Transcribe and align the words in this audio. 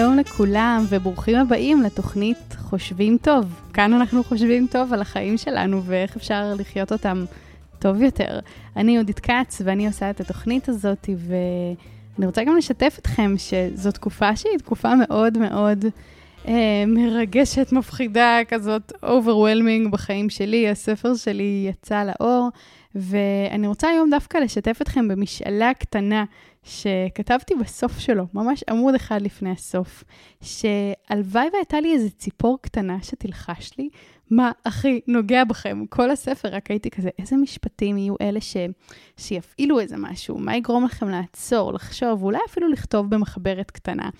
שלום 0.00 0.18
לכולם 0.18 0.84
וברוכים 0.88 1.36
הבאים 1.36 1.82
לתוכנית 1.82 2.56
חושבים 2.58 3.18
טוב. 3.22 3.60
כאן 3.72 3.92
אנחנו 3.92 4.24
חושבים 4.24 4.66
טוב 4.70 4.92
על 4.92 5.00
החיים 5.00 5.36
שלנו 5.38 5.82
ואיך 5.84 6.16
אפשר 6.16 6.54
לחיות 6.58 6.92
אותם 6.92 7.24
טוב 7.78 8.02
יותר. 8.02 8.38
אני 8.76 8.92
יהודית 8.92 9.20
כץ 9.20 9.62
ואני 9.64 9.86
עושה 9.86 10.10
את 10.10 10.20
התוכנית 10.20 10.68
הזאת 10.68 11.08
ואני 11.18 12.26
רוצה 12.26 12.44
גם 12.44 12.56
לשתף 12.56 12.96
אתכם 12.98 13.34
שזו 13.36 13.92
תקופה 13.92 14.36
שהיא 14.36 14.58
תקופה 14.58 14.94
מאוד 14.94 15.38
מאוד 15.38 15.84
אה, 16.48 16.84
מרגשת, 16.86 17.72
מפחידה, 17.72 18.38
כזאת 18.48 18.92
overwhelming 19.04 19.88
בחיים 19.90 20.30
שלי. 20.30 20.68
הספר 20.68 21.14
שלי 21.14 21.66
יצא 21.68 22.04
לאור 22.04 22.48
ואני 22.94 23.66
רוצה 23.66 23.88
היום 23.88 24.10
דווקא 24.10 24.38
לשתף 24.38 24.78
אתכם 24.82 25.08
במשאלה 25.08 25.74
קטנה 25.78 26.24
שכתבתי 26.62 27.54
בסוף 27.54 27.98
שלו, 27.98 28.24
ממש 28.34 28.64
עמוד 28.70 28.94
אחד 28.94 29.22
לפני 29.22 29.50
הסוף, 29.50 30.04
שהלוואי 30.42 31.48
והייתה 31.52 31.80
לי 31.80 31.92
איזה 31.92 32.10
ציפור 32.10 32.58
קטנה 32.62 33.02
שתלחש 33.02 33.70
לי, 33.78 33.88
מה 34.30 34.52
הכי 34.64 35.00
נוגע 35.06 35.44
בכם? 35.44 35.84
כל 35.88 36.10
הספר, 36.10 36.48
רק 36.48 36.70
הייתי 36.70 36.90
כזה, 36.90 37.10
איזה 37.18 37.36
משפטים 37.36 37.98
יהיו 37.98 38.14
אלה 38.20 38.40
ש... 38.40 38.56
שיפעילו 39.16 39.80
איזה 39.80 39.96
משהו? 39.96 40.38
מה 40.38 40.56
יגרום 40.56 40.84
לכם 40.84 41.08
לעצור, 41.08 41.72
לחשוב, 41.72 42.22
ואולי 42.22 42.38
אפילו 42.48 42.68
לכתוב 42.68 43.10
במחברת 43.10 43.70
קטנה? 43.70 44.10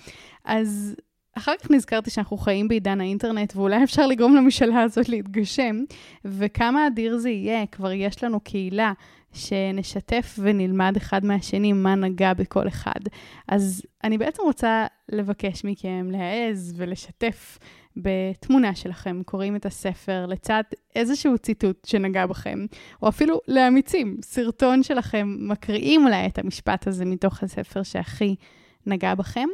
אז 0.44 0.96
אחר 1.38 1.52
כך 1.62 1.70
נזכרתי 1.70 2.10
שאנחנו 2.10 2.36
חיים 2.36 2.68
בעידן 2.68 3.00
האינטרנט, 3.00 3.56
ואולי 3.56 3.84
אפשר 3.84 4.06
לגרום 4.06 4.36
למשאלה 4.36 4.82
הזאת 4.82 5.08
להתגשם, 5.08 5.76
וכמה 6.24 6.86
אדיר 6.86 7.18
זה 7.18 7.30
יהיה, 7.30 7.66
כבר 7.66 7.92
יש 7.92 8.24
לנו 8.24 8.40
קהילה 8.40 8.92
שנשתף 9.32 10.38
ונלמד 10.42 10.96
אחד 10.96 11.24
מהשני 11.24 11.72
מה 11.72 11.94
נגע 11.94 12.34
בכל 12.34 12.68
אחד. 12.68 13.00
אז 13.48 13.82
אני 14.04 14.18
בעצם 14.18 14.42
רוצה 14.42 14.86
לבקש 15.08 15.64
מכם 15.64 16.08
להעז 16.10 16.74
ולשתף 16.76 17.58
בתמונה 17.96 18.74
שלכם, 18.74 19.22
קוראים 19.24 19.56
את 19.56 19.66
הספר, 19.66 20.26
לצד 20.26 20.62
איזשהו 20.96 21.38
ציטוט 21.38 21.84
שנגע 21.84 22.26
בכם, 22.26 22.66
או 23.02 23.08
אפילו 23.08 23.40
לאמיצים, 23.48 24.16
סרטון 24.22 24.82
שלכם, 24.82 25.36
מקריאים 25.40 26.04
אולי 26.04 26.26
את 26.26 26.38
המשפט 26.38 26.86
הזה 26.86 27.04
מתוך 27.04 27.42
הספר 27.42 27.82
שהכי 27.82 28.34
נגע 28.86 29.14
בכם, 29.14 29.48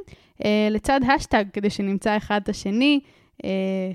אה, 0.44 0.68
לצד 0.70 1.00
השטג, 1.14 1.44
כדי 1.52 1.70
שנמצא 1.70 2.16
אחד 2.16 2.40
את 2.42 2.48
השני. 2.48 3.00
Uh, 3.42 3.46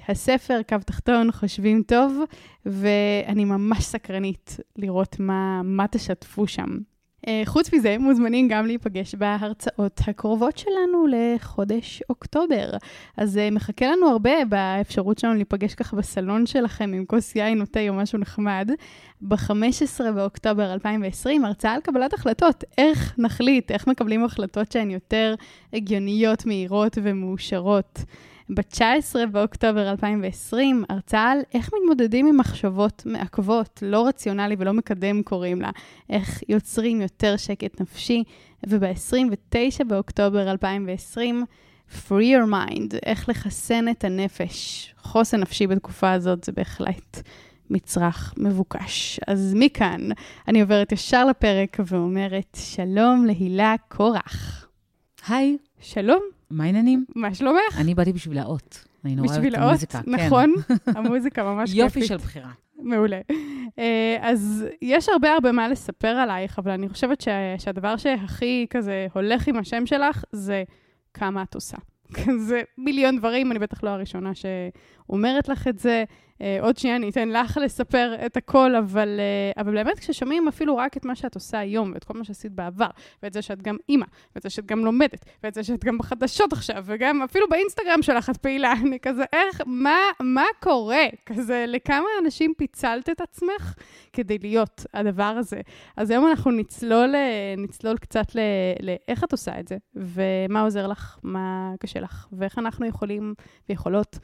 הספר, 0.07 0.59
קו 0.69 0.77
תחתון, 0.85 1.31
חושבים 1.31 1.83
טוב, 1.87 2.19
ואני 2.65 3.45
ממש 3.45 3.83
סקרנית 3.83 4.57
לראות 4.77 5.19
מה, 5.19 5.61
מה 5.63 5.87
תשתפו 5.87 6.47
שם. 6.47 6.77
Uh, 7.25 7.29
חוץ 7.45 7.73
מזה, 7.73 7.95
מוזמנים 7.99 8.47
גם 8.47 8.65
להיפגש 8.65 9.15
בהרצאות 9.15 10.01
הקרובות 10.07 10.57
שלנו 10.57 11.05
לחודש 11.09 12.03
אוקטובר. 12.09 12.69
אז 13.17 13.37
uh, 13.37 13.53
מחכה 13.53 13.85
לנו 13.87 14.07
הרבה 14.07 14.45
באפשרות 14.49 15.17
שלנו 15.19 15.33
להיפגש 15.33 15.75
ככה 15.75 15.95
בסלון 15.95 16.45
שלכם 16.45 16.91
עם 16.93 17.05
כוס 17.05 17.35
יין 17.35 17.61
או 17.61 17.65
תה 17.65 17.89
או 17.89 17.93
משהו 17.93 18.19
נחמד. 18.19 18.71
ב-15 19.21 20.11
באוקטובר 20.15 20.73
2020, 20.73 21.45
הרצאה 21.45 21.73
על 21.73 21.81
קבלת 21.81 22.13
החלטות. 22.13 22.63
איך 22.77 23.15
נחליט, 23.17 23.71
איך 23.71 23.87
מקבלים 23.87 24.23
החלטות 24.23 24.71
שהן 24.71 24.91
יותר 24.91 25.35
הגיוניות, 25.73 26.45
מהירות 26.45 26.97
ומאושרות. 27.03 28.03
ב-19 28.55 29.25
באוקטובר 29.31 29.89
2020, 29.89 30.83
הרצאה 30.89 31.31
על 31.31 31.39
איך 31.53 31.69
מתמודדים 31.73 32.27
עם 32.27 32.37
מחשבות 32.37 33.03
מעכבות, 33.05 33.83
לא 33.85 34.07
רציונלי 34.07 34.55
ולא 34.59 34.73
מקדם 34.73 35.23
קוראים 35.23 35.61
לה, 35.61 35.69
איך 36.09 36.43
יוצרים 36.49 37.01
יותר 37.01 37.37
שקט 37.37 37.81
נפשי, 37.81 38.23
וב-29 38.67 39.83
באוקטובר 39.87 40.51
2020, 40.51 41.45
Free 41.89 42.09
Your 42.09 42.51
Mind, 42.51 42.95
איך 43.05 43.29
לחסן 43.29 43.89
את 43.89 44.03
הנפש. 44.03 44.93
חוסן 44.97 45.39
נפשי 45.39 45.67
בתקופה 45.67 46.11
הזאת 46.11 46.43
זה 46.43 46.51
בהחלט 46.51 47.21
מצרך 47.69 48.33
מבוקש. 48.37 49.19
אז 49.27 49.53
מכאן 49.55 50.09
אני 50.47 50.61
עוברת 50.61 50.91
ישר 50.91 51.25
לפרק 51.25 51.77
ואומרת 51.85 52.57
שלום 52.59 53.25
להילה 53.25 53.75
קורח. 53.87 54.67
היי. 55.27 55.57
שלום. 55.79 56.40
מה 56.51 56.63
העניינים? 56.63 57.05
מה 57.15 57.33
שלומך? 57.35 57.77
אני 57.77 57.95
באתי 57.95 58.13
בשביל 58.13 58.37
האות. 58.37 58.85
אני 59.05 59.15
נורא 59.15 59.27
בשביל 59.27 59.55
אוהבת 59.55 59.83
את 59.83 59.95
האות, 59.95 60.07
המוזיקה. 60.07 60.25
נכון, 60.25 60.53
המוזיקה 60.97 61.43
ממש 61.43 61.69
כן. 61.69 61.75
כיפית. 61.75 62.01
יופי 62.01 62.07
של 62.07 62.17
בחירה. 62.17 62.51
מעולה. 62.81 63.19
אה, 63.79 64.17
אז 64.21 64.65
יש 64.81 65.09
הרבה 65.09 65.33
הרבה 65.33 65.51
מה 65.51 65.67
לספר 65.67 66.07
עלייך, 66.07 66.59
אבל 66.59 66.71
אני 66.71 66.89
חושבת 66.89 67.21
שה, 67.21 67.31
שהדבר 67.57 67.97
שהכי 67.97 68.65
כזה 68.69 69.07
הולך 69.13 69.47
עם 69.47 69.57
השם 69.57 69.85
שלך, 69.85 70.23
זה 70.31 70.63
כמה 71.13 71.43
את 71.43 71.55
עושה. 71.55 71.77
זה 72.47 72.61
מיליון 72.77 73.17
דברים, 73.17 73.51
אני 73.51 73.59
בטח 73.59 73.83
לא 73.83 73.89
הראשונה 73.89 74.31
שאומרת 75.07 75.49
לך 75.49 75.67
את 75.67 75.79
זה. 75.79 76.03
אה, 76.41 76.57
עוד 76.61 76.77
שנייה 76.77 76.95
אני 76.95 77.09
אתן 77.09 77.29
לך 77.29 77.59
לספר 77.63 78.15
את 78.25 78.37
הכל, 78.37 78.75
אבל, 78.75 79.19
אה, 79.19 79.61
אבל 79.61 79.73
באמת 79.73 79.99
כששומעים 79.99 80.47
אפילו 80.47 80.77
רק 80.77 80.97
את 80.97 81.05
מה 81.05 81.15
שאת 81.15 81.35
עושה 81.35 81.59
היום, 81.59 81.91
ואת 81.93 82.03
כל 82.03 82.17
מה 82.17 82.23
שעשית 82.23 82.51
בעבר, 82.51 82.87
ואת 83.23 83.33
זה 83.33 83.41
שאת 83.41 83.61
גם 83.61 83.77
אימא, 83.89 84.05
ואת 84.35 84.43
זה 84.43 84.49
שאת 84.49 84.65
גם 84.65 84.85
לומדת, 84.85 85.25
ואת 85.43 85.53
זה 85.53 85.63
שאת 85.63 85.85
גם 85.85 85.97
בחדשות 85.97 86.53
עכשיו, 86.53 86.83
וגם 86.85 87.21
אפילו 87.21 87.49
באינסטגרם 87.49 88.01
שלך 88.01 88.29
את 88.29 88.37
פעילה, 88.37 88.73
אני 88.85 88.99
כזה, 88.99 89.23
איך, 89.33 89.61
מה, 89.65 89.97
מה 90.19 90.45
קורה? 90.59 91.05
כזה, 91.25 91.65
לכמה 91.67 92.07
אנשים 92.23 92.53
פיצלת 92.57 93.09
את 93.09 93.21
עצמך 93.21 93.73
כדי 94.13 94.37
להיות 94.37 94.85
הדבר 94.93 95.23
הזה? 95.23 95.61
אז 95.97 96.09
היום 96.09 96.27
אנחנו 96.27 96.51
נצלול, 96.51 97.15
אה, 97.15 97.53
נצלול 97.57 97.97
קצת 97.97 98.25
לאיך 98.79 99.23
את 99.23 99.31
עושה 99.31 99.59
את 99.59 99.67
זה, 99.67 99.77
ומה 99.95 100.61
עוזר 100.61 100.87
לך, 100.87 101.17
מה 101.23 101.73
קשה 101.79 101.99
לך, 101.99 102.27
ואיך 102.31 102.57
אנחנו 102.57 102.85
יכולים 102.85 103.33
ויכולות 103.69 104.19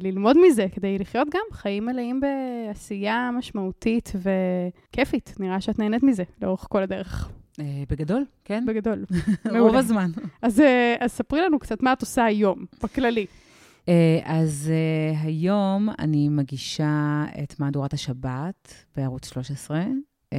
ללמוד 0.00 0.36
מזה 0.46 0.66
כדי 0.72 0.98
לחיות 0.98 1.28
גם 1.34 1.42
חיים 1.52 1.86
מלאים 1.86 2.20
בעשייה 2.20 3.30
משמעותית 3.38 4.12
וכיפית. 4.16 5.34
נראה 5.40 5.60
שאת 5.60 5.78
נהנית 5.78 6.02
מזה 6.02 6.22
לאורך 6.42 6.66
כל 6.70 6.82
הדרך, 6.82 7.30
אה, 7.60 7.82
בגדול, 7.88 8.24
כן? 8.44 8.64
בגדול. 8.66 9.04
רוב. 9.60 9.76
הזמן. 9.76 10.10
אז, 10.42 10.60
אה, 10.60 10.96
אז 11.00 11.12
ספרי 11.12 11.40
לנו 11.40 11.58
קצת 11.58 11.82
מה 11.82 11.92
את 11.92 12.00
עושה 12.00 12.24
היום, 12.24 12.64
בכללי. 12.82 13.26
אה, 13.88 14.20
אז 14.24 14.72
אה, 14.72 15.20
היום 15.20 15.88
אני 15.98 16.28
מגישה 16.28 17.24
את 17.42 17.60
מהדורת 17.60 17.92
השבת 17.92 18.84
בערוץ 18.96 19.28
13, 19.28 19.84
אה, 20.32 20.38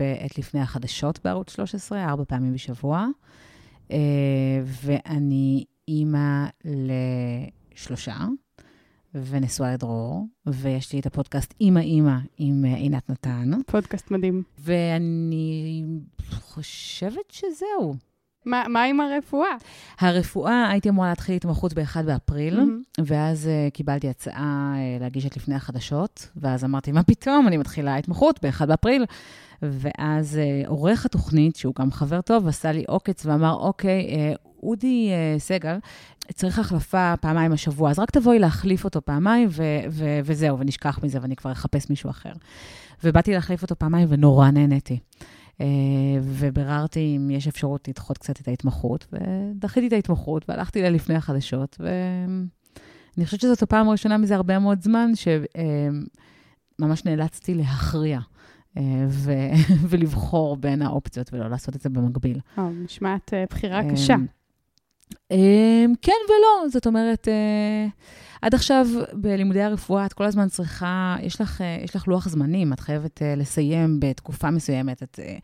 ואת 0.00 0.38
לפני 0.38 0.60
החדשות 0.60 1.20
בערוץ 1.24 1.52
13, 1.52 2.04
ארבע 2.04 2.24
פעמים 2.24 2.52
בשבוע. 2.52 3.06
אה, 3.90 3.98
ואני 4.64 5.64
אימא 5.88 6.46
לשלושה, 7.74 8.16
ונשואה 9.14 9.72
לדרור, 9.74 10.26
ויש 10.46 10.92
לי 10.92 11.00
את 11.00 11.06
הפודקאסט 11.06 11.54
אימא 11.60 11.78
אימא 11.78 12.16
עם 12.38 12.64
אה, 12.64 12.74
עינת 12.74 13.10
נתן, 13.10 13.50
פודקאסט 13.66 14.10
מדהים. 14.10 14.42
ואני 14.58 15.84
חושבת 16.30 17.30
שזהו. 17.30 18.11
מה, 18.46 18.64
מה 18.68 18.82
עם 18.82 19.00
הרפואה? 19.00 19.50
הרפואה, 19.98 20.68
הייתי 20.70 20.88
אמורה 20.88 21.08
להתחיל 21.08 21.34
התמחות 21.34 21.74
ב-1 21.74 22.02
באפריל, 22.02 22.60
מהמם. 22.60 22.82
ואז 23.04 23.48
uh, 23.48 23.70
קיבלתי 23.70 24.08
הצעה 24.08 24.74
uh, 24.74 25.02
להגיש 25.02 25.26
את 25.26 25.36
לפני 25.36 25.54
החדשות, 25.54 26.28
ואז 26.36 26.64
אמרתי, 26.64 26.92
מה 26.92 27.02
פתאום, 27.02 27.48
אני 27.48 27.56
מתחילה 27.56 27.96
התמחות 27.96 28.44
ב-1 28.44 28.66
באפריל. 28.66 29.04
ואז 29.62 30.38
uh, 30.64 30.68
עורך 30.68 31.06
התוכנית, 31.06 31.56
שהוא 31.56 31.74
גם 31.78 31.90
חבר 31.90 32.20
טוב, 32.20 32.48
עשה 32.48 32.72
לי 32.72 32.84
עוקץ 32.88 33.26
ואמר, 33.26 33.54
אוקיי, 33.54 34.08
uh, 34.34 34.38
אודי 34.62 35.10
uh, 35.10 35.40
סגל, 35.40 35.78
צריך 36.34 36.58
החלפה 36.58 37.14
פעמיים 37.20 37.52
השבוע, 37.52 37.90
אז 37.90 37.98
רק 37.98 38.10
תבואי 38.10 38.38
להחליף 38.38 38.84
אותו 38.84 39.04
פעמיים, 39.04 39.48
ו- 39.50 39.62
ו- 39.90 40.20
וזהו, 40.24 40.58
ונשכח 40.58 40.98
מזה, 41.02 41.18
ואני 41.22 41.36
כבר 41.36 41.52
אחפש 41.52 41.90
מישהו 41.90 42.10
אחר. 42.10 42.32
ובאתי 43.04 43.32
להחליף 43.32 43.62
אותו 43.62 43.76
פעמיים, 43.78 44.08
ונורא 44.10 44.50
נהניתי. 44.50 44.98
Uh, 45.52 45.64
וביררתי 46.22 47.16
אם 47.16 47.30
יש 47.30 47.48
אפשרות 47.48 47.88
לדחות 47.88 48.18
קצת 48.18 48.40
את 48.40 48.48
ההתמחות, 48.48 49.06
ודחיתי 49.12 49.86
את 49.86 49.92
ההתמחות, 49.92 50.44
והלכתי 50.48 50.82
ללפני 50.82 51.14
החדשות, 51.14 51.76
ואני 51.80 53.24
חושבת 53.24 53.40
שזאת 53.40 53.62
הפעם 53.62 53.88
הראשונה 53.88 54.18
מזה 54.18 54.34
הרבה 54.34 54.58
מאוד 54.58 54.82
זמן, 54.82 55.10
שממש 55.14 57.04
נאלצתי 57.04 57.54
להכריע. 57.54 58.20
אה, 58.76 59.04
ו- 59.08 59.52
ולבחור 59.88 60.56
בין 60.56 60.82
האופציות 60.82 61.32
ולא 61.32 61.50
לעשות 61.50 61.76
את 61.76 61.80
זה 61.80 61.88
במקביל. 61.88 62.40
או, 62.58 62.70
נשמעת 62.70 63.34
אה, 63.34 63.44
בחירה 63.50 63.80
קשה. 63.92 64.16
כן 66.02 66.20
ולא, 66.28 66.68
זאת 66.68 66.86
אומרת, 66.86 67.28
אה, 67.28 67.86
עד 68.42 68.54
עכשיו 68.54 68.86
בלימודי 69.12 69.62
הרפואה 69.62 70.06
את 70.06 70.12
כל 70.12 70.24
הזמן 70.24 70.48
צריכה, 70.48 71.16
יש 71.22 71.40
לך, 71.40 71.60
אה, 71.60 71.78
יש 71.84 71.96
לך 71.96 72.08
לוח 72.08 72.28
זמנים, 72.28 72.72
את 72.72 72.80
חייבת 72.80 73.22
אה, 73.22 73.34
לסיים 73.34 74.00
בתקופה 74.00 74.50
מסוימת, 74.50 75.02
את, 75.02 75.18
אה, 75.22 75.36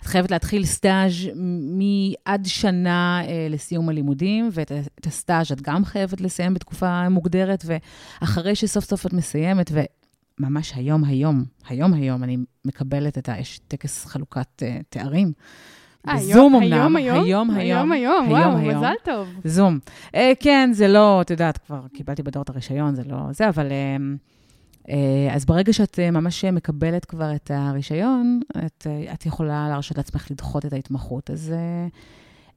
את 0.00 0.06
חייבת 0.06 0.30
להתחיל 0.30 0.64
סטאז' 0.64 1.12
מעד 1.34 2.46
שנה 2.46 3.22
לסיום 3.50 3.88
הלימודים, 3.88 4.48
ואת 4.52 4.72
הסטאז' 5.06 5.52
את 5.52 5.60
גם 5.60 5.84
חייבת 5.84 6.20
לסיים 6.20 6.54
בתקופה 6.54 7.08
מוגדרת, 7.08 7.64
ואחרי 7.66 8.54
שסוף 8.54 8.84
סוף 8.84 9.06
את 9.06 9.12
מסיימת, 9.12 9.72
וממש 10.40 10.72
היום, 10.74 11.04
היום, 11.04 11.44
היום, 11.68 11.94
היום, 11.94 12.24
אני 12.24 12.36
מקבלת 12.64 13.18
את 13.18 13.28
ה... 13.28 13.38
יש 13.38 13.60
טקס 13.68 14.04
חלוקת 14.04 14.62
אה, 14.62 14.78
תארים. 14.88 15.32
בזום 16.14 16.54
אמנם. 16.54 16.96
היום, 16.96 16.96
היום? 16.96 17.50
היום, 17.50 17.50
היום, 17.50 17.92
היום, 17.92 18.30
וואו, 18.30 18.58
מזל 18.58 18.94
טוב. 19.04 19.28
זום. 19.44 19.78
אה, 20.14 20.32
כן, 20.40 20.70
זה 20.72 20.88
לא, 20.88 21.20
את 21.20 21.30
יודעת, 21.30 21.58
כבר 21.58 21.80
קיבלתי 21.94 22.22
בדור 22.22 22.42
את 22.42 22.48
הרישיון, 22.48 22.94
זה 22.94 23.02
לא 23.06 23.16
זה, 23.32 23.48
אבל... 23.48 23.66
אה, 23.72 23.96
אה, 24.88 25.34
אז 25.34 25.44
ברגע 25.44 25.72
שאת 25.72 25.98
אה, 25.98 26.10
ממש 26.10 26.44
מקבלת 26.44 27.04
כבר 27.04 27.34
את 27.34 27.50
הרישיון, 27.54 28.40
את, 28.66 28.86
אה, 28.86 29.12
את 29.14 29.26
יכולה 29.26 29.68
להרשות 29.68 29.96
לעצמך 29.96 30.30
לדחות 30.30 30.66
את 30.66 30.72
ההתמחות. 30.72 31.30
אז 31.30 31.52
אה, 31.52 31.86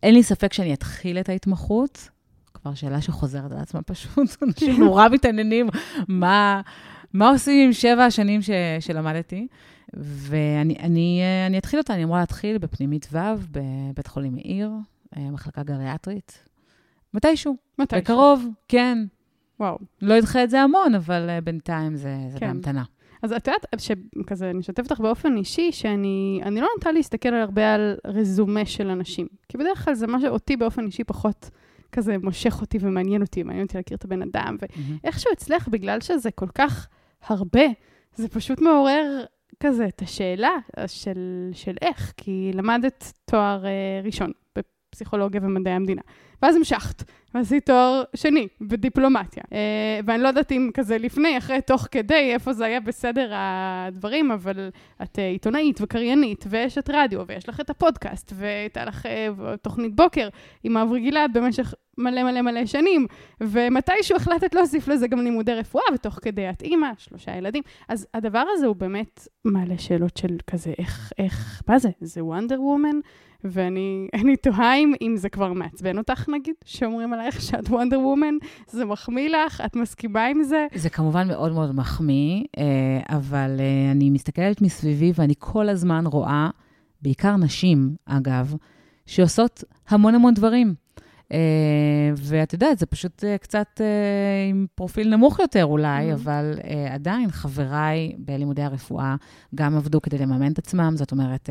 אין 0.03 0.13
לי 0.13 0.23
ספק 0.23 0.53
שאני 0.53 0.73
אתחיל 0.73 1.19
את 1.19 1.29
ההתמחות. 1.29 2.09
כבר 2.53 2.73
שאלה 2.73 3.01
שחוזרת 3.01 3.51
על 3.51 3.57
עצמה 3.57 3.81
פשוט, 3.81 4.35
אנשים 4.43 4.79
נורא 4.79 5.07
מתעניינים 5.09 5.69
מה, 6.07 6.61
מה 7.13 7.29
עושים 7.29 7.65
עם 7.65 7.73
שבע 7.73 8.05
השנים 8.05 8.41
ש, 8.41 8.49
שלמדתי. 8.79 9.47
ואני 9.93 10.75
אני, 10.79 11.21
אה, 11.21 11.47
אני 11.47 11.57
אתחיל 11.57 11.79
אותה, 11.79 11.93
אני 11.93 12.03
אמורה 12.03 12.19
להתחיל 12.19 12.57
בפנימית 12.57 13.07
ו' 13.11 13.17
בבית 13.51 14.07
חולים 14.07 14.35
מאיר, 14.35 14.71
אה, 15.17 15.31
מחלקה 15.31 15.63
גריאטרית. 15.63 16.49
מתישהו. 17.13 17.55
מתישהו. 17.79 18.03
בקרוב, 18.03 18.47
כן. 18.67 18.97
וואו. 19.59 19.77
לא 20.01 20.19
אדחה 20.19 20.43
את 20.43 20.49
זה 20.49 20.61
המון, 20.61 20.95
אבל 20.95 21.29
uh, 21.29 21.41
בינתיים 21.41 21.95
זה, 21.95 22.15
זה 22.29 22.39
כן. 22.39 22.47
בהמתנה. 22.47 22.83
אז 23.21 23.33
את 23.33 23.47
יודעת, 23.47 23.65
שכזה, 23.77 24.49
אני 24.49 24.59
אשתף 24.59 24.83
אותך 24.83 24.99
באופן 24.99 25.37
אישי, 25.37 25.71
שאני 25.71 26.41
אני 26.43 26.61
לא 26.61 26.67
נוטה 26.75 26.91
להסתכל 26.91 27.33
הרבה 27.33 27.73
על 27.73 27.97
רזומה 28.05 28.65
של 28.65 28.89
אנשים. 28.89 29.27
כי 29.49 29.57
בדרך 29.57 29.85
כלל 29.85 29.93
זה 29.93 30.07
מה 30.07 30.21
שאותי 30.21 30.57
באופן 30.57 30.85
אישי 30.85 31.03
פחות 31.03 31.49
כזה 31.91 32.17
מושך 32.17 32.61
אותי 32.61 32.77
ומעניין 32.81 33.21
אותי, 33.21 33.43
מעניין 33.43 33.65
אותי 33.65 33.77
להכיר 33.77 33.97
את 33.97 34.05
הבן 34.05 34.21
אדם, 34.21 34.57
ואיכשהו 35.03 35.31
אצלך, 35.33 35.67
בגלל 35.67 36.01
שזה 36.01 36.31
כל 36.31 36.47
כך 36.55 36.87
הרבה, 37.27 37.63
זה 38.15 38.29
פשוט 38.29 38.61
מעורר 38.61 39.23
כזה 39.59 39.87
את 39.87 40.01
השאלה 40.01 40.57
של, 40.87 41.49
של 41.53 41.75
איך, 41.81 42.13
כי 42.17 42.51
למדת 42.53 43.13
תואר 43.25 43.65
אה, 43.65 44.01
ראשון 44.03 44.31
בפסיכולוגיה 44.91 45.41
ומדעי 45.43 45.73
המדינה, 45.73 46.01
ואז 46.41 46.55
המשכת, 46.55 47.03
ועשית 47.33 47.65
תואר 47.65 48.03
שני 48.15 48.47
בדיפלומטיה. 48.61 49.43
אה, 49.53 49.99
ואני 50.05 50.23
לא 50.23 50.27
יודעת 50.27 50.51
אם 50.51 50.69
כזה 50.73 50.97
לפני, 50.97 51.37
אחרי, 51.37 51.61
תוך 51.61 51.87
כדי, 51.91 52.31
איפה 52.33 52.53
זה 52.53 52.65
היה 52.65 52.79
בסדר 52.79 53.31
הדברים, 53.33 54.31
אבל 54.31 54.69
את 55.03 55.19
אה, 55.19 55.27
עיתונאית 55.27 55.81
וקריינית, 55.81 56.45
ואשת 56.49 56.89
רדיו, 56.93 57.21
ויש 57.27 57.49
לך 57.49 57.59
את 57.59 57.69
הפודקאסט, 57.69 58.33
והייתה 58.35 58.85
לך 58.85 59.05
אה, 59.05 59.27
תוכנית 59.61 59.95
בוקר 59.95 60.29
עם 60.63 60.77
אברי 60.77 61.09
גלעד 61.09 61.37
במשך 61.37 61.73
מלא 61.97 62.23
מלא 62.23 62.41
מלא 62.41 62.65
שנים, 62.65 63.07
ומתישהו 63.41 64.15
החלטת 64.17 64.55
להוסיף 64.55 64.87
לזה 64.87 65.07
גם 65.07 65.19
לימודי 65.19 65.53
רפואה, 65.53 65.83
ותוך 65.93 66.19
כדי 66.21 66.49
את 66.49 66.61
אימא, 66.61 66.91
שלושה 66.97 67.37
ילדים. 67.37 67.63
אז 67.87 68.07
הדבר 68.13 68.43
הזה 68.53 68.65
הוא 68.65 68.75
באמת 68.75 69.27
מעלה 69.45 69.77
שאלות 69.77 70.17
של 70.17 70.37
כזה, 70.47 70.73
איך, 70.77 71.11
איך, 71.17 71.61
מה 71.67 71.79
זה? 71.79 71.89
זה 72.01 72.23
וונדר 72.23 72.61
וומן? 72.61 72.99
ואני 73.43 74.07
אני 74.21 74.37
תוהה 74.37 74.75
אם, 74.75 74.93
אם 75.01 75.13
זה 75.17 75.29
כבר 75.29 75.53
מעצבן 75.53 75.97
אותך, 75.97 76.29
נגיד, 76.29 76.55
שאומרים 76.65 77.13
עלייך 77.13 77.41
שאת 77.41 77.69
וונדר 77.69 77.99
וומן, 77.99 78.35
זה 78.67 78.85
מחמיא 78.85 79.29
לך, 79.29 79.61
את 79.65 79.75
מסכימה 79.75 80.25
עם 80.25 80.43
זה? 80.43 80.67
זה 80.75 80.89
כמובן 80.89 81.27
מאוד 81.27 81.51
מאוד 81.51 81.75
מחמיא, 81.75 82.43
אה, 82.57 83.17
אבל 83.17 83.55
אה, 83.59 83.91
אני 83.91 84.09
מסתכלת 84.09 84.61
מסביבי 84.61 85.11
ואני 85.15 85.33
כל 85.39 85.69
הזמן 85.69 86.05
רואה, 86.05 86.49
בעיקר 87.01 87.35
נשים, 87.35 87.95
אגב, 88.05 88.55
שעושות 89.05 89.63
המון 89.89 90.15
המון 90.15 90.33
דברים. 90.33 90.73
Uh, 91.29 91.31
ואת 92.15 92.53
יודעת, 92.53 92.79
זה 92.79 92.85
פשוט 92.85 93.23
uh, 93.23 93.37
קצת 93.37 93.67
uh, 93.77 94.49
עם 94.49 94.65
פרופיל 94.75 95.09
נמוך 95.09 95.39
יותר 95.39 95.65
אולי, 95.65 96.11
mm-hmm. 96.11 96.13
אבל 96.13 96.59
עדיין 96.89 97.31
חבריי 97.31 98.15
בלימודי 98.17 98.61
הרפואה 98.61 99.15
גם 99.55 99.77
עבדו 99.77 100.01
כדי 100.01 100.17
לממן 100.17 100.51
את 100.51 100.57
עצמם, 100.57 100.93
זאת 100.95 101.11
אומרת, 101.11 101.49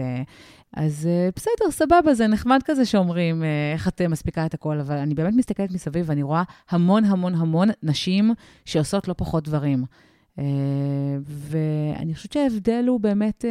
אז 0.75 1.08
בסדר, 1.36 1.70
סבבה, 1.70 2.14
זה 2.14 2.26
נחמד 2.26 2.60
כזה 2.64 2.84
שאומרים 2.84 3.42
איך 3.75 3.88
את 3.88 4.02
מספיקה 4.02 4.46
את 4.46 4.54
הכל, 4.54 4.80
אבל 4.80 4.96
אני 4.96 5.14
באמת 5.14 5.34
מסתכלת 5.34 5.70
מסביב 5.70 6.04
ואני 6.08 6.22
רואה 6.22 6.42
המון 6.70 7.04
המון 7.04 7.34
המון 7.34 7.69
נשים 7.82 8.34
שעושות 8.64 9.08
לא 9.08 9.14
פחות 9.16 9.44
דברים. 9.44 9.84
ואני 11.25 12.14
חושבת 12.14 12.32
שההבדל 12.32 12.84
הוא 12.88 13.00
באמת 13.00 13.44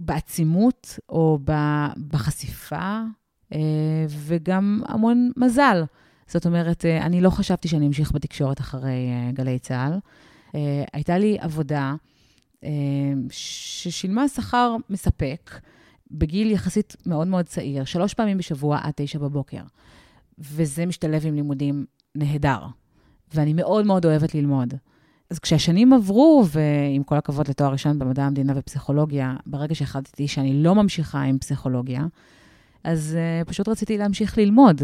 בעצימות 0.00 0.98
או 1.08 1.38
בחשיפה. 2.08 3.00
אה, 3.52 3.58
וגם 4.08 4.82
המון 4.86 5.30
מזל. 5.36 5.82
זאת 6.26 6.46
אומרת, 6.46 6.84
אה, 6.84 7.06
אני 7.06 7.20
לא 7.20 7.30
חשבתי 7.30 7.68
שאני 7.68 7.86
אמשיך 7.86 8.12
בתקשורת 8.12 8.60
אחרי 8.60 9.08
אה, 9.10 9.32
גלי 9.32 9.58
צה"ל. 9.58 9.98
הייתה 10.92 11.18
לי 11.18 11.38
עבודה 11.40 11.94
ששילמה 13.30 14.28
שכר 14.28 14.76
מספק 14.90 15.60
בגיל 16.10 16.50
יחסית 16.50 16.96
מאוד 17.06 17.28
מאוד 17.28 17.46
צעיר, 17.46 17.84
שלוש 17.84 18.14
פעמים 18.14 18.38
בשבוע 18.38 18.78
עד 18.82 18.92
תשע 18.96 19.18
בבוקר. 19.18 19.62
וזה 20.38 20.86
משתלב 20.86 21.26
עם 21.26 21.34
לימודים 21.34 21.84
נהדר. 22.14 22.58
ואני 23.34 23.52
מאוד 23.52 23.86
מאוד 23.86 24.06
אוהבת 24.06 24.34
ללמוד. 24.34 24.74
אז 25.30 25.38
כשהשנים 25.38 25.92
עברו, 25.92 26.44
ועם 26.50 27.02
כל 27.02 27.16
הכבוד 27.16 27.48
לתואר 27.48 27.72
ראשון 27.72 27.98
במדע 27.98 28.24
המדינה 28.24 28.52
ופסיכולוגיה, 28.56 29.36
ברגע 29.46 29.74
שהחלטתי 29.74 30.28
שאני 30.28 30.62
לא 30.62 30.74
ממשיכה 30.74 31.22
עם 31.22 31.38
פסיכולוגיה, 31.38 32.06
אז 32.84 33.16
uh, 33.16 33.44
פשוט 33.48 33.68
רציתי 33.68 33.98
להמשיך 33.98 34.38
ללמוד. 34.38 34.82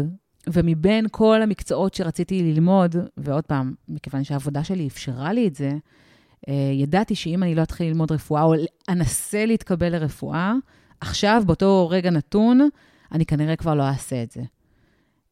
ומבין 0.53 1.05
כל 1.11 1.41
המקצועות 1.41 1.93
שרציתי 1.93 2.43
ללמוד, 2.43 2.95
ועוד 3.17 3.43
פעם, 3.43 3.73
מכיוון 3.89 4.23
שהעבודה 4.23 4.63
שלי 4.63 4.87
אפשרה 4.87 5.33
לי 5.33 5.47
את 5.47 5.55
זה, 5.55 5.71
uh, 5.71 6.51
ידעתי 6.73 7.15
שאם 7.15 7.43
אני 7.43 7.55
לא 7.55 7.63
אתחיל 7.63 7.87
ללמוד 7.87 8.11
רפואה, 8.11 8.43
או 8.43 8.53
אנסה 8.89 9.45
להתקבל 9.45 9.89
לרפואה, 9.89 10.53
עכשיו, 11.01 11.43
באותו 11.45 11.89
רגע 11.89 12.09
נתון, 12.09 12.69
אני 13.11 13.25
כנראה 13.25 13.55
כבר 13.55 13.75
לא 13.75 13.83
אעשה 13.83 14.23
את 14.23 14.31
זה. 14.31 14.41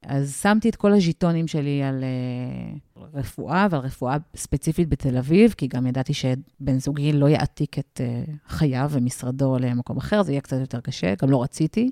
אז 0.03 0.35
שמתי 0.41 0.69
את 0.69 0.75
כל 0.75 0.94
הז'יטונים 0.94 1.47
שלי 1.47 1.83
על 1.83 2.03
uh, 2.03 3.00
רפואה, 3.13 3.67
ועל 3.71 3.81
רפואה 3.81 4.17
ספציפית 4.35 4.89
בתל 4.89 5.17
אביב, 5.17 5.53
כי 5.57 5.67
גם 5.67 5.88
ידעתי 5.88 6.13
שבן 6.13 6.79
זוגי 6.79 7.13
לא 7.13 7.29
יעתיק 7.29 7.79
את 7.79 8.01
uh, 8.03 8.31
חייו 8.47 8.89
ומשרדו 8.91 9.57
למקום 9.59 9.97
אחר, 9.97 10.23
זה 10.23 10.31
יהיה 10.31 10.41
קצת 10.41 10.57
יותר 10.59 10.79
קשה, 10.79 11.13
גם 11.21 11.29
לא 11.29 11.44
רציתי. 11.44 11.91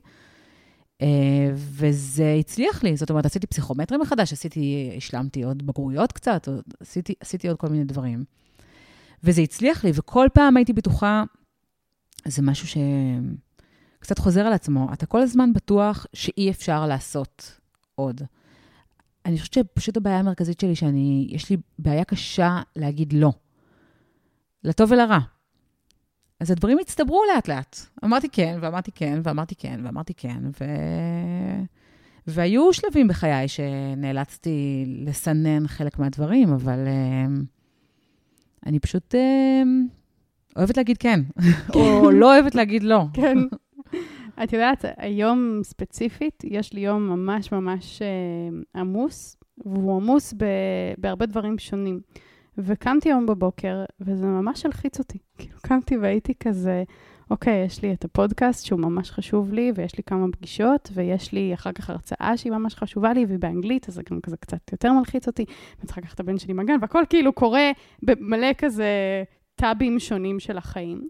אה, 1.04 1.52
וזה 1.56 2.36
הצליח 2.40 2.84
לי, 2.84 2.98
זאת 2.98 3.10
אומרת, 3.10 3.26
עשיתי 3.26 3.48
פסיכומטרי 3.48 3.98
מחדש, 3.98 4.34
עשיתי, 4.34 4.94
השלמתי 4.98 5.44
עוד 5.44 5.68
בגרויות 5.68 6.12
קצת, 6.12 6.48
עשיתי, 6.80 7.14
עשיתי 7.20 7.48
עוד 7.48 7.58
כל 7.58 7.68
מיני 7.68 7.84
דברים. 7.84 8.24
וזה 9.24 9.42
הצליח 9.42 9.84
לי, 9.84 9.92
וכל 9.96 10.28
פעם 10.34 10.58
הייתי 10.58 10.74
בטוחה, 10.74 11.24
זה 12.26 12.42
משהו 12.42 12.68
שקצת 14.00 14.20
חוזר 14.20 14.42
על 14.42 14.54
עצמו, 14.54 14.94
אתה 14.94 15.06
כל 15.06 15.22
הזמן 15.22 15.54
בטוח 15.54 16.06
שאי 16.14 16.50
אפשר 16.50 16.88
לעשות 16.88 17.60
עוד. 17.96 18.22
אני 19.26 19.40
חושבת 19.40 19.54
שפשוט 19.54 19.98
הבעיה 19.98 20.20
המרכזית 20.20 20.60
שלי, 20.60 20.76
שאני, 20.76 21.28
יש 21.32 21.50
לי 21.50 21.58
בעיה 21.80 22.04
קשה 22.04 22.62
להגיד 22.76 23.14
לא. 23.14 23.32
לטוב 24.64 24.92
ולרע. 24.92 25.20
אז 26.44 26.52
הדברים 26.52 26.78
הצטברו 26.82 27.22
לאט-לאט. 27.34 27.78
אמרתי 28.06 28.30
כן, 28.30 28.58
ואמרתי 28.62 28.92
כן, 28.92 29.20
ואמרתי 29.24 29.56
כן, 29.56 29.80
ואמרתי 29.84 30.14
כן, 30.14 30.38
ו... 30.62 30.66
והיו 32.28 32.74
שלבים 32.74 33.08
בחיי 33.08 33.48
שנאלצתי 33.48 34.86
לסנן 34.88 35.68
חלק 35.68 36.00
מהדברים, 36.00 36.54
אבל 36.54 36.80
uh, 36.86 37.32
אני 38.66 38.80
פשוט 38.80 39.16
uh, 39.16 40.58
אוהבת 40.58 40.78
להגיד 40.78 40.98
כן, 40.98 41.20
או 41.76 42.12
לא 42.12 42.34
אוהבת 42.36 42.56
להגיד 42.56 42.84
לא. 42.84 43.06
כן. 43.14 43.38
את 44.44 44.54
יודעת, 44.54 44.86
היום 44.98 45.60
ספציפית, 45.64 46.44
יש 46.44 46.74
לי 46.74 46.82
יום 46.82 47.08
ממש 47.08 47.52
ממש 47.52 48.02
uh, 48.02 48.80
עמוס, 48.80 49.38
והוא 49.66 49.96
עמוס 50.02 50.34
בהרבה 50.98 51.26
דברים 51.26 51.60
שונים. 51.60 52.00
וקמתי 52.58 53.10
היום 53.10 53.26
בבוקר, 53.26 53.84
וזה 54.00 54.26
ממש 54.26 54.66
הלחיץ 54.66 55.00
אותי. 55.00 55.18
כאילו, 55.38 55.58
קמתי 55.62 55.98
והייתי 55.98 56.34
כזה, 56.40 56.84
אוקיי, 57.32 57.66
יש 57.66 57.82
לי 57.82 57.94
את 57.94 58.06
הפודקאסט 58.06 58.66
שהוא 58.66 58.80
ממש 58.80 59.12
חשוב 59.12 59.54
לי, 59.54 59.72
ויש 59.76 59.98
לי 59.98 60.04
כמה 60.04 60.28
פגישות, 60.32 60.90
ויש 60.94 61.32
לי 61.32 61.54
אחר 61.54 61.72
כך 61.72 61.90
הרצאה 61.90 62.38
שהיא 62.38 62.52
ממש 62.52 62.76
חשובה 62.76 63.14
לי, 63.14 63.26
והיא 63.26 63.40
באנגלית, 63.40 63.90
אז 63.90 63.94
זה 63.94 64.02
גם 64.12 64.22
כזה 64.22 64.38
קצת 64.38 64.72
יותר 64.72 64.94
מלחיץ 64.94 65.28
אותי. 65.28 65.46
ואני 65.78 65.86
צריכה 65.86 66.02
לקחת 66.02 66.16
את 66.16 66.20
הבן 66.20 66.38
שלי 66.38 66.54
מהגן, 66.54 66.78
והכל 66.82 67.04
כאילו 67.10 67.34
קורה 67.34 67.72
במלא 68.04 68.54
כזה 68.58 68.88
טאבים 69.56 70.00
שונים 70.00 70.40
של 70.40 70.58
החיים. 70.58 71.08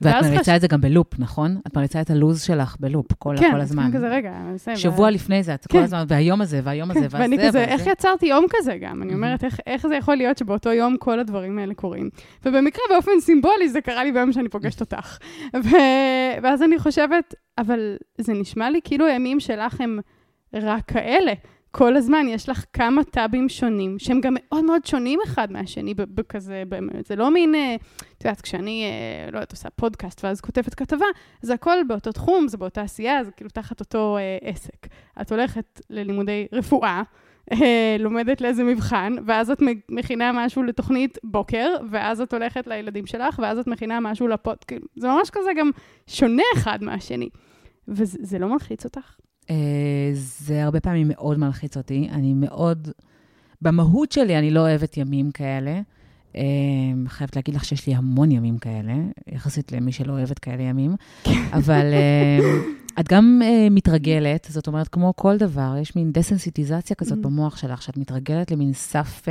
ואת 0.00 0.24
מריצה 0.24 0.42
חש... 0.42 0.48
את 0.48 0.60
זה 0.60 0.68
גם 0.68 0.80
בלופ, 0.80 1.18
נכון? 1.18 1.56
את 1.66 1.76
מריצה 1.76 2.00
את 2.00 2.10
הלו"ז 2.10 2.42
שלך 2.42 2.76
בלופ 2.80 3.12
כל, 3.18 3.36
כן, 3.38 3.50
כל 3.52 3.60
הזמן. 3.60 3.90
כן, 3.92 3.96
כזה, 3.96 4.08
רגע, 4.08 4.32
אני 4.44 4.54
מסיים. 4.54 4.76
שבוע 4.76 5.08
ו... 5.08 5.10
לפני 5.10 5.42
זה, 5.42 5.54
את 5.54 5.66
כן. 5.66 5.78
כל 5.78 5.84
הזמן, 5.84 6.04
והיום 6.08 6.40
הזה, 6.40 6.60
והיום 6.64 6.90
הזה, 6.90 7.00
כן, 7.00 7.06
ואני 7.20 7.38
כזה, 7.46 7.64
איך 7.64 7.86
יצרתי 7.86 8.26
יום 8.26 8.46
כזה 8.50 8.76
גם? 8.80 9.02
אני 9.02 9.14
אומרת, 9.14 9.44
איך, 9.44 9.60
איך 9.66 9.86
זה 9.86 9.96
יכול 9.96 10.16
להיות 10.16 10.38
שבאותו 10.38 10.72
יום 10.72 10.96
כל 10.96 11.20
הדברים 11.20 11.58
האלה 11.58 11.74
קורים? 11.74 12.10
ובמקרה, 12.44 12.82
באופן 12.90 13.12
סימבולי, 13.20 13.68
זה 13.68 13.80
קרה 13.80 14.04
לי 14.04 14.12
ביום 14.12 14.32
שאני 14.32 14.48
פוגשת 14.48 14.80
אותך. 14.84 15.18
ו... 15.64 15.70
ואז 16.42 16.62
אני 16.62 16.78
חושבת, 16.78 17.34
אבל 17.58 17.96
זה 18.18 18.32
נשמע 18.32 18.70
לי 18.70 18.80
כאילו 18.84 19.06
הימים 19.06 19.40
שלך 19.40 19.80
הם 19.80 19.98
רק 20.54 20.84
כאלה. 20.84 21.32
כל 21.74 21.96
הזמן 21.96 22.26
יש 22.28 22.48
לך 22.48 22.64
כמה 22.72 23.04
טאבים 23.04 23.48
שונים, 23.48 23.98
שהם 23.98 24.20
גם 24.20 24.34
מאוד 24.38 24.64
מאוד 24.64 24.86
שונים 24.86 25.18
אחד 25.24 25.52
מהשני, 25.52 25.94
בכזה, 25.94 26.62
באמת. 26.68 27.06
זה 27.06 27.16
לא 27.16 27.30
מין, 27.30 27.54
אה, 27.54 27.76
את 28.18 28.24
יודעת, 28.24 28.40
כשאני, 28.40 28.84
אה, 28.84 29.30
לא 29.30 29.36
יודעת, 29.36 29.52
עושה 29.52 29.70
פודקאסט 29.70 30.24
ואז 30.24 30.40
כותבת 30.40 30.74
כתבה, 30.74 31.06
זה 31.42 31.54
הכל 31.54 31.78
באותו 31.88 32.12
תחום, 32.12 32.48
זה 32.48 32.56
באותה 32.56 32.82
עשייה, 32.82 33.24
זה 33.24 33.30
כאילו 33.30 33.50
תחת 33.50 33.80
אותו 33.80 34.16
אה, 34.16 34.38
עסק. 34.50 34.86
את 35.20 35.32
הולכת 35.32 35.80
ללימודי 35.90 36.46
רפואה, 36.52 37.02
אה, 37.52 37.96
לומדת 37.98 38.40
לאיזה 38.40 38.64
מבחן, 38.64 39.14
ואז 39.26 39.50
את 39.50 39.58
מכינה 39.88 40.32
משהו 40.34 40.62
לתוכנית 40.62 41.18
בוקר, 41.24 41.74
ואז 41.90 42.20
את 42.20 42.32
הולכת 42.32 42.66
לילדים 42.66 43.06
שלך, 43.06 43.38
ואז 43.42 43.58
את 43.58 43.66
מכינה 43.66 44.00
משהו 44.00 44.28
לפוד, 44.28 44.64
כאילו, 44.64 44.86
זה 44.96 45.08
ממש 45.08 45.30
כזה 45.30 45.50
גם 45.56 45.70
שונה 46.06 46.42
אחד 46.54 46.78
מהשני. 46.82 47.28
וזה 47.88 48.38
לא 48.38 48.48
מלחיץ 48.48 48.84
אותך? 48.84 49.16
אה, 49.52 50.10
זה 50.12 50.64
הרבה 50.64 50.80
פעמים 50.80 51.08
מאוד 51.08 51.38
מלחיץ 51.38 51.76
אותי. 51.76 52.08
אני 52.12 52.34
מאוד, 52.34 52.88
במהות 53.62 54.12
שלי 54.12 54.38
אני 54.38 54.50
לא 54.50 54.60
אוהבת 54.60 54.96
ימים 54.96 55.30
כאלה. 55.30 55.80
אה, 56.36 56.42
חייבת 57.06 57.36
להגיד 57.36 57.54
לך 57.54 57.64
שיש 57.64 57.86
לי 57.86 57.94
המון 57.94 58.30
ימים 58.30 58.58
כאלה, 58.58 58.94
יחסית 59.32 59.72
למי 59.72 59.92
שלא 59.92 60.12
אוהבת 60.12 60.38
כאלה 60.38 60.62
ימים, 60.62 60.96
אבל 61.58 61.84
את 63.00 63.08
גם 63.08 63.42
מתרגלת, 63.70 64.46
זאת 64.50 64.66
אומרת, 64.66 64.88
כמו 64.88 65.12
כל 65.16 65.36
דבר, 65.36 65.74
יש 65.80 65.96
מין 65.96 66.12
דסנסיטיזציה 66.12 66.96
כזאת 66.96 67.18
mm-hmm. 67.18 67.22
במוח 67.22 67.56
שלך, 67.56 67.82
שאת 67.82 67.96
מתרגלת 67.96 68.50
למין 68.50 68.72
סף... 68.72 69.22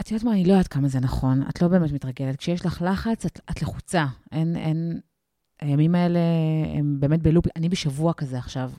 את 0.00 0.10
יודעת 0.10 0.24
מה, 0.24 0.32
אני 0.32 0.44
לא 0.44 0.52
יודעת 0.52 0.68
כמה 0.68 0.88
זה 0.88 1.00
נכון, 1.00 1.42
את 1.48 1.62
לא 1.62 1.68
באמת 1.68 1.92
מתרגלת. 1.92 2.36
כשיש 2.36 2.66
לך 2.66 2.82
לחץ, 2.86 3.26
את, 3.26 3.40
את 3.50 3.62
לחוצה. 3.62 4.06
אין, 4.32 4.56
אין... 4.56 5.00
הימים 5.60 5.94
האלה 5.94 6.20
הם 6.78 6.96
באמת 7.00 7.22
בלופ... 7.22 7.46
אני 7.56 7.68
בשבוע 7.68 8.12
כזה 8.12 8.38
עכשיו, 8.38 8.70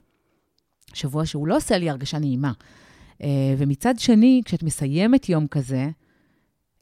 שבוע 0.94 1.26
שהוא 1.26 1.48
לא 1.48 1.58
עושה 1.58 1.78
לי 1.78 1.90
הרגשה 1.90 2.20
נעימה. 2.20 2.52
Uh, 3.14 3.26
ומצד 3.58 4.00
שני, 4.00 4.42
כשאת 4.46 4.64
מסיימת 4.64 5.30
יום 5.30 5.48
כזה, 5.48 5.90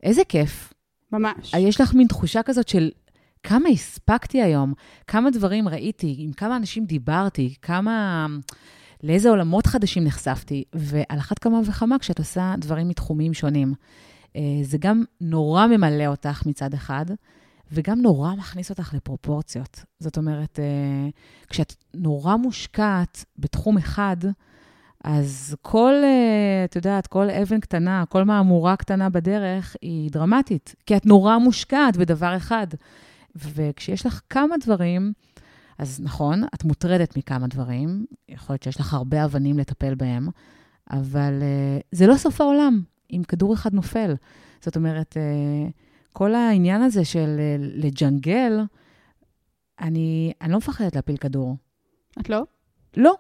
איזה 0.04 0.22
כיף. 0.30 0.74
ממש. 1.12 1.54
יש 1.54 1.82
לך 1.82 1.94
מין 1.94 2.08
תחושה 2.08 2.44
כזאת 2.44 2.68
של 2.68 2.92
כמה 3.44 3.70
הספקתי 3.70 4.42
היום, 4.42 4.74
כמה 5.08 5.32
דברים 5.32 5.68
ראיתי, 5.68 6.16
עם 6.18 6.34
כמה 6.34 6.56
אנשים 6.56 6.86
דיברתי, 6.86 7.54
כמה... 7.62 8.28
לאיזה 9.04 9.30
עולמות 9.30 9.68
חדשים 9.68 10.04
נחשפתי, 10.04 10.64
ועל 10.74 11.20
אחת 11.20 11.40
כמה 11.40 11.60
וכמה 11.66 12.00
כשאת 12.00 12.20
עושה 12.20 12.56
דברים 12.58 12.88
מתחומים 12.88 13.34
שונים. 13.34 13.74
אה, 14.36 14.42
זה 14.64 14.78
גם 14.78 15.04
נורא 15.22 15.68
ממלא 15.68 16.06
אותך 16.06 16.46
מצד 16.46 16.74
אחד, 16.74 17.06
וגם 17.74 18.02
נורא 18.02 18.36
מכניס 18.36 18.70
אותך 18.70 18.94
לפרופורציות. 18.94 19.86
זאת 20.00 20.18
אומרת, 20.18 20.60
אה, 20.60 21.10
כשאת 21.48 21.76
נורא 21.94 22.36
מושקעת 22.36 23.26
בתחום 23.38 23.78
אחד, 23.78 24.18
אז 25.04 25.56
כל, 25.62 25.94
אה, 26.04 26.66
את 26.66 26.76
יודעת, 26.76 27.08
כל 27.08 27.30
אבן 27.30 27.60
קטנה, 27.60 28.04
כל 28.10 28.24
מהמורה 28.24 28.76
קטנה 28.76 29.10
בדרך 29.10 29.76
היא 29.82 30.12
דרמטית, 30.12 30.76
כי 30.86 30.98
את 30.98 31.06
נורא 31.06 31.38
מושקעת 31.38 31.98
בדבר 31.98 32.38
אחד. 32.38 32.68
וכשיש 33.36 34.06
לך 34.06 34.22
כמה 34.30 34.56
דברים, 34.64 35.14
אז 35.78 36.00
נכון, 36.04 36.44
את 36.56 36.64
מוטרדת 36.64 37.18
מכמה 37.18 37.48
דברים, 37.48 38.06
יכול 38.30 38.54
להיות 38.54 38.64
שיש 38.64 38.80
לך 38.80 38.94
הרבה 38.94 39.26
אבנים 39.26 39.60
לטפל 39.60 39.96
בהם, 39.96 40.28
אבל 40.92 41.34
uh, 41.42 41.84
זה 41.92 42.08
לא 42.08 42.16
סוף 42.16 42.42
העולם 42.42 42.82
אם 43.12 43.22
כדור 43.28 43.54
אחד 43.54 43.74
נופל. 43.74 44.16
זאת 44.62 44.76
אומרת, 44.76 45.18
כל 46.14 46.36
העניין 46.36 46.82
הזה 46.82 47.06
של 47.06 47.38
uh, 47.38 47.86
לג'נגל, 47.86 48.60
אני, 49.82 50.34
אני 50.42 50.52
לא 50.52 50.58
מפחדת 50.58 50.96
להפיל 50.96 51.18
כדור. 51.18 51.58
את 52.22 52.30
לא? 52.30 52.44
לא. 52.98 53.14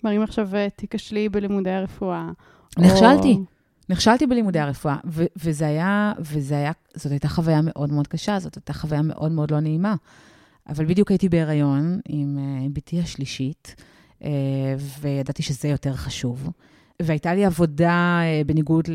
כלומר, 0.00 0.16
אם 0.16 0.22
עכשיו 0.22 0.48
תיכשלי 0.76 1.28
בלימודי 1.28 1.70
הרפואה... 1.70 2.30
נכשלתי. 2.78 3.32
או... 3.32 3.40
נכשלתי 3.88 4.26
בלימודי 4.26 4.58
הרפואה, 4.58 4.96
ו- 5.06 5.24
וזה 5.36 5.66
היה, 5.66 6.12
וזה 6.18 6.54
היה, 6.54 6.72
זאת 6.94 7.12
הייתה 7.12 7.28
חוויה 7.28 7.60
מאוד 7.62 7.92
מאוד 7.92 8.06
קשה, 8.06 8.38
זאת 8.38 8.54
הייתה 8.54 8.72
חוויה 8.72 9.02
מאוד 9.02 9.32
מאוד 9.32 9.50
לא 9.50 9.60
נעימה. 9.60 9.94
אבל 10.68 10.84
בדיוק 10.86 11.10
הייתי 11.10 11.28
בהיריון 11.28 12.00
עם 12.08 12.38
uh, 12.38 12.70
בתי 12.72 13.00
השלישית, 13.00 13.74
וידעתי 15.00 15.42
שזה 15.42 15.68
יותר 15.68 15.94
חשוב. 15.94 16.50
והייתה 17.02 17.34
לי 17.34 17.44
עבודה, 17.44 18.20
אה, 18.22 18.42
בניגוד 18.46 18.88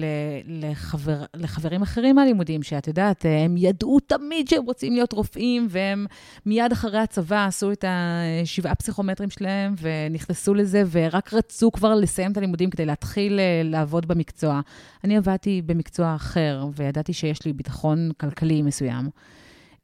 לחבר, 0.47 1.23
לחברים 1.35 1.81
אחרים 1.81 2.15
מהלימודים, 2.15 2.63
שאת 2.63 2.87
יודעת, 2.87 3.25
אה, 3.25 3.43
הם 3.43 3.55
ידעו 3.57 3.99
תמיד 3.99 4.47
שהם 4.47 4.63
רוצים 4.65 4.93
להיות 4.93 5.13
רופאים, 5.13 5.67
והם 5.69 6.05
מיד 6.45 6.71
אחרי 6.71 6.99
הצבא 6.99 7.45
עשו 7.45 7.71
את 7.71 7.85
השבעה 7.87 8.75
פסיכומטרים 8.75 9.29
שלהם, 9.29 9.75
ונכנסו 9.81 10.53
לזה, 10.53 10.83
ורק 10.91 11.33
רצו 11.33 11.71
כבר 11.71 11.95
לסיים 11.95 12.31
את 12.31 12.37
הלימודים 12.37 12.69
כדי 12.69 12.85
להתחיל 12.85 13.39
אה, 13.39 13.61
לעבוד 13.63 14.07
במקצוע. 14.07 14.61
אני 15.03 15.17
עבדתי 15.17 15.61
במקצוע 15.65 16.15
אחר, 16.15 16.65
וידעתי 16.75 17.13
שיש 17.13 17.45
לי 17.45 17.53
ביטחון 17.53 18.11
כלכלי 18.17 18.61
מסוים. 18.61 19.09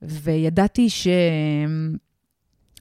וידעתי 0.02 0.90
ש... 0.90 1.08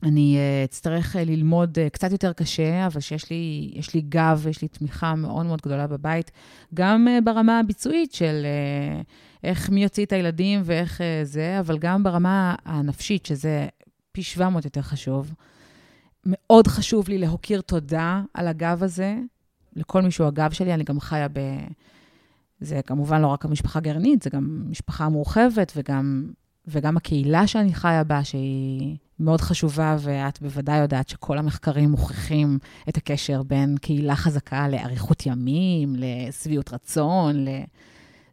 אני 0.03 0.37
אה, 0.37 0.63
אצטרך 0.63 1.15
אה, 1.15 1.23
ללמוד 1.23 1.79
אה, 1.79 1.89
קצת 1.89 2.11
יותר 2.11 2.33
קשה, 2.33 2.87
אבל 2.87 2.99
שיש 2.99 3.29
לי, 3.29 3.71
לי 3.93 4.01
גב 4.01 4.39
ויש 4.43 4.61
לי 4.61 4.67
תמיכה 4.67 5.15
מאוד 5.15 5.45
מאוד 5.45 5.61
גדולה 5.61 5.87
בבית, 5.87 6.31
גם 6.73 7.07
ברמה 7.23 7.59
הביצועית 7.59 8.13
של 8.13 8.45
איך 9.43 9.69
מי 9.69 9.83
יוציא 9.83 10.05
את 10.05 10.11
הילדים 10.11 10.61
ואיך 10.63 11.01
זה, 11.23 11.59
אבל 11.59 11.77
גם 11.77 12.03
ברמה 12.03 12.55
הנפשית, 12.65 13.25
שזה 13.25 13.67
פי 14.11 14.23
700 14.23 14.65
יותר 14.65 14.81
חשוב. 14.81 15.33
מאוד 16.25 16.67
חשוב 16.67 17.09
לי 17.09 17.17
להכיר 17.17 17.61
תודה 17.61 18.21
על 18.33 18.47
הגב 18.47 18.83
הזה, 18.83 19.15
לכל 19.75 20.01
מי 20.01 20.11
שהוא 20.11 20.27
הגב 20.27 20.51
שלי, 20.51 20.73
אני 20.73 20.83
גם 20.83 20.99
חיה 20.99 21.27
ב... 21.27 21.39
זה 22.59 22.81
כמובן 22.85 23.21
לא 23.21 23.27
רק 23.27 23.45
המשפחה 23.45 23.79
הגרעינית, 23.79 24.21
זה 24.21 24.29
גם 24.29 24.63
משפחה 24.69 25.09
מורחבת 25.09 25.73
וגם, 25.75 26.31
וגם 26.67 26.97
הקהילה 26.97 27.47
שאני 27.47 27.73
חיה 27.73 28.03
בה, 28.03 28.23
שהיא... 28.23 28.97
מאוד 29.19 29.41
חשובה, 29.41 29.97
ואת 29.99 30.41
בוודאי 30.41 30.77
יודעת 30.77 31.09
שכל 31.09 31.37
המחקרים 31.37 31.89
מוכיחים 31.89 32.59
את 32.89 32.97
הקשר 32.97 33.43
בין 33.43 33.77
קהילה 33.77 34.15
חזקה 34.15 34.67
לאריכות 34.67 35.25
ימים, 35.25 35.95
לשביעות 35.97 36.73
רצון, 36.73 37.35
ל... 37.35 37.49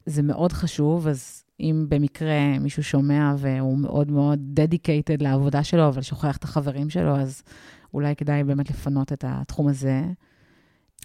זה 0.07 0.23
מאוד 0.23 0.53
חשוב, 0.53 1.09
אז 1.09 1.45
אם 1.61 1.87
במקרה 1.89 2.59
מישהו 2.61 2.83
שומע 2.83 3.35
והוא 3.39 3.79
מאוד 3.79 4.11
מאוד 4.11 4.39
דדיקייטד 4.43 5.23
לעבודה 5.23 5.65
שלו, 5.65 5.89
אבל 5.89 6.03
שוכח 6.03 6.37
את 6.37 6.45
החברים 6.45 6.91
שלו, 6.91 7.17
אז 7.17 7.43
אולי 7.95 8.17
כדאי 8.17 8.45
באמת 8.45 8.71
לפנות 8.71 9.13
את 9.13 9.25
התחום 9.29 9.69
הזה. 9.69 10.03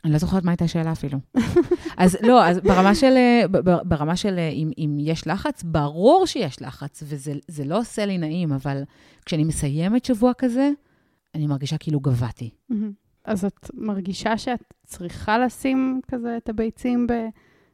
אני 0.06 0.12
לא 0.14 0.18
זוכרת 0.18 0.44
מה 0.44 0.52
הייתה 0.52 0.66
השאלה 0.66 0.92
אפילו. 0.92 1.20
אז 1.98 2.18
לא, 2.22 2.46
אז 2.46 2.60
ברמה 2.60 2.96
של, 2.96 3.14
ברמה 3.84 4.16
של 4.16 4.40
אם, 4.52 4.72
אם 4.78 4.98
יש 5.00 5.28
לחץ, 5.28 5.64
ברור 5.64 6.28
שיש 6.28 6.62
לחץ, 6.62 7.04
וזה 7.06 7.66
לא 7.66 7.80
עושה 7.80 8.06
לי 8.06 8.18
נעים, 8.18 8.54
אבל 8.54 8.84
כשאני 9.26 9.44
מסיימת 9.44 10.06
שבוע 10.06 10.32
כזה, 10.38 10.70
אני 11.36 11.48
מרגישה 11.48 11.78
כאילו 11.78 12.00
גבעתי. 12.00 12.50
אז 13.26 13.46
את 13.46 13.72
מרגישה 13.74 14.38
שאת 14.38 14.74
צריכה 14.86 15.40
לשים 15.40 16.02
כזה 16.08 16.38
את 16.38 16.50
הביצים 16.50 17.08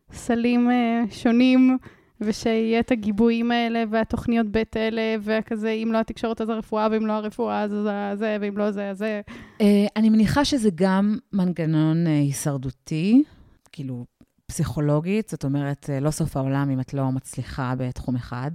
בסלים 0.10 0.72
אה, 0.72 1.04
שונים, 1.10 1.78
ושיהיה 2.22 2.80
את 2.80 2.92
הגיבויים 2.92 3.52
האלה 3.52 3.84
והתוכניות 3.90 4.48
ב' 4.52 4.64
האלה, 4.76 5.02
וכזה, 5.22 5.70
אם 5.70 5.90
לא 5.94 6.00
התקשורת 6.00 6.42
אז 6.42 6.50
הרפואה, 6.50 6.88
ואם 6.92 7.06
לא 7.06 7.14
הרפואה 7.14 7.62
אז 7.62 7.72
זה, 8.20 8.38
ואם 8.42 8.58
לא 8.58 8.72
זה, 8.72 8.90
אז 8.90 8.98
זה. 8.98 9.22
אה, 9.62 9.86
אני 9.96 10.10
מניחה 10.10 10.46
שזה 10.46 10.70
גם 10.76 11.18
מנגנון 11.34 12.08
אה, 12.08 12.20
הישרדותי, 12.20 13.24
כאילו 13.72 14.06
פסיכולוגית, 14.46 15.30
זאת 15.30 15.44
אומרת, 15.46 15.90
לא 16.02 16.12
סוף 16.12 16.38
העולם 16.38 16.70
אם 16.70 16.80
את 16.80 16.94
לא 16.94 17.12
מצליחה 17.12 17.74
בתחום 17.78 18.16
אחד. 18.16 18.52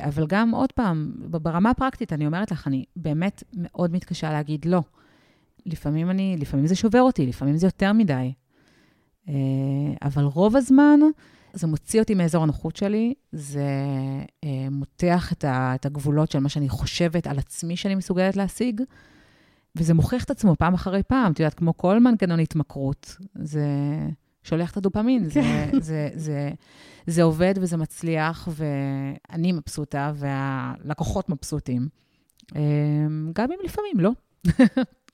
אבל 0.00 0.26
גם, 0.26 0.50
עוד 0.50 0.72
פעם, 0.72 1.12
ברמה 1.16 1.70
הפרקטית, 1.70 2.12
אני 2.12 2.26
אומרת 2.26 2.50
לך, 2.50 2.66
אני 2.66 2.84
באמת 2.96 3.42
מאוד 3.56 3.92
מתקשה 3.92 4.32
להגיד 4.32 4.64
לא. 4.64 4.82
לפעמים 5.66 6.10
אני, 6.10 6.36
לפעמים 6.38 6.66
זה 6.66 6.74
שובר 6.74 7.00
אותי, 7.00 7.26
לפעמים 7.26 7.56
זה 7.56 7.66
יותר 7.66 7.92
מדי. 7.92 8.32
אבל 10.02 10.24
רוב 10.24 10.56
הזמן, 10.56 11.00
זה 11.52 11.66
מוציא 11.66 12.00
אותי 12.00 12.14
מאזור 12.14 12.42
הנוחות 12.42 12.76
שלי, 12.76 13.14
זה 13.32 13.66
אה, 14.44 14.70
מותח 14.70 15.32
את, 15.32 15.44
ה, 15.44 15.74
את 15.74 15.86
הגבולות 15.86 16.30
של 16.30 16.38
מה 16.38 16.48
שאני 16.48 16.68
חושבת 16.68 17.26
על 17.26 17.38
עצמי 17.38 17.76
שאני 17.76 17.94
מסוגלת 17.94 18.36
להשיג, 18.36 18.82
וזה 19.76 19.94
מוכיח 19.94 20.24
את 20.24 20.30
עצמו 20.30 20.56
פעם 20.58 20.74
אחרי 20.74 21.02
פעם. 21.02 21.32
את 21.32 21.40
יודעת, 21.40 21.54
כמו 21.54 21.76
כל 21.76 22.00
מנגנון 22.00 22.40
התמכרות, 22.40 23.16
זה 23.34 23.66
שולח 24.42 24.70
את 24.70 24.76
הדופמין, 24.76 25.24
זה, 25.24 25.30
זה, 25.30 25.40
כן. 25.40 25.80
זה, 25.80 26.10
זה, 26.14 26.50
זה 27.06 27.22
עובד 27.22 27.54
וזה 27.56 27.76
מצליח, 27.76 28.48
ואני 28.52 29.52
מבסוטה 29.52 30.12
והלקוחות 30.14 31.28
מבסוטים. 31.28 31.88
אה, 32.56 32.60
גם 33.32 33.52
אם 33.52 33.58
לפעמים 33.64 34.00
לא. 34.00 34.10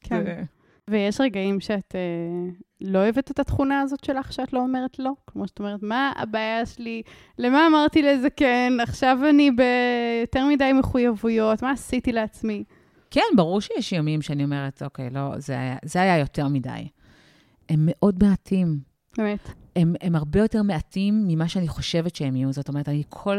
כן. 0.00 0.44
ויש 0.90 1.20
רגעים 1.20 1.60
שאת 1.60 1.94
אה, 1.94 2.50
לא 2.80 2.98
אוהבת 2.98 3.30
את 3.30 3.38
התכונה 3.38 3.80
הזאת 3.80 4.04
שלך, 4.04 4.32
שאת 4.32 4.52
לא 4.52 4.58
אומרת 4.58 4.98
לא? 4.98 5.10
כמו 5.26 5.48
שאת 5.48 5.58
אומרת, 5.58 5.82
מה 5.82 6.12
הבעיה 6.16 6.66
שלי? 6.66 7.02
למה 7.38 7.66
אמרתי 7.66 8.02
לזה 8.02 8.30
כן? 8.30 8.72
עכשיו 8.82 9.18
אני 9.30 9.50
ביותר 9.50 10.46
מדי 10.46 10.72
מחויבויות, 10.72 11.62
מה 11.62 11.70
עשיתי 11.70 12.12
לעצמי? 12.12 12.64
כן, 13.10 13.20
ברור 13.36 13.60
שיש 13.60 13.92
ימים 13.92 14.22
שאני 14.22 14.44
אומרת, 14.44 14.82
אוקיי, 14.82 15.10
לא, 15.10 15.38
זה 15.38 15.52
היה, 15.52 15.76
זה 15.84 16.02
היה 16.02 16.18
יותר 16.18 16.48
מדי. 16.48 16.88
הם 17.68 17.78
מאוד 17.86 18.24
מעטים. 18.24 18.78
באמת. 19.18 19.48
הם, 19.76 19.94
הם 20.00 20.16
הרבה 20.16 20.40
יותר 20.40 20.62
מעטים 20.62 21.24
ממה 21.28 21.48
שאני 21.48 21.68
חושבת 21.68 22.16
שהם 22.16 22.36
יהיו. 22.36 22.52
זאת 22.52 22.68
אומרת, 22.68 22.88
אני 22.88 23.02
כל... 23.08 23.38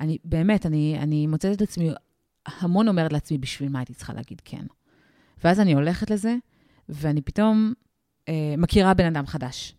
אני 0.00 0.18
באמת, 0.24 0.66
אני, 0.66 0.96
אני 1.00 1.26
מוצאת 1.26 1.56
את 1.56 1.62
עצמי, 1.62 1.90
המון 2.46 2.88
אומרת 2.88 3.12
לעצמי, 3.12 3.38
בשביל 3.38 3.68
מה 3.68 3.78
הייתי 3.78 3.94
צריכה 3.94 4.12
להגיד 4.12 4.40
כן? 4.44 4.64
ואז 5.44 5.60
אני 5.60 5.72
הולכת 5.72 6.10
לזה, 6.10 6.34
ואני 6.88 7.22
פתאום 7.22 7.72
אה, 8.28 8.54
מכירה 8.58 8.94
בן 8.94 9.06
אדם 9.06 9.26
חדש. 9.26 9.74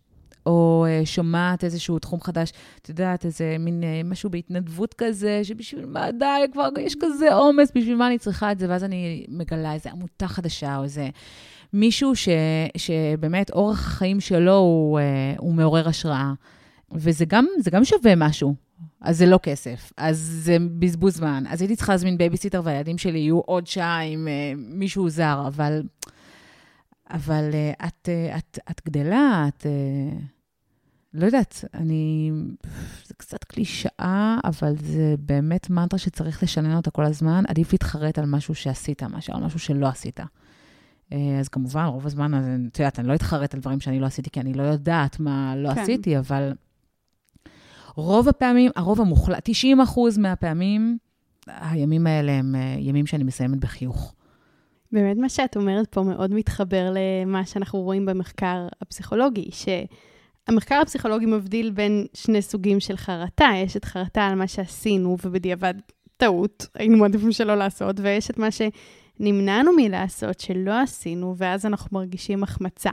או 0.46 0.86
אה, 0.88 1.00
שומעת 1.04 1.64
איזשהו 1.64 1.98
תחום 1.98 2.20
חדש, 2.20 2.52
את 2.82 2.88
יודעת, 2.88 3.24
איזה 3.24 3.56
מין 3.58 3.84
אה, 3.84 4.00
משהו 4.04 4.30
בהתנדבות 4.30 4.94
כזה, 4.94 5.40
שבשביל 5.44 5.86
מה, 5.86 6.12
די, 6.12 6.26
כבר 6.52 6.68
יש 6.80 6.94
כזה 7.00 7.34
עומס, 7.34 7.72
בשביל 7.74 7.96
מה 7.96 8.06
אני 8.06 8.18
צריכה 8.18 8.52
את 8.52 8.58
זה? 8.58 8.66
ואז 8.68 8.84
אני 8.84 9.26
מגלה 9.28 9.72
איזו 9.74 9.90
עמותה 9.90 10.28
חדשה, 10.28 10.76
או 10.76 10.82
איזה 10.82 11.08
מישהו 11.72 12.16
ש, 12.16 12.28
שבאמת 12.76 13.50
אורח 13.50 13.86
החיים 13.86 14.20
שלו 14.20 14.56
הוא, 14.56 14.98
אה, 14.98 15.34
הוא 15.38 15.54
מעורר 15.54 15.88
השראה. 15.88 16.32
וזה 16.92 17.24
גם, 17.24 17.46
גם 17.70 17.84
שווה 17.84 18.14
משהו. 18.16 18.54
אז 19.00 19.18
זה 19.18 19.26
לא 19.26 19.38
כסף, 19.42 19.92
אז 19.96 20.18
זה 20.18 20.56
בזבוז 20.78 21.16
זמן. 21.16 21.44
אז 21.48 21.60
הייתי 21.60 21.76
צריכה 21.76 21.92
להזמין 21.92 22.18
בייביסיטר 22.18 22.60
והילדים 22.64 22.98
שלי 22.98 23.18
יהיו 23.18 23.38
עוד 23.38 23.66
שעה 23.66 24.00
עם 24.00 24.28
אה, 24.28 24.58
מישהו 24.58 25.08
זר, 25.08 25.44
אבל, 25.46 25.82
אבל 27.10 27.50
uh, 27.50 27.86
את, 27.86 28.08
uh, 28.08 28.38
את, 28.38 28.58
את 28.70 28.80
גדלה, 28.86 29.44
את... 29.48 29.62
Uh, 29.62 30.22
לא 31.14 31.26
יודעת, 31.26 31.64
אני... 31.74 32.30
זה 33.06 33.14
קצת 33.16 33.44
קלישאה, 33.44 34.38
אבל 34.44 34.74
זה 34.78 35.14
באמת 35.18 35.70
מנטרה 35.70 35.98
שצריך 35.98 36.42
לשנן 36.42 36.76
אותה 36.76 36.90
כל 36.90 37.04
הזמן. 37.04 37.44
עדיף 37.48 37.72
להתחרט 37.72 38.18
על 38.18 38.26
משהו 38.26 38.54
שעשית, 38.54 39.02
מאשר 39.02 39.36
על 39.36 39.44
משהו 39.44 39.58
שלא 39.58 39.86
עשית. 39.86 40.20
אז 41.10 41.48
כמובן, 41.52 41.84
רוב 41.84 42.06
הזמן, 42.06 42.66
את 42.72 42.78
יודעת, 42.78 42.98
אני 42.98 43.08
לא 43.08 43.14
אתחרט 43.14 43.54
על 43.54 43.60
דברים 43.60 43.80
שאני 43.80 44.00
לא 44.00 44.06
עשיתי, 44.06 44.30
כי 44.30 44.40
אני 44.40 44.54
לא 44.54 44.62
יודעת 44.62 45.20
מה 45.20 45.56
לא 45.56 45.74
כן. 45.74 45.80
עשיתי, 45.80 46.18
אבל 46.18 46.52
רוב 47.94 48.28
הפעמים, 48.28 48.70
הרוב 48.76 49.00
המוחלט, 49.00 49.40
90 49.44 49.80
אחוז 49.80 50.18
מהפעמים, 50.18 50.98
הימים 51.46 52.06
האלה 52.06 52.32
הם 52.32 52.54
ימים 52.78 53.06
שאני 53.06 53.24
מסיימת 53.24 53.60
בחיוך. 53.60 54.14
באמת 54.94 55.16
מה 55.16 55.28
שאת 55.28 55.56
אומרת 55.56 55.86
פה 55.90 56.02
מאוד 56.02 56.34
מתחבר 56.34 56.92
למה 56.94 57.46
שאנחנו 57.46 57.80
רואים 57.80 58.06
במחקר 58.06 58.66
הפסיכולוגי, 58.82 59.50
שהמחקר 59.50 60.74
הפסיכולוגי 60.74 61.26
מבדיל 61.26 61.70
בין 61.70 62.06
שני 62.14 62.42
סוגים 62.42 62.80
של 62.80 62.96
חרטה. 62.96 63.48
יש 63.56 63.76
את 63.76 63.84
חרטה 63.84 64.26
על 64.26 64.34
מה 64.34 64.46
שעשינו, 64.46 65.16
ובדיעבד 65.24 65.74
טעות, 66.16 66.66
היינו 66.74 66.96
מעדיפים 66.96 67.32
שלא 67.32 67.54
לעשות, 67.54 67.96
ויש 68.00 68.30
את 68.30 68.38
מה 68.38 68.50
ש... 68.50 68.62
נמנענו 69.20 69.72
מלעשות, 69.76 70.40
שלא 70.40 70.80
עשינו, 70.80 71.34
ואז 71.36 71.66
אנחנו 71.66 71.98
מרגישים 71.98 72.42
החמצה. 72.42 72.90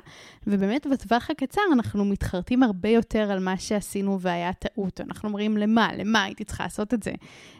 ובאמת, 0.47 0.87
בטווח 0.87 1.29
הקצר 1.29 1.61
אנחנו 1.73 2.05
מתחרטים 2.05 2.63
הרבה 2.63 2.89
יותר 2.89 3.31
על 3.31 3.39
מה 3.39 3.57
שעשינו 3.57 4.19
והיה 4.19 4.53
טעות. 4.53 5.01
אנחנו 5.01 5.29
אומרים, 5.29 5.57
למה? 5.57 5.89
למה 5.97 6.23
הייתי 6.23 6.43
צריכה 6.43 6.63
לעשות 6.63 6.93
את 6.93 7.03
זה? 7.03 7.11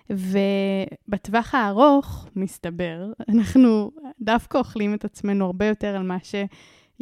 ובטווח 0.10 1.56
הארוך, 1.56 2.28
מסתבר, 2.36 3.12
אנחנו 3.30 3.92
דווקא 4.22 4.58
אוכלים 4.58 4.94
את 4.94 5.06
עצמנו 5.06 5.46
הרבה 5.46 5.66
יותר 5.66 5.96
על 5.96 6.04
מה 6.04 6.18
ש... 6.24 6.36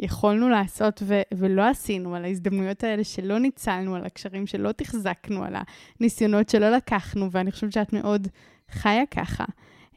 יכולנו 0.02 0.48
לעשות 0.48 1.02
ו- 1.06 1.22
ולא 1.32 1.62
עשינו, 1.62 2.14
על 2.14 2.24
ההזדמנויות 2.24 2.84
האלה 2.84 3.04
שלא 3.04 3.38
ניצלנו, 3.38 3.96
על 3.96 4.06
הקשרים 4.06 4.46
שלא 4.46 4.72
תחזקנו, 4.72 5.44
על 5.44 5.54
הניסיונות 6.00 6.48
שלא 6.48 6.70
לקחנו, 6.70 7.30
ואני 7.30 7.52
חושבת 7.52 7.72
שאת 7.72 7.92
מאוד 7.92 8.28
חיה 8.70 9.06
ככה. 9.06 9.44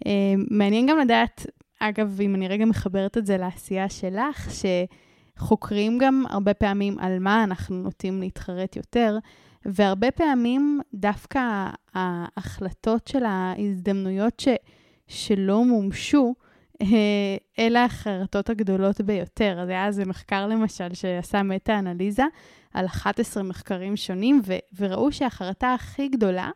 אמ, 0.06 0.46
מעניין 0.50 0.88
גם 0.88 0.98
לדעת, 0.98 1.46
אגב, 1.80 2.22
אם 2.22 2.36
אני 2.36 2.48
רגע 2.48 2.66
מחברת 2.66 3.18
את 3.18 3.26
זה 3.26 3.38
לעשייה 3.38 3.90
שלך, 3.90 4.50
שחוקרים 5.38 5.98
גם 5.98 6.24
הרבה 6.30 6.54
פעמים 6.54 7.00
על 7.00 7.20
מה 7.20 7.44
אנחנו 7.44 7.76
נוטים 7.76 8.20
להתחרט 8.20 8.76
יותר, 8.76 9.18
והרבה 9.66 10.12
פעמים 10.12 10.80
דווקא 10.94 11.70
ההחלטות 11.94 13.08
של 13.08 13.24
ההזדמנויות 13.26 14.40
ש, 14.40 14.48
שלא 15.08 15.66
מומשו, 15.66 16.34
אה, 16.82 16.88
אלה 17.60 17.86
החרטות 17.86 18.50
הגדולות 18.50 19.02
ביותר. 19.02 19.60
אז 19.62 19.70
היה 19.70 19.88
איזה 19.88 20.06
מחקר 20.06 20.48
למשל 20.48 20.94
שעשה 20.94 21.44
מטה-אנליזה 21.44 22.24
על 22.74 22.86
11 22.86 23.44
מחקרים 23.44 23.96
שונים, 23.96 24.42
ו- 24.46 24.58
וראו 24.80 25.12
שהחרטה 25.12 25.74
הכי 25.74 26.08
גדולה 26.08 26.50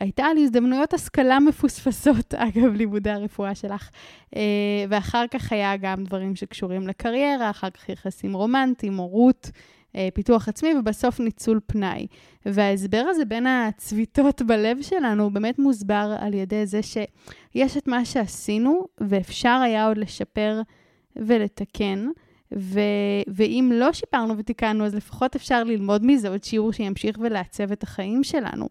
הייתה 0.00 0.24
על 0.24 0.38
הזדמנויות 0.38 0.94
השכלה 0.94 1.40
מפוספסות, 1.40 2.34
אגב, 2.48 2.72
לימודי 2.74 3.10
הרפואה 3.10 3.54
שלך. 3.54 3.90
אה, 4.36 4.42
ואחר 4.88 5.24
כך 5.30 5.52
היה 5.52 5.76
גם 5.76 6.04
דברים 6.04 6.36
שקשורים 6.36 6.88
לקריירה, 6.88 7.50
אחר 7.50 7.70
כך 7.70 7.88
יחסים 7.88 8.34
רומנטיים, 8.34 8.96
הורות, 8.96 9.50
אה, 9.96 10.08
פיתוח 10.14 10.48
עצמי, 10.48 10.74
ובסוף 10.78 11.20
ניצול 11.20 11.60
פנאי. 11.66 12.06
וההסבר 12.46 13.04
הזה 13.08 13.24
בין 13.24 13.46
הצביטות 13.46 14.42
בלב 14.48 14.82
שלנו 14.82 15.22
הוא 15.22 15.32
באמת 15.32 15.58
מוסבר 15.58 16.16
על 16.18 16.34
ידי 16.34 16.66
זה 16.66 16.80
שיש 16.82 17.76
את 17.76 17.88
מה 17.88 18.04
שעשינו, 18.04 18.86
ואפשר 19.00 19.60
היה 19.64 19.86
עוד 19.86 19.98
לשפר 19.98 20.60
ולתקן. 21.16 22.06
ו- 22.56 22.80
ואם 23.28 23.70
לא 23.74 23.92
שיפרנו 23.92 24.38
ותיקנו, 24.38 24.86
אז 24.86 24.94
לפחות 24.94 25.36
אפשר 25.36 25.64
ללמוד 25.64 26.06
מזה 26.06 26.28
עוד 26.28 26.44
שיעור 26.44 26.72
שימשיך 26.72 27.18
ולעצב 27.20 27.72
את 27.72 27.82
החיים 27.82 28.24
שלנו. 28.24 28.68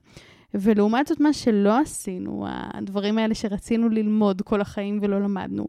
ולעומת 0.54 1.08
זאת, 1.08 1.20
מה 1.20 1.34
שלא 1.34 1.80
עשינו, 1.80 2.46
הדברים 2.48 3.18
האלה 3.18 3.36
שרצינו 3.36 3.90
ללמוד 3.90 4.42
כל 4.42 4.62
החיים 4.62 5.00
ולא 5.02 5.22
למדנו, 5.22 5.68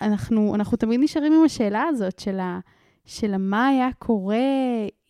אנחנו, 0.00 0.54
אנחנו 0.54 0.76
תמיד 0.76 1.00
נשארים 1.00 1.32
עם 1.32 1.44
השאלה 1.44 1.82
הזאת 1.88 2.18
של, 2.18 2.40
ה, 2.40 2.58
של 3.04 3.36
מה 3.36 3.66
היה 3.66 3.88
קורה 3.98 4.36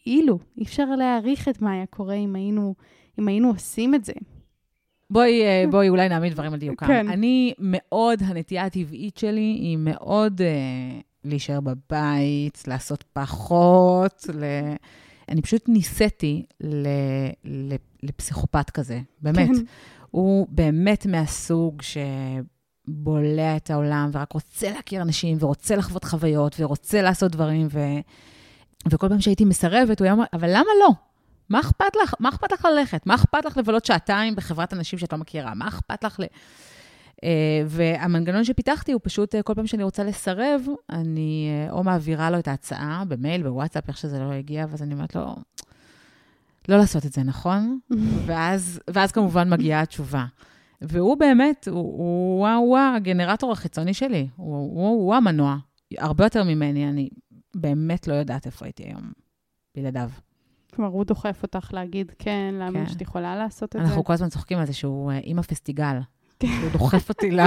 אילו. 0.06 0.38
אי 0.58 0.62
אפשר 0.62 0.84
להעריך 0.84 1.48
את 1.48 1.62
מה 1.62 1.72
היה 1.72 1.86
קורה 1.86 2.14
אם 2.14 2.34
היינו, 2.34 2.74
אם 3.18 3.28
היינו 3.28 3.48
עושים 3.48 3.94
את 3.94 4.04
זה. 4.04 4.12
בואי, 5.10 5.42
אה, 5.42 5.64
בואי 5.70 5.88
אולי 5.88 6.08
נעמיד 6.08 6.32
דברים 6.32 6.52
על 6.52 6.58
דיוקם. 6.58 6.86
כן. 6.86 7.08
אני 7.08 7.54
מאוד, 7.58 8.22
הנטייה 8.22 8.64
הטבעית 8.64 9.16
שלי 9.16 9.40
היא 9.40 9.78
מאוד 9.80 10.40
uh, 10.40 11.02
להישאר 11.24 11.60
בבית, 11.60 12.62
לעשות 12.66 13.04
פחות, 13.12 14.26
ל... 14.34 14.44
אני 15.28 15.42
פשוט 15.42 15.68
ניסיתי 15.68 16.44
ל, 16.60 16.86
ל, 17.44 17.74
לפסיכופת 18.02 18.70
כזה, 18.70 19.00
באמת. 19.20 19.48
כן. 19.48 19.64
הוא 20.10 20.46
באמת 20.50 21.06
מהסוג 21.06 21.82
שבולע 21.82 23.56
את 23.56 23.70
העולם 23.70 24.10
ורק 24.12 24.32
רוצה 24.32 24.70
להכיר 24.70 25.02
אנשים 25.02 25.36
ורוצה 25.40 25.76
לחוות 25.76 26.04
חוויות 26.04 26.56
ורוצה 26.58 27.02
לעשות 27.02 27.32
דברים, 27.32 27.68
ו... 27.70 27.80
וכל 28.90 29.08
פעם 29.08 29.20
שהייתי 29.20 29.44
מסרבת, 29.44 30.00
הוא 30.00 30.04
היה 30.04 30.12
אומר, 30.12 30.24
אבל 30.32 30.48
למה 30.50 30.70
לא? 30.80 30.88
מה 31.48 31.60
אכפת 31.60 31.96
לך? 32.02 32.14
מה 32.20 32.28
אכפת 32.28 32.52
לך 32.52 32.64
ללכת? 32.64 33.06
מה 33.06 33.14
אכפת 33.14 33.44
לך 33.44 33.56
לבלות 33.56 33.84
שעתיים 33.84 34.36
בחברת 34.36 34.72
אנשים 34.72 34.98
שאת 34.98 35.12
לא 35.12 35.18
מכירה? 35.18 35.54
מה 35.54 35.68
אכפת 35.68 36.04
לך 36.04 36.20
ל... 36.20 36.24
Uh, 37.24 37.26
והמנגנון 37.66 38.44
שפיתחתי 38.44 38.92
הוא 38.92 39.00
פשוט, 39.04 39.34
uh, 39.34 39.42
כל 39.42 39.54
פעם 39.54 39.66
שאני 39.66 39.82
רוצה 39.82 40.04
לסרב, 40.04 40.62
אני 40.90 41.48
uh, 41.68 41.72
או 41.72 41.84
מעבירה 41.84 42.30
לו 42.30 42.38
את 42.38 42.48
ההצעה 42.48 43.02
במייל, 43.08 43.42
בוואטסאפ, 43.42 43.88
איך 43.88 43.96
שזה 43.96 44.18
לא 44.18 44.32
הגיע, 44.32 44.66
ואז 44.70 44.82
אני 44.82 44.94
אומרת 44.94 45.14
לו, 45.14 45.36
לא 46.68 46.76
לעשות 46.76 47.06
את 47.06 47.12
זה, 47.12 47.22
נכון? 47.22 47.78
ואז, 48.26 48.80
ואז 48.90 49.12
כמובן 49.12 49.50
מגיעה 49.50 49.80
התשובה. 49.80 50.24
והוא 50.82 51.16
באמת, 51.16 51.68
הוא, 51.68 51.76
הוא, 51.76 52.48
הוא, 52.48 52.56
הוא 52.56 52.78
הגנרטור 52.78 53.52
החיצוני 53.52 53.94
שלי, 53.94 54.28
הוא, 54.36 54.56
הוא, 54.56 54.88
הוא 54.88 55.14
המנוע, 55.14 55.56
הרבה 55.98 56.24
יותר 56.24 56.44
ממני, 56.44 56.88
אני 56.88 57.08
באמת 57.56 58.08
לא 58.08 58.14
יודעת 58.14 58.46
איפה 58.46 58.64
הייתי 58.64 58.82
היום 58.82 59.12
בלעדיו. 59.76 60.10
כלומר, 60.74 60.90
הוא 60.90 61.04
דוחף 61.04 61.42
אותך 61.42 61.70
להגיד 61.72 62.12
כן, 62.18 62.54
להאמין 62.58 62.84
כן. 62.84 62.92
שאת 62.92 63.00
יכולה 63.00 63.36
לעשות 63.36 63.68
את 63.68 63.76
אנחנו 63.76 63.86
זה. 63.86 63.90
אנחנו 63.90 64.04
כל 64.04 64.12
הזמן 64.12 64.28
צוחקים 64.28 64.58
על 64.58 64.66
זה 64.66 64.72
שהוא 64.72 65.12
אימא 65.12 65.42
פסטיגל. 65.42 65.98
הוא 66.42 66.70
דוחף 66.72 67.08
אותי, 67.08 67.30
ל... 67.30 67.40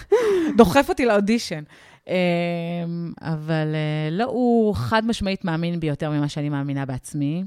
דוחף 0.58 0.86
אותי 0.88 1.06
לאודישן. 1.06 1.62
אמ, 2.08 3.12
אבל 3.20 3.74
אה, 3.74 4.10
לא, 4.10 4.24
הוא 4.24 4.74
חד 4.74 5.06
משמעית 5.06 5.44
מאמין 5.44 5.80
בי 5.80 5.86
יותר 5.86 6.10
ממה 6.10 6.28
שאני 6.28 6.48
מאמינה 6.48 6.86
בעצמי. 6.86 7.44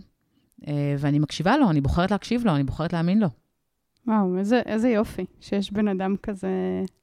אה, 0.68 0.96
ואני 1.00 1.20
מקשיבה 1.20 1.58
לו, 1.58 1.70
אני 1.70 1.82
בוחרת 1.82 2.12
להקשיב 2.12 2.46
לו, 2.46 2.56
אני 2.56 2.64
בוחרת 2.64 2.94
להאמין 2.94 3.20
לו. 3.20 3.28
וואו, 4.08 4.38
איזה, 4.38 4.62
איזה 4.66 4.90
יופי 4.90 5.26
שיש 5.40 5.72
בן 5.72 5.88
אדם 5.88 6.16
כזה... 6.24 6.50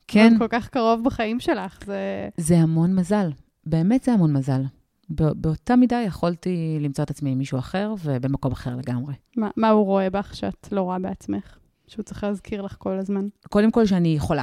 כן. 0.09 0.35
כל 0.39 0.49
כך 0.49 0.69
קרוב 0.69 1.05
בחיים 1.05 1.41
שלך, 1.41 1.79
זה... 1.87 2.29
זה 2.37 2.59
המון 2.59 2.95
מזל, 2.95 3.31
באמת 3.67 4.03
זה 4.03 4.13
המון 4.13 4.33
מזל. 4.33 4.63
באותה 5.11 5.77
מידה 5.77 5.97
יכולתי 5.97 6.79
למצוא 6.81 7.05
את 7.05 7.11
עצמי 7.11 7.31
עם 7.31 7.39
מישהו 7.39 7.59
אחר 7.59 7.95
ובמקום 8.05 8.53
אחר 8.53 8.77
לגמרי. 8.77 9.15
מה, 9.37 9.51
מה 9.57 9.69
הוא 9.69 9.85
רואה 9.85 10.11
בך 10.11 10.35
שאת 10.35 10.69
לא 10.73 10.81
רואה 10.81 10.99
בעצמך? 10.99 11.59
שהוא 11.87 12.03
צריך 12.03 12.25
להזכיר 12.25 12.63
לך 12.63 12.77
כל 12.79 12.99
הזמן? 12.99 13.29
קודם 13.49 13.71
כל 13.71 13.87
שאני 13.87 14.09
יכולה. 14.09 14.43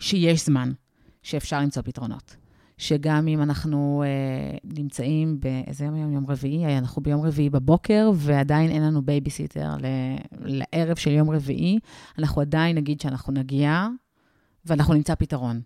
שיש 0.00 0.46
זמן, 0.46 0.72
שאפשר 1.22 1.60
למצוא 1.60 1.82
פתרונות. 1.82 2.36
שגם 2.78 3.28
אם 3.28 3.42
אנחנו 3.42 4.02
אה, 4.06 4.58
נמצאים 4.64 5.40
באיזה 5.40 5.84
יום 5.84 5.94
היום? 5.94 6.12
יום 6.12 6.26
רביעי, 6.26 6.78
אנחנו 6.78 7.02
ביום 7.02 7.26
רביעי 7.26 7.50
בבוקר, 7.50 8.10
ועדיין 8.14 8.70
אין 8.70 8.82
לנו 8.82 9.02
בייביסיטר 9.02 9.70
לערב 10.40 10.96
של 10.96 11.10
יום 11.10 11.30
רביעי, 11.30 11.78
אנחנו 12.18 12.40
עדיין 12.40 12.76
נגיד 12.76 13.00
שאנחנו 13.00 13.32
נגיע, 13.32 13.86
ואנחנו 14.64 14.94
נמצא 14.94 15.14
פתרון. 15.14 15.60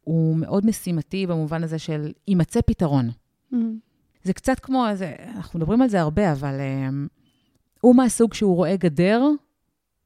הוא 0.00 0.36
מאוד 0.36 0.66
משימתי 0.66 1.26
במובן 1.26 1.64
הזה 1.64 1.78
של 1.78 2.12
יימצא 2.28 2.60
פתרון. 2.60 3.10
Mm-hmm. 3.10 3.56
זה 4.24 4.32
קצת 4.32 4.60
כמו, 4.60 4.86
זה, 4.94 5.14
אנחנו 5.36 5.58
מדברים 5.58 5.82
על 5.82 5.88
זה 5.88 6.00
הרבה, 6.00 6.32
אבל 6.32 6.54
um, 6.58 7.08
הוא 7.80 7.96
מהסוג 7.96 8.34
שהוא 8.34 8.56
רואה 8.56 8.76
גדר, 8.76 9.22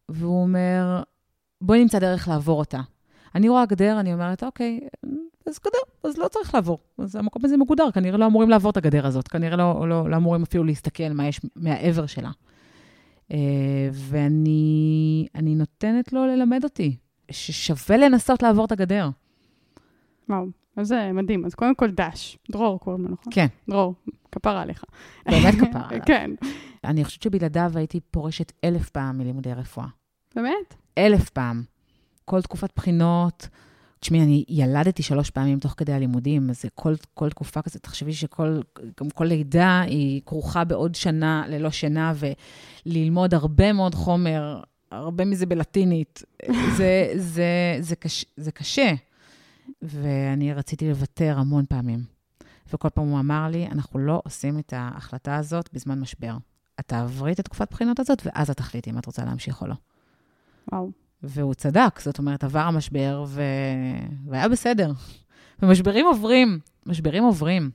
והוא 0.09 0.43
אומר, 0.43 1.03
בואי 1.61 1.81
נמצא 1.83 1.99
דרך 1.99 2.29
לעבור 2.29 2.59
אותה. 2.59 2.81
אני 3.35 3.49
רואה 3.49 3.67
גדר, 3.67 4.01
אני 4.01 4.13
אומרת, 4.13 4.45
אוקיי, 4.45 4.81
אז 5.47 5.59
גדר, 5.59 6.09
אז 6.11 6.19
לא 6.19 6.29
צריך 6.29 6.55
לעבור. 6.55 6.79
אז 6.99 7.17
המקום 7.17 7.45
הזה 7.45 7.57
מגודר, 7.57 7.91
כנראה 7.91 8.19
לא 8.19 8.27
אמורים 8.27 8.51
לעבור 8.51 8.71
את 8.71 8.77
הגדר 8.77 9.07
הזאת, 9.07 9.29
כנראה 9.29 9.57
לא, 9.57 9.89
לא, 9.89 10.11
לא 10.11 10.17
אמורים 10.17 10.43
אפילו 10.43 10.65
להסתכל 10.65 11.09
מה 11.09 11.29
יש 11.29 11.41
מהעבר 11.57 12.07
שלה. 12.07 12.31
Uh, 13.29 13.35
ואני 13.93 15.27
נותנת 15.35 16.13
לו 16.13 16.27
ללמד 16.27 16.65
אותי, 16.65 16.97
ששווה 17.31 17.97
לנסות 17.97 18.43
לעבור 18.43 18.65
את 18.65 18.73
הגדר. 18.73 19.09
וואו, 20.29 20.47
אז 20.77 20.89
זה 20.89 21.11
מדהים. 21.15 21.45
אז 21.45 21.55
קודם 21.55 21.75
כל 21.75 21.91
דש, 21.91 22.39
דרור 22.51 22.81
קוראים 22.81 23.03
לו, 23.03 23.09
נכון? 23.11 23.33
כן. 23.33 23.47
דרור, 23.71 23.95
כפרה 24.33 24.63
עליך. 24.63 24.85
באמת 25.27 25.55
כפרה 25.61 25.89
עליו. 25.89 26.03
כן. 26.07 26.31
אני 26.85 27.05
חושבת 27.05 27.23
שבלעדיו 27.23 27.73
הייתי 27.75 28.01
פורשת 28.11 28.53
אלף 28.65 28.91
פעם 28.91 29.19
מלימודי 29.19 29.53
רפואה. 29.53 29.87
באמת? 30.37 30.75
אלף 30.99 31.29
פעם. 31.31 31.63
כל 32.25 32.43
תקופת 32.43 32.71
בחינות. 32.77 33.49
תשמעי, 34.01 34.23
אני 34.23 34.45
ילדתי 34.49 35.03
שלוש 35.03 35.31
פעמים 35.31 35.59
תוך 35.59 35.75
כדי 35.77 35.93
הלימודים, 35.93 36.51
אז 36.51 36.63
זה 36.63 36.69
כל, 36.75 36.95
כל 37.15 37.31
תקופה 37.31 37.63
כזאת, 37.63 37.83
תחשבי 37.83 38.13
שכל 38.13 38.61
גם 39.01 39.11
כל 39.11 39.25
לידה 39.25 39.81
היא 39.81 40.21
כרוכה 40.27 40.65
בעוד 40.65 40.95
שנה 40.95 41.45
ללא 41.49 41.71
שינה, 41.71 42.13
וללמוד 42.87 43.35
הרבה 43.35 43.73
מאוד 43.73 43.95
חומר, 43.95 44.61
הרבה 44.91 45.25
מזה 45.25 45.47
בלטינית. 45.47 46.23
זה, 46.77 47.13
זה, 47.15 47.77
זה, 47.81 47.97
קש, 47.97 48.25
זה 48.37 48.53
קשה. 48.53 48.93
ואני 49.83 50.55
רציתי 50.55 50.89
לוותר 50.89 51.39
המון 51.39 51.65
פעמים. 51.69 52.01
וכל 52.73 52.89
פעם 52.89 53.09
הוא 53.09 53.19
אמר 53.19 53.49
לי, 53.51 53.67
אנחנו 53.67 53.99
לא 53.99 54.21
עושים 54.25 54.59
את 54.59 54.73
ההחלטה 54.77 55.37
הזאת 55.37 55.69
בזמן 55.73 56.01
משבר. 56.01 56.37
את 56.81 56.89
תעברי 56.89 57.33
את 57.33 57.39
התקופת 57.39 57.71
בחינות 57.71 58.01
הזאת, 58.01 58.23
ואז 58.25 58.51
את 58.51 58.57
תחליטי 58.57 58.91
אם 58.91 58.99
את 58.99 59.07
רוצה 59.07 59.25
להמשיך 59.25 59.63
או 59.63 59.67
לא. 59.67 59.75
וואו. 60.73 60.91
והוא 61.23 61.55
צדק, 61.55 62.01
זאת 62.01 62.19
אומרת, 62.19 62.45
עבר 62.45 62.61
המשבר 62.61 63.25
ו... 63.29 63.43
והיה 64.27 64.49
בסדר. 64.49 64.93
ומשברים 65.63 66.07
עוברים, 66.07 66.59
משברים 66.87 67.25
עוברים. 67.25 67.71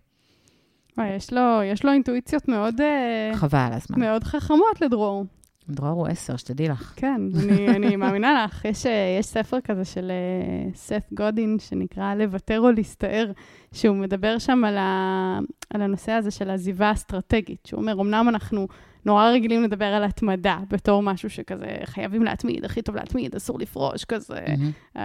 וואי, 0.97 1.09
יש 1.09 1.33
לו, 1.33 1.63
יש 1.63 1.85
לו 1.85 1.91
אינטואיציות 1.91 2.47
מאוד... 2.47 2.81
אה, 2.81 3.31
חבל 3.35 3.69
הזמן. 3.71 3.99
מאוד 3.99 4.23
חכמות 4.23 4.81
לדרור. 4.81 5.25
דרור 5.71 5.89
הוא 5.89 6.07
עשר, 6.07 6.35
שתדעי 6.35 6.67
לך. 6.67 6.93
כן, 6.95 7.21
אני, 7.43 7.67
אני 7.67 7.95
מאמינה 7.95 8.43
לך. 8.45 8.65
יש, 8.71 8.85
אה, 8.85 9.17
יש 9.19 9.25
ספר 9.25 9.61
כזה 9.61 9.85
של 9.85 10.11
uh, 10.11 10.77
סת 10.77 11.03
גודין, 11.13 11.57
שנקרא 11.59 12.15
לוותר 12.15 12.59
או 12.59 12.71
להסתער, 12.71 13.31
שהוא 13.73 13.95
מדבר 13.95 14.37
שם 14.37 14.63
על, 14.63 14.77
ה, 14.77 15.39
על 15.73 15.81
הנושא 15.81 16.11
הזה 16.11 16.31
של 16.31 16.49
עזיבה 16.49 16.91
אסטרטגית. 16.91 17.65
שהוא 17.65 17.81
אומר, 17.81 18.01
אמנם 18.01 18.29
אנחנו 18.29 18.67
נורא 19.05 19.29
רגילים 19.29 19.63
לדבר 19.63 19.85
על 19.85 20.03
התמדה 20.03 20.59
בתור 20.69 21.03
משהו 21.03 21.29
שכזה, 21.29 21.77
חייבים 21.83 22.23
להתמיד, 22.23 22.65
הכי 22.65 22.81
טוב 22.81 22.95
להתמיד, 22.95 23.35
אסור 23.35 23.59
לפרוש, 23.59 24.05
כזה, 24.05 24.39
mm-hmm. 24.45 24.97
uh, 24.97 24.99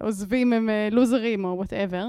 עוזבים 0.00 0.52
הם 0.52 0.68
uh, 0.68 0.94
לוזרים 0.94 1.44
או 1.44 1.56
וואטאבר. 1.56 2.06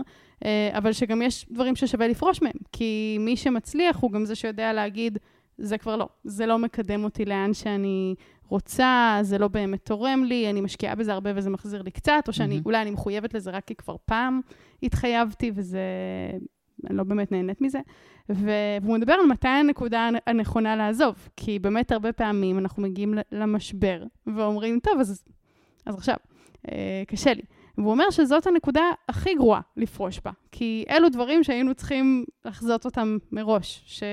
אבל 0.71 0.93
שגם 0.93 1.21
יש 1.21 1.45
דברים 1.51 1.75
ששווה 1.75 2.07
לפרוש 2.07 2.41
מהם, 2.41 2.51
כי 2.71 3.17
מי 3.19 3.37
שמצליח 3.37 3.97
הוא 3.97 4.11
גם 4.11 4.25
זה 4.25 4.35
שיודע 4.35 4.73
להגיד, 4.73 5.17
זה 5.59 5.77
כבר 5.77 5.95
לא. 5.95 6.09
זה 6.23 6.45
לא 6.45 6.59
מקדם 6.59 7.03
אותי 7.03 7.25
לאן 7.25 7.53
שאני 7.53 8.15
רוצה, 8.47 9.19
זה 9.21 9.37
לא 9.37 9.47
באמת 9.47 9.85
תורם 9.85 10.23
לי, 10.23 10.49
אני 10.49 10.61
משקיעה 10.61 10.95
בזה 10.95 11.13
הרבה 11.13 11.29
וזה 11.35 11.49
מחזיר 11.49 11.81
לי 11.81 11.91
קצת, 11.91 12.23
או 12.27 12.33
שאני, 12.33 12.57
mm-hmm. 12.57 12.65
אולי 12.65 12.81
אני 12.81 12.91
מחויבת 12.91 13.33
לזה 13.33 13.51
רק 13.51 13.65
כי 13.65 13.75
כבר 13.75 13.95
פעם 14.05 14.41
התחייבתי 14.83 15.51
וזה... 15.55 15.81
אני 16.89 16.97
לא 16.97 17.03
באמת 17.03 17.31
נהנית 17.31 17.61
מזה. 17.61 17.79
ו... 18.29 18.51
והוא 18.81 18.97
מדבר 18.97 19.13
על 19.13 19.25
מתי 19.25 19.47
הנקודה 19.47 20.09
הנכונה 20.27 20.75
לעזוב, 20.75 21.29
כי 21.35 21.59
באמת 21.59 21.91
הרבה 21.91 22.11
פעמים 22.11 22.59
אנחנו 22.59 22.83
מגיעים 22.83 23.13
למשבר 23.31 24.03
ואומרים, 24.27 24.79
טוב, 24.83 24.99
אז, 24.99 25.23
אז 25.85 25.95
עכשיו, 25.95 26.15
אה, 26.71 27.03
קשה 27.07 27.33
לי. 27.33 27.41
והוא 27.77 27.91
אומר 27.91 28.09
שזאת 28.09 28.47
הנקודה 28.47 28.81
הכי 29.09 29.35
גרועה 29.35 29.61
לפרוש 29.77 30.19
בה, 30.25 30.31
כי 30.51 30.85
אלו 30.89 31.09
דברים 31.09 31.43
שהיינו 31.43 31.75
צריכים 31.75 32.25
לחזות 32.45 32.85
אותם 32.85 33.17
מראש, 33.31 33.83
ש... 33.85 34.03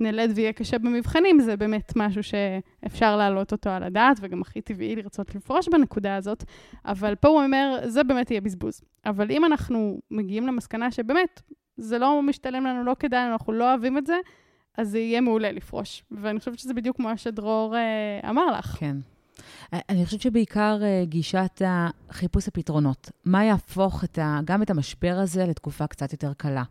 נלד 0.00 0.32
ויהיה 0.34 0.52
קשה 0.52 0.78
במבחנים, 0.78 1.40
זה 1.40 1.56
באמת 1.56 1.92
משהו 1.96 2.22
שאפשר 2.22 3.16
להעלות 3.16 3.52
אותו 3.52 3.70
על 3.70 3.82
הדעת, 3.82 4.16
וגם 4.20 4.40
הכי 4.40 4.60
טבעי 4.60 4.96
לרצות 4.96 5.34
לפרוש 5.34 5.68
בנקודה 5.68 6.16
הזאת. 6.16 6.44
אבל 6.84 7.14
פה 7.14 7.28
הוא 7.28 7.42
אומר, 7.42 7.80
זה 7.86 8.04
באמת 8.04 8.30
יהיה 8.30 8.40
בזבוז. 8.40 8.80
אבל 9.06 9.30
אם 9.30 9.44
אנחנו 9.44 10.00
מגיעים 10.10 10.46
למסקנה 10.46 10.90
שבאמת, 10.90 11.42
זה 11.76 11.98
לא 11.98 12.22
משתלם 12.22 12.66
לנו, 12.66 12.84
לא 12.84 12.96
כדאי 12.98 13.32
אנחנו 13.32 13.52
לא 13.52 13.70
אוהבים 13.70 13.98
את 13.98 14.06
זה, 14.06 14.16
אז 14.78 14.88
זה 14.88 14.98
יהיה 14.98 15.20
מעולה 15.20 15.52
לפרוש. 15.52 16.04
ואני 16.10 16.38
חושבת 16.38 16.58
שזה 16.58 16.74
בדיוק 16.74 16.96
כמו 16.96 17.08
שדרור 17.16 17.76
אה, 17.76 18.30
אמר 18.30 18.46
לך. 18.58 18.66
כן. 18.66 18.96
אני 19.72 20.04
חושבת 20.04 20.20
שבעיקר 20.20 20.78
uh, 20.80 21.06
גישת 21.06 21.62
חיפוש 22.10 22.48
הפתרונות. 22.48 23.10
מה 23.24 23.44
יהפוך 23.44 24.04
את 24.04 24.18
ה, 24.18 24.40
גם 24.44 24.62
את 24.62 24.70
המשבר 24.70 25.14
הזה 25.22 25.46
לתקופה 25.46 25.86
קצת 25.86 26.12
יותר 26.12 26.32
קלה? 26.36 26.62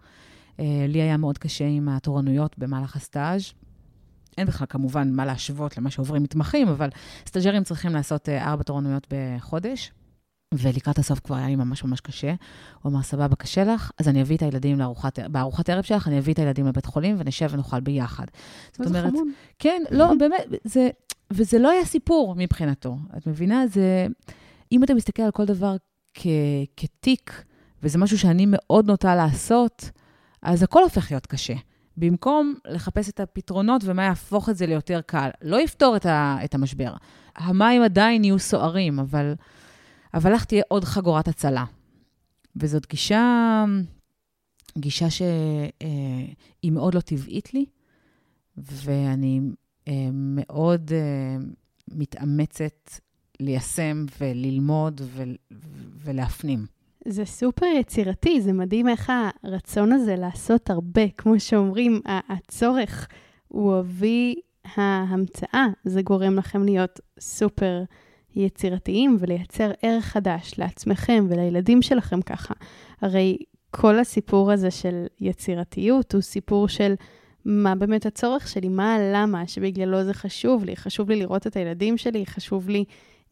אה, 0.59 0.85
לי 0.87 1.01
היה 1.01 1.17
מאוד 1.17 1.37
קשה 1.37 1.67
עם 1.67 1.89
התורנויות 1.89 2.57
במהלך 2.57 2.95
הסטאז'. 2.95 3.53
אין 4.37 4.47
בכלל 4.47 4.67
כמובן 4.69 5.11
מה 5.11 5.25
להשוות 5.25 5.77
למה 5.77 5.91
שעוברים 5.91 6.23
מתמחים, 6.23 6.67
אבל 6.67 6.89
סטאג'רים 7.27 7.63
צריכים 7.63 7.91
לעשות 7.91 8.29
אה, 8.29 8.49
ארבע 8.49 8.63
תורנויות 8.63 9.07
בחודש. 9.11 9.91
ולקראת 10.53 10.99
הסוף 10.99 11.19
כבר 11.19 11.35
היה 11.35 11.47
לי 11.47 11.55
ממש 11.55 11.83
ממש 11.83 12.01
קשה. 12.01 12.33
הוא 12.81 12.91
אמר, 12.91 13.01
סבבה, 13.01 13.35
קשה 13.35 13.63
לך, 13.63 13.91
אז 13.97 14.07
אני 14.07 14.21
אביא 14.21 14.37
את 14.37 14.41
הילדים 14.41 14.79
לארוחת, 14.79 15.19
בארוחת 15.19 15.69
ערב 15.69 15.83
שלך, 15.83 16.07
אני 16.07 16.19
אביא 16.19 16.33
את 16.33 16.39
הילדים 16.39 16.67
לבית 16.67 16.85
חולים 16.85 17.15
ונשב 17.19 17.49
ונאכל 17.51 17.79
ביחד. 17.79 18.25
זאת 18.71 18.87
אומרת, 18.87 19.11
חמוד. 19.11 19.27
כן, 19.59 19.83
לא, 19.91 20.13
באמת, 20.19 20.45
זה, 20.63 20.89
וזה 21.31 21.59
לא 21.59 21.69
היה 21.69 21.85
סיפור 21.85 22.35
מבחינתו. 22.37 22.97
את 23.17 23.27
מבינה? 23.27 23.67
זה, 23.67 24.07
אם 24.71 24.83
אתה 24.83 24.93
מסתכל 24.93 25.21
על 25.21 25.31
כל 25.31 25.45
דבר 25.45 25.75
כ, 26.13 26.27
כתיק, 26.77 27.43
וזה 27.83 27.97
משהו 27.97 28.17
שאני 28.17 28.45
מאוד 28.47 28.87
נוטה 28.87 29.15
לעשות, 29.15 29.89
אז 30.41 30.63
הכל 30.63 30.83
הופך 30.83 31.11
להיות 31.11 31.25
קשה. 31.25 31.53
במקום 31.97 32.55
לחפש 32.65 33.09
את 33.09 33.19
הפתרונות 33.19 33.81
ומה 33.85 34.03
יהפוך 34.03 34.49
את 34.49 34.57
זה 34.57 34.65
ליותר 34.65 35.01
קל. 35.05 35.29
לא 35.41 35.61
יפתור 35.61 35.95
את, 35.95 36.05
ה, 36.05 36.37
את 36.45 36.55
המשבר. 36.55 36.93
המים 37.35 37.81
עדיין 37.81 38.23
יהיו 38.23 38.39
סוערים, 38.39 38.99
אבל, 38.99 39.33
אבל 40.13 40.33
לך 40.33 40.45
תהיה 40.45 40.63
עוד 40.67 40.83
חגורת 40.83 41.27
הצלה. 41.27 41.65
וזאת 42.55 42.87
גישה, 42.87 43.65
גישה 44.77 45.09
שהיא 45.09 45.71
אה, 46.65 46.71
מאוד 46.71 46.95
לא 46.95 46.99
טבעית 46.99 47.53
לי, 47.53 47.65
ואני 48.57 49.41
אה, 49.87 50.09
מאוד 50.13 50.91
אה, 50.93 51.37
מתאמצת 51.91 52.91
ליישם 53.39 54.05
וללמוד 54.19 55.01
ולהפנים. 56.03 56.65
זה 57.05 57.25
סופר 57.25 57.65
יצירתי, 57.65 58.41
זה 58.41 58.53
מדהים 58.53 58.89
איך 58.89 59.11
הרצון 59.43 59.91
הזה 59.91 60.15
לעשות 60.15 60.69
הרבה, 60.69 61.09
כמו 61.17 61.39
שאומרים, 61.39 62.01
הצורך 62.05 63.07
הוא 63.47 63.79
אבי 63.79 64.35
ההמצאה. 64.75 65.65
זה 65.83 66.01
גורם 66.01 66.35
לכם 66.35 66.63
להיות 66.63 66.99
סופר 67.19 67.83
יצירתיים 68.35 69.17
ולייצר 69.19 69.71
ערך 69.81 70.05
חדש 70.05 70.53
לעצמכם 70.57 71.25
ולילדים 71.29 71.81
שלכם 71.81 72.21
ככה. 72.21 72.53
הרי 73.01 73.37
כל 73.71 73.99
הסיפור 73.99 74.51
הזה 74.51 74.71
של 74.71 75.05
יצירתיות 75.19 76.13
הוא 76.13 76.21
סיפור 76.21 76.67
של 76.67 76.93
מה 77.45 77.75
באמת 77.75 78.05
הצורך 78.05 78.47
שלי, 78.47 78.69
מה 78.69 78.95
הלמה 78.95 79.47
שבגללו 79.47 80.03
זה 80.03 80.13
חשוב 80.13 80.65
לי. 80.65 80.75
חשוב 80.75 81.09
לי 81.09 81.19
לראות 81.19 81.47
את 81.47 81.55
הילדים 81.55 81.97
שלי, 81.97 82.25
חשוב 82.25 82.69
לי 82.69 82.85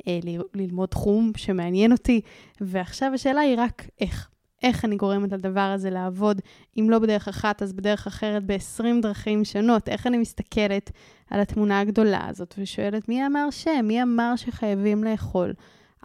אה, 0.07 0.19
ללמוד 0.53 0.89
תחום 0.89 1.31
שמעניין 1.37 1.91
אותי, 1.91 2.21
ועכשיו 2.61 3.11
השאלה 3.13 3.41
היא 3.41 3.55
רק 3.57 3.87
איך. 4.01 4.29
איך 4.63 4.85
אני 4.85 4.95
גורמת 4.95 5.31
לדבר 5.31 5.59
הזה 5.59 5.89
לעבוד, 5.89 6.41
אם 6.79 6.89
לא 6.89 6.99
בדרך 6.99 7.27
אחת, 7.27 7.61
אז 7.61 7.73
בדרך 7.73 8.07
אחרת, 8.07 8.43
ב-20 8.45 9.01
דרכים 9.01 9.45
שונות. 9.45 9.89
איך 9.89 10.07
אני 10.07 10.17
מסתכלת 10.17 10.91
על 11.29 11.39
התמונה 11.39 11.79
הגדולה 11.79 12.27
הזאת 12.27 12.55
ושואלת, 12.57 13.09
מי 13.09 13.25
אמר 13.27 13.49
ש? 13.51 13.67
מי 13.83 14.03
אמר 14.03 14.33
שחייבים 14.35 15.03
לאכול 15.03 15.53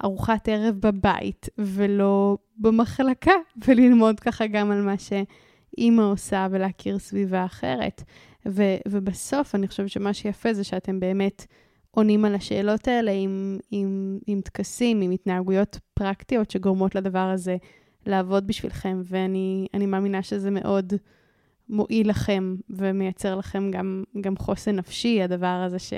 ארוחת 0.04 0.48
ערב 0.48 0.74
בבית 0.80 1.48
ולא 1.58 2.36
במחלקה, 2.56 3.32
וללמוד 3.66 4.20
ככה 4.20 4.46
גם 4.46 4.70
על 4.70 4.82
מה 4.82 4.94
שאימא 4.98 6.02
עושה 6.02 6.46
ולהכיר 6.50 6.98
סביבה 6.98 7.44
אחרת. 7.44 8.02
ו- 8.48 8.76
ובסוף, 8.88 9.54
אני 9.54 9.68
חושבת 9.68 9.88
שמה 9.90 10.14
שיפה 10.14 10.54
זה 10.54 10.64
שאתם 10.64 11.00
באמת 11.00 11.46
עונים 11.94 12.24
על 12.24 12.34
השאלות 12.34 12.88
האלה 12.88 13.10
עם, 13.10 13.58
עם, 13.70 14.18
עם 14.26 14.40
טקסים, 14.40 15.00
עם 15.00 15.10
התנהגויות 15.10 15.78
פרקטיות 15.94 16.50
שגורמות 16.50 16.94
לדבר 16.94 17.18
הזה 17.18 17.56
לעבוד 18.06 18.46
בשבילכם, 18.46 19.02
ואני 19.04 19.86
מאמינה 19.86 20.22
שזה 20.22 20.50
מאוד 20.50 20.92
מועיל 21.68 22.10
לכם 22.10 22.56
ומייצר 22.70 23.36
לכם 23.36 23.70
גם, 23.70 24.04
גם 24.20 24.36
חוסן 24.36 24.76
נפשי, 24.76 25.22
הדבר 25.22 25.46
הזה 25.66 25.78
ש, 25.78 25.92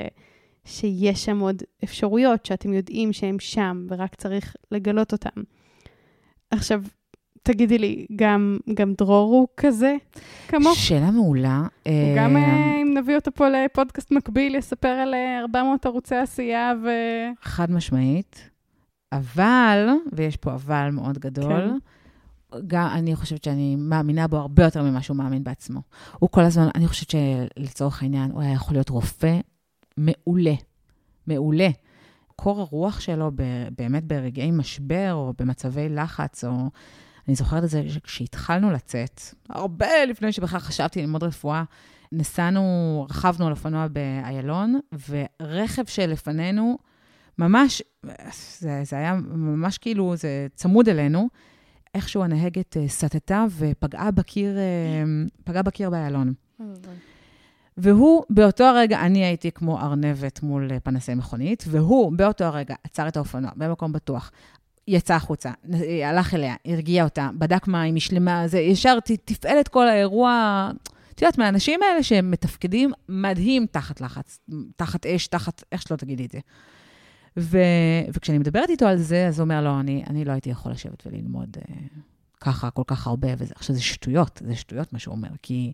שיש 0.65 1.25
שם 1.25 1.39
עוד 1.39 1.63
אפשרויות 1.85 2.47
שאתם 2.47 2.73
יודעים 2.73 3.13
שהן 3.13 3.37
שם, 3.39 3.87
ורק 3.89 4.15
צריך 4.15 4.57
לגלות 4.71 5.13
אותן. 5.13 5.43
עכשיו, 6.51 6.83
תגידי 7.47 7.79
לי, 7.79 8.07
גם, 8.17 8.59
גם 8.75 8.95
דרור 8.99 9.35
הוא 9.35 9.49
כזה 9.57 9.97
כמוך? 10.49 10.79
שאלה 10.79 11.11
מעולה. 11.11 11.63
הוא 11.85 11.93
גם, 12.17 12.37
אה, 12.37 12.83
אם 12.83 12.95
נביא 12.97 13.17
אותו 13.17 13.31
פה 13.35 13.49
לפודקאסט 13.49 14.11
מקביל, 14.11 14.55
יספר 14.55 14.89
על 14.89 15.15
אה, 15.15 15.41
400 15.41 15.87
ערוצי 15.87 16.15
עשייה 16.15 16.73
ו... 16.85 16.89
חד 17.43 17.71
משמעית. 17.71 18.51
אבל, 19.13 19.89
ויש 20.13 20.37
פה 20.37 20.55
אבל 20.55 20.91
מאוד 20.93 21.19
גדול, 21.19 21.79
כן. 22.53 22.59
גם 22.67 22.89
אני 22.93 23.17
חושבת 23.17 23.45
שאני 23.45 23.77
מאמינה 23.79 24.29
בו 24.29 24.37
הרבה 24.37 24.65
יותר 24.65 24.83
ממה 24.83 25.03
שהוא 25.03 25.17
מאמין 25.17 25.45
בעצמו. 25.45 25.81
הוא 26.19 26.31
כל 26.31 26.41
הזמן, 26.41 26.69
אני 26.75 26.89
חושבת 26.89 27.11
שלצורך 27.11 28.03
העניין, 28.03 28.31
הוא 28.31 28.43
היה 28.43 28.53
יכול 28.53 28.75
להיות 28.75 28.89
רופא 28.89 29.39
מעולה. 29.97 30.55
מעולה. 31.27 31.69
קור 32.37 32.61
הרוח 32.61 33.01
שלו 33.01 33.31
ב- 33.35 33.69
באמת 33.79 34.05
ברגעי 34.05 34.51
משבר, 34.51 35.13
או 35.13 35.33
במצבי 35.39 35.89
לחץ, 35.89 36.45
או... 36.45 36.71
אני 37.29 37.37
זוכרת 37.37 37.65
את 37.65 37.69
זה 37.69 37.83
כשהתחלנו 38.03 38.71
לצאת, 38.71 39.21
הרבה 39.49 40.05
לפני 40.09 40.33
שבכלל 40.33 40.61
חשבתי 40.61 41.01
ללמוד 41.01 41.23
רפואה, 41.23 41.65
נסענו, 42.12 43.07
רכבנו 43.11 43.47
על 43.47 43.53
אופנוע 43.53 43.87
באיילון, 43.89 44.81
ורכב 45.09 45.87
שלפנינו, 45.87 46.79
ממש, 47.39 47.83
זה, 48.59 48.81
זה 48.85 48.97
היה 48.97 49.15
ממש 49.15 49.79
כאילו, 49.79 50.17
זה 50.17 50.47
צמוד 50.55 50.89
אלינו, 50.89 51.29
איכשהו 51.95 52.23
הנהגת 52.23 52.77
אה, 52.77 52.89
סטתה 52.89 53.45
ופגעה 53.59 54.11
בקיר, 54.11 54.59
אה, 54.59 55.05
פגעה 55.45 55.62
בקיר 55.62 55.91
באיילון. 55.91 56.33
והוא, 57.77 58.25
באותו 58.31 58.65
הרגע, 58.65 59.01
אני 59.01 59.25
הייתי 59.25 59.51
כמו 59.51 59.81
ארנבת 59.81 60.43
מול 60.43 60.73
אה, 60.73 60.81
פנסי 60.81 61.15
מכונית, 61.15 61.65
והוא, 61.69 62.12
באותו 62.17 62.45
הרגע, 62.45 62.75
עצר 62.85 63.09
את 63.09 63.17
האופנוע 63.17 63.51
במקום 63.57 63.93
בטוח, 63.93 64.31
יצא 64.88 65.14
החוצה, 65.14 65.51
הלך 66.05 66.35
אליה, 66.35 66.55
הרגיע 66.64 67.05
אותה, 67.05 67.31
בדק 67.38 67.68
מה, 67.68 67.83
היא 67.83 68.01
שלמה, 68.01 68.49
זה 68.49 68.59
ישר 68.59 68.99
תפעל 69.25 69.61
את 69.61 69.68
כל 69.68 69.88
האירוע. 69.88 70.70
את 71.14 71.22
יודעת, 71.22 71.38
מהאנשים 71.38 71.81
האלה 71.83 72.03
שהם 72.03 72.31
מתפקדים 72.31 72.92
מדהים 73.09 73.66
תחת 73.70 74.01
לחץ, 74.01 74.38
תחת 74.77 75.07
אש, 75.07 75.27
תחת, 75.27 75.62
איך 75.72 75.83
שלא 75.83 75.96
תגידי 75.96 76.25
את 76.27 76.31
זה. 76.31 76.38
ו, 77.37 77.59
וכשאני 78.14 78.38
מדברת 78.38 78.70
איתו 78.70 78.87
על 78.87 78.96
זה, 78.96 79.27
אז 79.27 79.38
הוא 79.38 79.44
אומר, 79.44 79.64
לא, 79.64 79.81
אני, 79.81 80.05
אני 80.11 80.25
לא 80.25 80.33
הייתי 80.33 80.51
יכול 80.51 80.72
לשבת 80.72 81.07
וללמוד 81.07 81.57
אה, 81.59 81.75
ככה, 82.40 82.70
כל 82.70 82.83
כך 82.87 83.07
הרבה, 83.07 83.29
וזה, 83.38 83.55
עכשיו, 83.57 83.77
זה 83.77 83.83
שטויות, 83.83 84.42
זה 84.46 84.55
שטויות 84.55 84.92
מה 84.92 84.99
שהוא 84.99 85.14
אומר, 85.14 85.29
כי 85.42 85.72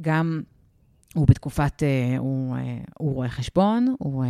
גם 0.00 0.42
הוא 1.14 1.26
בתקופת, 1.26 1.82
אה, 1.82 2.18
הוא, 2.18 2.56
אה, 2.56 2.78
הוא 2.98 3.14
רואה 3.14 3.28
חשבון, 3.28 3.94
הוא, 3.98 4.24
אה, 4.24 4.28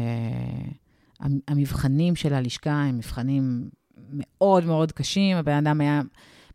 המ- 1.21 1.41
המבחנים 1.49 2.17
של 2.17 2.35
הלשכה 2.35 2.83
הם 2.83 2.97
מבחנים 2.97 3.71
מאוד 4.13 4.65
מאוד 4.65 4.93
קשים, 4.93 5.37
הבן 5.37 5.67
אדם 5.67 5.81
היה 5.81 6.03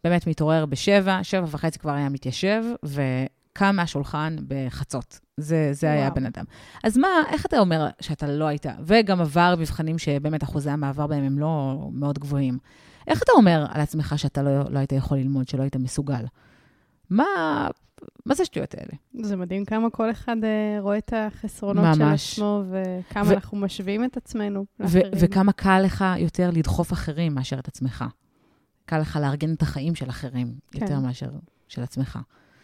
באמת 0.03 0.27
מתעורר 0.27 0.65
בשבע, 0.65 1.19
שבע 1.23 1.45
וחצי 1.47 1.79
כבר 1.79 1.91
היה 1.91 2.09
מתיישב, 2.09 2.63
וקם 2.83 3.75
מהשולחן 3.75 4.35
בחצות. 4.47 5.19
זה, 5.37 5.69
זה 5.73 5.91
היה. 5.91 6.07
הבן 6.07 6.25
אדם. 6.25 6.43
אז 6.83 6.97
מה, 6.97 7.07
איך 7.29 7.45
אתה 7.45 7.59
אומר 7.59 7.87
שאתה 8.01 8.27
לא 8.27 8.45
היית, 8.45 8.65
וגם 8.85 9.21
עבר 9.21 9.55
מבחנים 9.59 9.97
שבאמת 9.97 10.43
אחוזי 10.43 10.69
המעבר 10.69 11.07
בהם 11.07 11.23
הם 11.23 11.39
לא 11.39 11.87
מאוד 11.93 12.19
גבוהים. 12.19 12.57
איך 13.07 13.23
אתה 13.23 13.31
אומר 13.31 13.65
על 13.69 13.81
עצמך 13.81 14.13
שאתה 14.17 14.41
לא, 14.41 14.59
לא 14.69 14.79
היית 14.79 14.91
יכול 14.91 15.17
ללמוד, 15.17 15.47
שלא 15.47 15.61
היית 15.61 15.75
מסוגל? 15.75 16.25
מה, 17.09 17.25
מה 18.25 18.35
זה 18.35 18.43
השטויות 18.43 18.73
האלה? 18.73 18.93
זה 19.27 19.35
מדהים 19.35 19.65
כמה 19.65 19.89
כל 19.89 20.11
אחד 20.11 20.35
אה, 20.43 20.77
רואה 20.79 20.97
את 20.97 21.13
החסרונות 21.15 21.85
של 21.95 22.03
ממש. 22.03 22.33
עצמו, 22.33 22.63
וכמה 22.69 23.29
ו- 23.29 23.33
אנחנו 23.33 23.57
משווים 23.57 24.03
את 24.03 24.17
עצמנו 24.17 24.65
לאחרים. 24.79 25.03
וכמה 25.19 25.51
קל 25.51 25.81
לך 25.85 26.05
יותר 26.17 26.49
לדחוף 26.53 26.93
אחרים 26.93 27.35
מאשר 27.35 27.59
את 27.59 27.67
עצמך. 27.67 28.05
קל 28.85 28.99
לך 28.99 29.19
לארגן 29.21 29.53
את 29.53 29.61
החיים 29.61 29.95
של 29.95 30.09
אחרים, 30.09 30.47
כן. 30.71 30.81
יותר 30.81 30.99
מאשר 30.99 31.29
של 31.67 31.83
עצמך. 31.83 32.19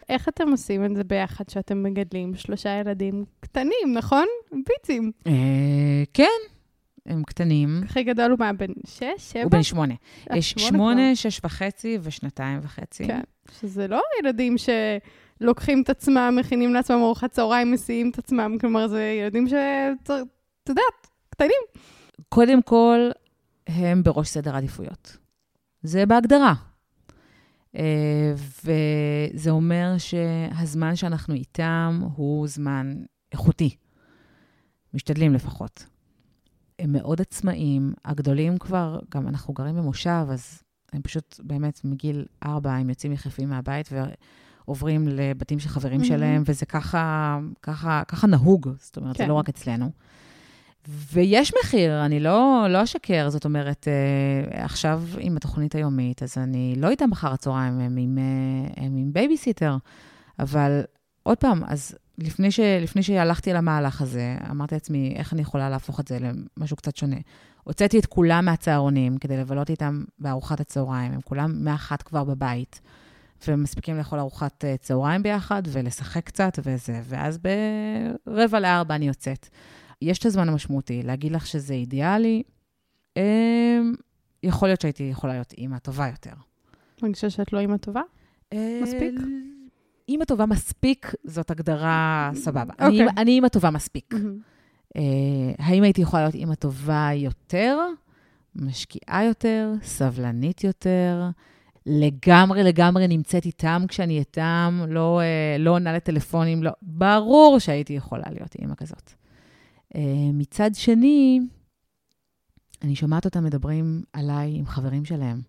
איך 0.10 0.30
אתם 0.30 0.50
עושים 0.52 0.86
את 0.86 0.96
זה 0.96 1.04
ביחד, 1.04 1.50
שאתם 1.50 1.84
מגדלים 1.84 2.36
שלושה 2.36 2.70
ילדים 2.70 3.26
קטנים, 3.40 3.94
נכון? 3.94 4.26
ביצים. 4.52 5.12
אה, 5.28 5.34
כן, 6.14 6.24
הם 7.06 7.24
קטנים. 7.24 7.82
הכי 7.86 8.04
גדול 8.04 8.32
הוא 8.32 8.40
מה, 8.40 8.54
בן 8.54 8.72
שש, 8.88 9.04
שבע? 9.18 9.44
הוא 9.44 9.52
בן 9.52 9.64
שמונה. 9.64 9.94
אה, 10.32 10.38
יש 10.38 10.56
שמונה, 10.58 11.16
שש 11.16 11.42
וחצי 11.44 11.98
ושנתיים 12.02 12.60
וחצי. 12.64 13.08
כן, 13.08 13.22
שזה 13.60 13.88
לא 13.88 14.02
ילדים 14.20 14.56
שלוקחים 14.58 15.82
את 15.82 15.90
עצמם, 15.90 16.38
מכינים 16.40 16.74
לעצמם 16.74 16.98
ארוחת 17.02 17.32
צהריים, 17.32 17.72
מסיעים 17.72 18.10
את 18.10 18.18
עצמם, 18.18 18.58
כלומר, 18.62 18.88
זה 18.88 19.04
ילדים 19.04 19.48
ש... 19.48 19.54
את 20.04 20.70
יודעת, 20.70 21.08
קטנים. 21.30 21.62
קודם 22.30 22.62
כל, 22.62 23.10
הם 23.68 24.04
בראש 24.04 24.30
סדר 24.30 24.56
העדיפויות. 24.56 25.18
זה 25.84 26.06
בהגדרה. 26.06 26.54
אה, 27.76 28.34
וזה 28.64 29.50
אומר 29.50 29.94
שהזמן 29.98 30.96
שאנחנו 30.96 31.34
איתם 31.34 32.02
הוא 32.16 32.48
זמן 32.48 32.94
איכותי. 33.32 33.76
משתדלים 34.94 35.34
לפחות. 35.34 35.86
הם 36.80 36.92
מאוד 36.92 37.22
עצמאיים, 37.22 37.94
הגדולים 38.06 38.58
כבר, 38.58 39.00
גם 39.10 39.28
אנחנו 39.28 39.54
גרים 39.54 39.76
במושב, 39.76 40.26
אז 40.30 40.64
הם 40.94 41.02
פשוט 41.02 41.40
באמת 41.44 41.82
מגיל 41.84 42.26
ארבע, 42.46 42.74
הם 42.74 42.90
יוצאים 42.90 43.12
יחפים 43.12 43.50
מהבית 43.50 43.90
ועוברים 44.68 45.08
לבתים 45.08 45.60
של 45.60 45.70
חברים 45.70 46.02
Mhm. 46.02 46.06
שלהם, 46.06 46.44
וזה 46.46 46.66
ככה, 46.66 47.40
ככה, 47.62 48.04
ככה 48.08 48.28
נהוג, 48.28 48.70
זאת 48.80 48.98
אומרת, 48.98 49.18
כן. 49.18 49.24
זה 49.24 49.28
לא 49.28 49.34
רק 49.34 49.50
אצלנו. 49.50 49.92
ויש 50.88 51.52
מחיר, 51.64 52.06
אני 52.06 52.20
לא, 52.20 52.66
לא 52.70 52.84
אשקר, 52.84 53.30
זאת 53.30 53.46
אומרת, 53.46 53.88
אה, 53.88 54.64
עכשיו 54.64 55.04
עם 55.20 55.38
התוכנית 55.38 55.76
היומית, 55.76 56.24
אז 56.24 56.38
אני 56.38 56.76
לא 56.78 56.90
איתם 56.90 57.12
אחר 57.12 57.34
הצהריים, 57.34 57.80
הם 57.80 57.98
עם, 57.98 58.18
אה, 58.18 58.84
הם 58.84 58.98
עם 58.98 59.14
בייביסיטר. 59.14 59.78
אבל 60.40 60.82
עוד 61.24 61.38
פעם, 61.38 61.64
אז 61.68 61.96
לפני, 62.18 62.52
ש, 62.52 62.60
לפני 62.60 63.04
שהלכתי 63.04 63.54
למהלך 63.54 64.02
הזה, 64.02 64.38
אמרתי 64.50 64.76
לעצמי, 64.76 65.14
איך 65.16 65.34
אני 65.34 65.42
יכולה 65.42 65.70
להפוך 65.70 66.00
את 66.00 66.08
זה 66.08 66.18
למשהו 66.58 66.78
קצת 66.78 66.96
שונה? 66.98 67.16
הוצאתי 67.63 68.00
את 68.00 68.06
כולם 68.06 68.45
מהצהרונים 68.45 69.17
כדי 69.17 69.38
לבלות 69.38 69.69
איתם 69.69 70.04
בארוחת 70.19 70.60
הצהריים, 70.60 71.12
הם 71.12 71.21
כולם 71.21 71.63
מאחת 71.65 72.02
כבר 72.02 72.24
בבית, 72.24 72.82
ומספיקים 73.47 73.97
לאכול 73.97 74.19
ארוחת 74.19 74.65
אה, 74.65 74.78
צהריים 74.78 75.24
ביחד 75.24 75.63
ולשחק 75.67 76.26
קצת 76.26 76.60
וזה, 76.63 77.02
ואז 77.04 77.39
ברבע 78.28 78.60
לארבע 78.60 78.95
אני 78.95 79.08
יוצאת. 79.08 79.47
יש 80.02 80.19
את 80.19 80.26
הזמן 80.26 80.50
המשמעותי, 80.50 81.04
להגיד 81.04 81.32
לך 81.32 81.47
שזה 81.47 81.74
אידיאלי, 81.74 82.43
אה, 83.17 83.80
יכול 84.43 84.67
להיות 84.67 84.82
שהייתי 84.82 85.04
יכולה 85.04 85.34
להיות 85.34 85.54
אימא 85.58 85.78
טובה 85.78 86.08
יותר. 86.08 86.34
מרגישה 87.04 87.30
שאת 87.30 87.54
לא 87.54 87.60
אימא 87.60 87.78
טובה? 87.78 88.02
מספיק? 88.84 89.13
אה, 89.19 89.26
אימא 90.10 90.24
טובה 90.26 90.45
מספיק, 90.45 91.12
זאת 91.24 91.52
הגדרה 91.52 92.32
סבבה. 92.34 92.62
אוקיי. 92.74 92.88
אני 92.88 93.00
אימא- 93.00 93.12
אני 93.17 93.32
אימא 93.32 93.47
טובה 93.47 93.69
מספיק. 93.71 94.13
אה, 94.96 95.02
האם 95.58 95.84
הייתי 95.84 96.02
יכולה 96.02 96.24
להיות 96.24 96.36
אימא 96.36 96.56
טובה 96.56 97.10
יותר, 97.16 97.80
משקיעה 98.56 99.26
יותר, 99.26 99.74
סבלנית 99.84 100.64
יותר, 100.64 101.30
לגמרי 101.86 102.64
לגמרי 102.64 103.08
נמצאת 103.08 103.46
איתם 103.46 103.84
כשאני 103.88 104.20
איתם, 104.20 104.82
לא, 104.88 105.22
אה, 105.22 105.56
לא 105.60 105.72
עונה 105.72 105.94
לטלפונים, 105.94 106.64
לא. 106.64 106.72
ברור 106.82 107.60
שהייתי 107.60 107.94
יכולה 107.94 108.24
להיות 108.30 108.56
אימא 108.56 108.76
כזאת. 108.76 109.12
אה, 109.96 110.30
מצד 110.34 110.70
שני, 110.74 111.40
אני 112.82 112.96
שומעת 112.96 113.26
אותם 113.26 113.44
מדברים 113.44 114.04
עליי 114.14 114.54
עם 114.56 114.66
חברים 114.66 115.06
שלהם, 115.06 115.42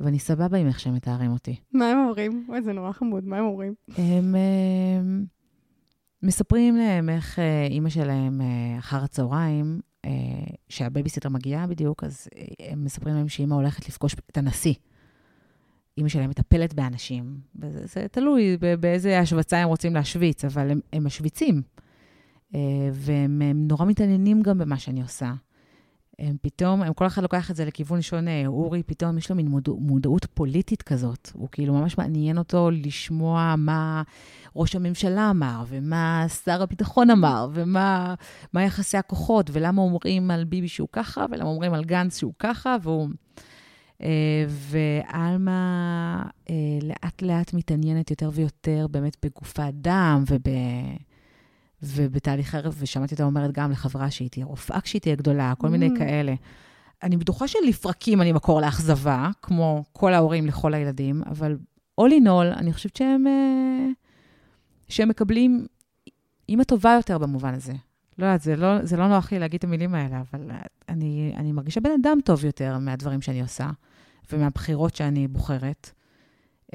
ואני 0.00 0.18
סבבה 0.18 0.58
עם 0.58 0.66
איך 0.66 0.80
שהם 0.80 0.94
מתארים 0.94 1.32
אותי. 1.32 1.56
מה 1.72 1.90
הם 1.90 1.98
אומרים? 1.98 2.46
אוי, 2.48 2.62
זה 2.62 2.72
נורא 2.72 2.92
חמוד, 2.92 3.24
מה 3.24 3.38
הם 3.38 3.44
אומרים? 3.44 3.74
הם 3.96 4.34
אה, 4.34 5.00
מספרים 6.22 6.76
להם 6.76 7.08
איך 7.08 7.38
אה, 7.38 7.66
אימא 7.66 7.88
שלהם 7.88 8.40
אה, 8.40 8.78
אחר 8.78 9.04
הצהריים, 9.04 9.80
אה, 10.04 10.10
שהבייביסיטר 10.68 11.28
מגיעה 11.28 11.66
בדיוק, 11.66 12.04
אז 12.04 12.28
הם 12.70 12.84
מספרים 12.84 13.14
להם 13.14 13.28
שאימא 13.28 13.54
הולכת 13.54 13.88
לפגוש 13.88 14.16
את 14.30 14.36
הנשיא. 14.36 14.74
אימא 15.98 16.08
שלהם 16.08 16.30
מטפלת 16.30 16.74
באנשים, 16.74 17.40
וזה 17.56 17.86
זה 17.86 18.06
תלוי 18.08 18.56
באיזה 18.80 19.20
השווצה 19.20 19.58
הם 19.58 19.68
רוצים 19.68 19.94
להשוויץ, 19.94 20.44
אבל 20.44 20.70
הם, 20.70 20.80
הם 20.92 21.04
משוויצים. 21.04 21.62
והם 22.92 23.42
הם 23.42 23.68
נורא 23.68 23.86
מתעניינים 23.86 24.42
גם 24.42 24.58
במה 24.58 24.78
שאני 24.78 25.02
עושה. 25.02 25.32
הם 26.18 26.36
פתאום, 26.42 26.82
הם 26.82 26.92
כל 26.92 27.06
אחד 27.06 27.22
לוקח 27.22 27.50
את 27.50 27.56
זה 27.56 27.64
לכיוון 27.64 28.02
שונה. 28.02 28.46
אורי, 28.46 28.82
פתאום 28.82 29.18
יש 29.18 29.30
לו 29.30 29.36
מין 29.36 29.48
מודע, 29.48 29.72
מודעות 29.78 30.24
פוליטית 30.34 30.82
כזאת. 30.82 31.30
הוא 31.34 31.48
כאילו 31.52 31.74
ממש 31.74 31.98
מעניין 31.98 32.38
אותו 32.38 32.70
לשמוע 32.70 33.54
מה 33.58 34.02
ראש 34.56 34.76
הממשלה 34.76 35.30
אמר, 35.30 35.64
ומה 35.68 36.26
שר 36.44 36.62
הביטחון 36.62 37.10
אמר, 37.10 37.48
ומה 37.52 38.14
מה 38.52 38.62
יחסי 38.62 38.96
הכוחות, 38.96 39.50
ולמה 39.52 39.82
אומרים 39.82 40.30
על 40.30 40.44
ביבי 40.44 40.68
שהוא 40.68 40.88
ככה, 40.92 41.26
ולמה 41.30 41.48
אומרים 41.48 41.74
על 41.74 41.84
גנץ 41.84 42.18
שהוא 42.18 42.32
ככה, 42.38 42.76
והוא... 42.82 43.08
אה, 44.02 44.44
ועלמה 44.48 46.22
אה, 46.50 46.54
לאט-לאט 46.82 47.54
מתעניינת 47.54 48.10
יותר 48.10 48.30
ויותר 48.32 48.86
באמת 48.90 49.16
בגוף 49.24 49.58
האדם 49.58 50.24
וב... 50.26 50.48
ובתהליכי, 51.82 52.56
ושמעתי 52.78 53.14
אותה 53.14 53.24
אומרת 53.24 53.52
גם 53.52 53.70
לחברה 53.70 54.10
שהיא 54.10 54.30
תהיה 54.30 54.46
רופאה 54.46 54.80
כשהיא 54.80 55.00
תהיה 55.00 55.14
גדולה, 55.14 55.52
כל 55.58 55.68
מיני 55.68 55.88
Mm. 55.88 55.98
כאלה. 55.98 56.34
אני 57.02 57.16
בטוחה 57.16 57.48
שלפרקים 57.48 58.20
אני 58.20 58.32
מקור 58.32 58.60
לאכזבה, 58.60 59.30
כמו 59.42 59.84
כל 59.92 60.12
ההורים 60.12 60.46
לכל 60.46 60.74
הילדים, 60.74 61.22
אבל 61.26 61.58
all 62.00 62.10
in 62.10 62.26
all, 62.26 62.58
אני 62.58 62.72
חושבת 62.72 62.96
שהם, 62.96 63.26
אה, 63.26 63.86
שהם 64.88 65.08
מקבלים 65.08 65.66
אימא 66.48 66.64
טובה 66.64 66.92
יותר 66.96 67.18
במובן 67.18 67.54
הזה. 67.54 67.72
לא 68.18 68.26
יודעת, 68.26 68.40
זה 68.40 68.56
לא, 68.56 68.84
זה 68.84 68.96
לא 68.96 69.08
נוח 69.08 69.32
לי 69.32 69.38
להגיד 69.38 69.58
את 69.58 69.64
המילים 69.64 69.94
האלה, 69.94 70.20
אבל 70.20 70.50
אני, 70.88 71.32
אני 71.36 71.52
מרגישה 71.52 71.80
בן 71.80 71.90
אדם 72.00 72.18
טוב 72.24 72.44
יותר 72.44 72.78
מהדברים 72.78 73.20
שאני 73.22 73.40
עושה, 73.40 73.70
ומהבחירות 74.32 74.94
שאני 74.96 75.28
בוחרת. 75.28 75.90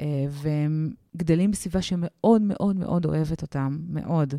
אה, 0.00 0.24
והם 0.28 0.90
גדלים 1.16 1.50
בסביבה 1.50 1.82
שמאוד 1.82 2.42
מאוד 2.42 2.76
מאוד 2.76 3.06
אוהבת 3.06 3.42
אותם, 3.42 3.78
מאוד. 3.88 4.34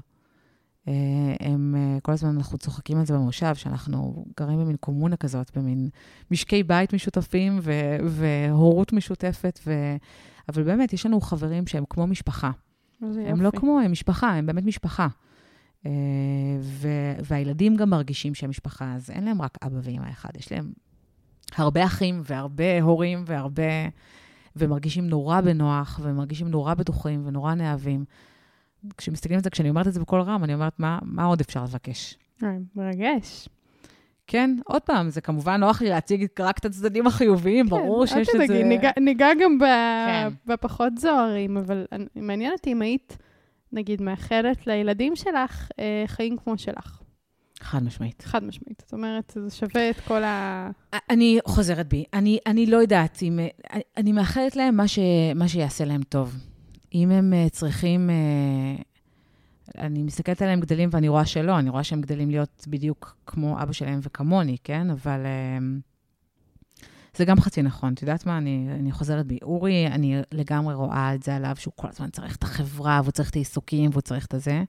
אה, 0.87 0.93
הם, 1.39 1.75
אה, 1.77 1.99
כל 2.01 2.11
הזמן 2.11 2.37
אנחנו 2.37 2.57
צוחקים 2.57 2.97
על 2.97 3.05
זה 3.05 3.13
במושב, 3.13 3.55
שאנחנו 3.55 4.25
גרים 4.39 4.59
במין 4.59 4.75
קומונה 4.75 5.17
כזאת, 5.17 5.57
במין 5.57 5.89
משקי 6.31 6.63
בית 6.63 6.93
משותפים 6.93 7.59
ו- 7.61 7.97
והורות 8.05 8.93
משותפת, 8.93 9.59
ו- 9.67 9.95
אבל 10.49 10.63
באמת, 10.63 10.93
יש 10.93 11.05
לנו 11.05 11.21
חברים 11.21 11.67
שהם 11.67 11.83
כמו 11.89 12.07
משפחה. 12.07 12.51
הם 13.01 13.41
לא 13.41 13.51
כמו, 13.51 13.79
הם 13.79 13.91
משפחה, 13.91 14.33
הם 14.33 14.45
באמת 14.45 14.63
משפחה. 14.65 15.07
ו- 16.61 17.15
והילדים 17.23 17.75
גם 17.75 17.89
מרגישים 17.89 18.35
שהם 18.35 18.49
משפחה, 18.49 18.93
אז 18.93 19.09
אין 19.09 19.23
להם 19.23 19.41
רק 19.41 19.57
אבא 19.65 19.79
ואמא 19.83 20.09
אחד, 20.09 20.29
יש 20.37 20.51
להם 20.51 20.73
הרבה 21.55 21.85
אחים 21.85 22.21
והרבה 22.23 22.81
הורים 22.81 23.23
והרבה... 23.27 23.63
ומרגישים 24.55 25.07
נורא 25.07 25.41
בנוח, 25.41 25.99
ומרגישים 26.03 26.47
נורא 26.47 26.73
בטוחים 26.73 27.27
ונורא 27.27 27.53
נאהבים. 27.53 28.05
כשמסתכלים 28.97 29.37
על 29.37 29.43
זה, 29.43 29.49
כשאני 29.49 29.69
אומרת 29.69 29.87
את 29.87 29.93
זה 29.93 29.99
בקול 29.99 30.21
רם, 30.21 30.43
אני 30.43 30.53
אומרת, 30.53 30.79
מה, 30.79 30.99
מה 31.01 31.23
עוד 31.23 31.41
אפשר 31.41 31.63
לבקש? 31.63 32.17
אה, 32.43 32.49
מרגש. 32.75 33.49
כן, 34.27 34.55
עוד 34.65 34.81
פעם, 34.81 35.09
זה 35.09 35.21
כמובן 35.21 35.59
נוח 35.59 35.81
לי 35.81 35.89
להציג 35.89 36.27
רק 36.39 36.57
את 36.57 36.65
הצדדים 36.65 37.07
החיוביים, 37.07 37.65
כן, 37.65 37.69
ברור 37.69 38.05
שיש 38.05 38.27
את 38.41 38.47
זה... 38.47 38.63
ניגע, 38.63 38.91
ניגע 38.99 39.27
גם 39.41 39.57
ב, 39.57 39.63
כן. 39.63 40.27
בפחות 40.45 40.97
זוהרים, 40.97 41.57
אבל 41.57 41.85
מעניין 42.15 42.51
אותי 42.51 42.71
אם 42.71 42.81
היית, 42.81 43.17
נגיד, 43.71 44.01
מאחלת 44.01 44.67
לילדים 44.67 45.15
שלך 45.15 45.69
אה, 45.79 46.03
חיים 46.07 46.37
כמו 46.37 46.57
שלך. 46.57 46.99
חד 47.59 47.83
משמעית. 47.83 48.21
חד 48.21 48.43
משמעית. 48.43 48.81
זאת 48.81 48.93
אומרת, 48.93 49.37
זה 49.45 49.55
שווה 49.55 49.89
את 49.89 49.99
כל 49.99 50.23
ה... 50.23 50.69
אני 51.09 51.39
חוזרת 51.47 51.87
בי. 51.87 52.03
אני, 52.13 52.37
אני 52.47 52.65
לא 52.65 52.77
יודעת 52.77 53.21
אם... 53.21 53.39
אני, 53.73 53.81
אני 53.97 54.11
מאחלת 54.11 54.55
להם 54.55 54.77
מה, 54.77 54.87
ש, 54.87 54.99
מה 55.35 55.47
שיעשה 55.47 55.85
להם 55.85 56.03
טוב. 56.03 56.35
אם 56.93 57.11
הם 57.11 57.33
uh, 57.33 57.49
צריכים... 57.49 58.09
Uh, 58.09 58.83
אני 59.77 60.03
מסתכלת 60.03 60.41
עליהם 60.41 60.59
גדלים 60.59 60.89
ואני 60.91 61.07
רואה 61.07 61.25
שלא, 61.25 61.59
אני 61.59 61.69
רואה 61.69 61.83
שהם 61.83 62.01
גדלים 62.01 62.29
להיות 62.29 62.65
בדיוק 62.67 63.15
כמו 63.25 63.61
אבא 63.61 63.73
שלהם 63.73 63.99
וכמוני, 64.03 64.57
כן? 64.63 64.89
אבל 64.89 65.19
uh, 65.19 66.85
זה 67.17 67.25
גם 67.25 67.39
חצי 67.39 67.61
נכון. 67.61 67.93
את 67.93 68.01
יודעת 68.01 68.25
מה? 68.25 68.37
אני, 68.37 68.67
אני 68.79 68.91
חוזרת 68.91 69.27
בי. 69.27 69.39
אורי, 69.41 69.87
אני 69.87 70.21
לגמרי 70.31 70.73
רואה 70.73 71.15
את 71.15 71.23
זה 71.23 71.35
עליו, 71.35 71.55
שהוא 71.57 71.73
כל 71.75 71.87
הזמן 71.87 72.09
צריך 72.09 72.35
את 72.35 72.43
החברה, 72.43 72.99
והוא 73.03 73.11
צריך 73.11 73.29
את 73.29 73.35
העיסוקים, 73.35 73.89
והוא 73.89 74.01
צריך 74.01 74.25
את 74.25 74.33
הזה. 74.33 74.63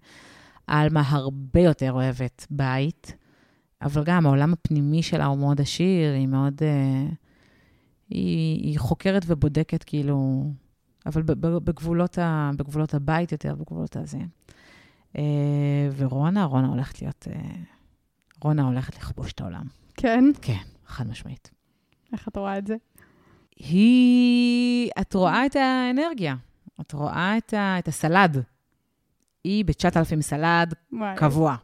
עלמה 0.66 1.02
הרבה 1.06 1.60
יותר 1.60 1.92
אוהבת 1.92 2.46
בית, 2.50 3.16
אבל 3.82 4.04
גם 4.04 4.26
העולם 4.26 4.52
הפנימי 4.52 5.02
שלה 5.02 5.26
הוא 5.26 5.38
מאוד 5.38 5.60
עשיר, 5.60 6.12
היא 6.12 6.26
מאוד... 6.26 6.54
Uh, 6.58 7.14
היא, 8.10 8.62
היא 8.62 8.78
חוקרת 8.78 9.24
ובודקת, 9.26 9.82
כאילו, 9.82 10.46
אבל 11.06 11.22
בגבולות, 11.22 12.18
ה, 12.18 12.50
בגבולות 12.56 12.94
הבית 12.94 13.32
יותר, 13.32 13.54
בגבולות 13.54 13.96
הזה. 13.96 14.18
Uh, 15.12 15.16
ורונה, 15.96 16.44
רונה 16.44 16.68
הולכת 16.68 17.02
להיות... 17.02 17.26
Uh, 17.30 17.74
רונה 18.40 18.62
הולכת 18.62 18.96
לכבוש 18.96 19.32
את 19.32 19.40
העולם. 19.40 19.64
כן? 19.94 20.24
כן, 20.42 20.62
חד 20.86 21.08
משמעית. 21.08 21.50
איך 22.12 22.28
את 22.28 22.36
רואה 22.36 22.58
את 22.58 22.66
זה? 22.66 22.76
היא... 23.56 24.90
את 25.00 25.14
רואה 25.14 25.46
את 25.46 25.56
האנרגיה, 25.56 26.36
את 26.80 26.92
רואה 26.92 27.38
את, 27.38 27.54
ה, 27.54 27.78
את 27.78 27.88
הסלד. 27.88 28.42
היא 29.44 29.64
ב-9,000 29.64 30.20
סלד 30.20 30.74
וואי. 30.92 31.16
קבוע. 31.16 31.56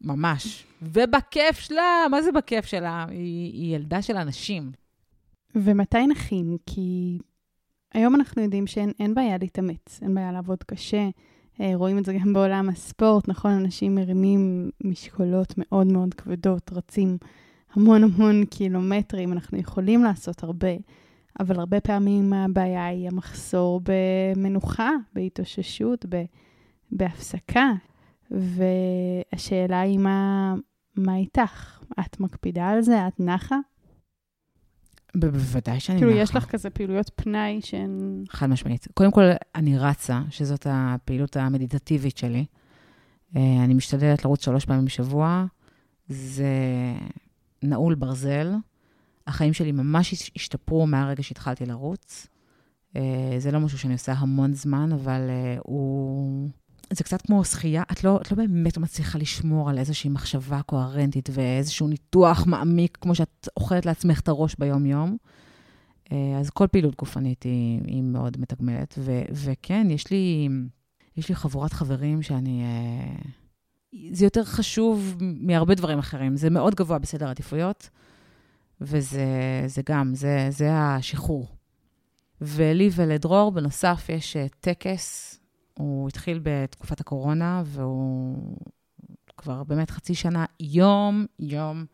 ממש. 0.00 0.64
ובכיף 0.82 1.58
שלה, 1.58 2.06
מה 2.10 2.22
זה 2.22 2.32
בכיף 2.32 2.64
שלה? 2.64 3.06
היא, 3.08 3.52
היא 3.52 3.76
ילדה 3.76 4.02
של 4.02 4.16
אנשים. 4.16 4.72
ומתי 5.54 6.06
נכין? 6.06 6.56
כי 6.66 7.18
היום 7.94 8.14
אנחנו 8.14 8.42
יודעים 8.42 8.66
שאין 8.66 9.14
בעיה 9.14 9.38
להתאמץ, 9.38 9.98
אין 10.02 10.14
בעיה 10.14 10.32
לעבוד 10.32 10.62
קשה. 10.62 11.08
אה, 11.60 11.70
רואים 11.74 11.98
את 11.98 12.04
זה 12.04 12.12
גם 12.12 12.32
בעולם 12.32 12.68
הספורט, 12.68 13.28
נכון? 13.28 13.52
אנשים 13.52 13.94
מרימים 13.94 14.70
משקולות 14.84 15.54
מאוד 15.56 15.86
מאוד 15.86 16.14
כבדות, 16.14 16.70
רצים 16.72 17.18
המון 17.72 18.04
המון 18.04 18.44
קילומטרים, 18.44 19.32
אנחנו 19.32 19.58
יכולים 19.58 20.04
לעשות 20.04 20.42
הרבה, 20.42 20.68
אבל 21.40 21.58
הרבה 21.58 21.80
פעמים 21.80 22.32
הבעיה 22.32 22.86
היא 22.86 23.08
המחסור 23.08 23.80
במנוחה, 23.84 24.90
בהתאוששות, 25.12 26.06
ב... 26.08 26.24
בהפסקה, 26.92 27.72
והשאלה 28.30 29.80
היא 29.80 29.98
מה, 29.98 30.54
מה 30.96 31.16
איתך? 31.16 31.82
את 32.00 32.20
מקפידה 32.20 32.68
על 32.68 32.82
זה? 32.82 33.08
את 33.08 33.20
נחה? 33.20 33.56
בוודאי 35.20 35.80
שאני 35.80 35.98
כאילו, 35.98 36.12
נחה. 36.12 36.20
יש 36.22 36.34
לך 36.34 36.44
כזה 36.44 36.70
פעילויות 36.70 37.10
פנאי 37.16 37.60
שהן... 37.62 38.24
חד 38.30 38.46
משמעית. 38.46 38.88
קודם 38.94 39.10
כל, 39.10 39.22
אני 39.54 39.78
רצה, 39.78 40.20
שזאת 40.30 40.66
הפעילות 40.70 41.36
המדיטטיבית 41.36 42.16
שלי. 42.16 42.44
אה, 43.36 43.64
אני 43.64 43.74
משתדלת 43.74 44.24
לרוץ 44.24 44.44
שלוש 44.44 44.64
פעמים 44.64 44.84
בשבוע. 44.84 45.46
זה 46.08 46.46
נעול 47.62 47.94
ברזל. 47.94 48.54
החיים 49.26 49.52
שלי 49.52 49.72
ממש 49.72 50.30
השתפרו 50.36 50.86
מהרגע 50.86 51.22
שהתחלתי 51.22 51.66
לרוץ. 51.66 52.26
אה, 52.96 53.34
זה 53.38 53.50
לא 53.50 53.60
משהו 53.60 53.78
שאני 53.78 53.92
עושה 53.92 54.12
המון 54.12 54.54
זמן, 54.54 54.92
אבל 54.92 55.20
אה, 55.28 55.56
הוא... 55.62 56.48
זה 56.92 57.04
קצת 57.04 57.22
כמו 57.22 57.44
שחייה, 57.44 57.82
את 57.92 58.04
לא, 58.04 58.16
את 58.22 58.30
לא 58.30 58.36
באמת 58.36 58.78
מצליחה 58.78 59.18
לשמור 59.18 59.70
על 59.70 59.78
איזושהי 59.78 60.10
מחשבה 60.10 60.62
קוהרנטית 60.62 61.28
ואיזשהו 61.32 61.88
ניתוח 61.88 62.46
מעמיק, 62.46 62.98
כמו 63.00 63.14
שאת 63.14 63.48
אוכלת 63.56 63.86
לעצמך 63.86 64.20
את 64.20 64.28
הראש 64.28 64.56
ביום-יום. 64.58 65.16
אה, 66.12 66.38
אז 66.40 66.50
כל 66.50 66.66
פעילות 66.66 66.96
גופנית 66.96 67.42
היא, 67.42 67.80
היא 67.84 68.02
מאוד 68.02 68.36
מתגמלת. 68.40 68.94
ו, 68.98 69.22
וכן, 69.32 69.86
יש 69.90 70.10
לי, 70.10 70.48
יש 71.16 71.28
לי 71.28 71.34
חבורת 71.34 71.72
חברים 71.72 72.22
שאני... 72.22 72.62
אה, 72.62 73.30
זה 74.12 74.26
יותר 74.26 74.44
חשוב 74.44 75.16
מהרבה 75.20 75.74
דברים 75.74 75.98
אחרים. 75.98 76.36
זה 76.36 76.50
מאוד 76.50 76.74
גבוה 76.74 76.98
בסדר 76.98 77.26
העדיפויות, 77.26 77.90
וזה 78.80 79.82
גם, 79.86 80.14
זה, 80.14 80.46
זה 80.50 80.68
השחרור. 80.72 81.46
ולי 82.40 82.90
ולדרור, 82.92 83.52
בנוסף, 83.52 84.06
יש 84.08 84.36
אה, 84.36 84.46
טקס 84.60 85.38
הוא 85.78 86.08
התחיל 86.08 86.40
בתקופת 86.42 87.00
הקורונה, 87.00 87.62
והוא 87.66 88.56
כבר 89.36 89.64
באמת 89.64 89.90
חצי 89.90 90.14
שנה, 90.14 90.44
יום-יום, 90.60 91.84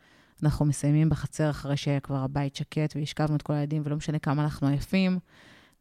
אנחנו 0.42 0.64
מסיימים 0.64 1.09
בחצר 1.09 1.51
אחרי 1.51 1.77
שכבר 1.77 2.16
הבית 2.16 2.57
שקט 2.57 2.97
והשכבנו 2.97 3.37
את 3.37 3.42
כל 3.42 3.53
הילדים, 3.53 3.83
ולא 3.85 3.97
משנה 3.97 4.18
כמה 4.18 4.42
אנחנו 4.42 4.68
עייפים. 4.68 5.18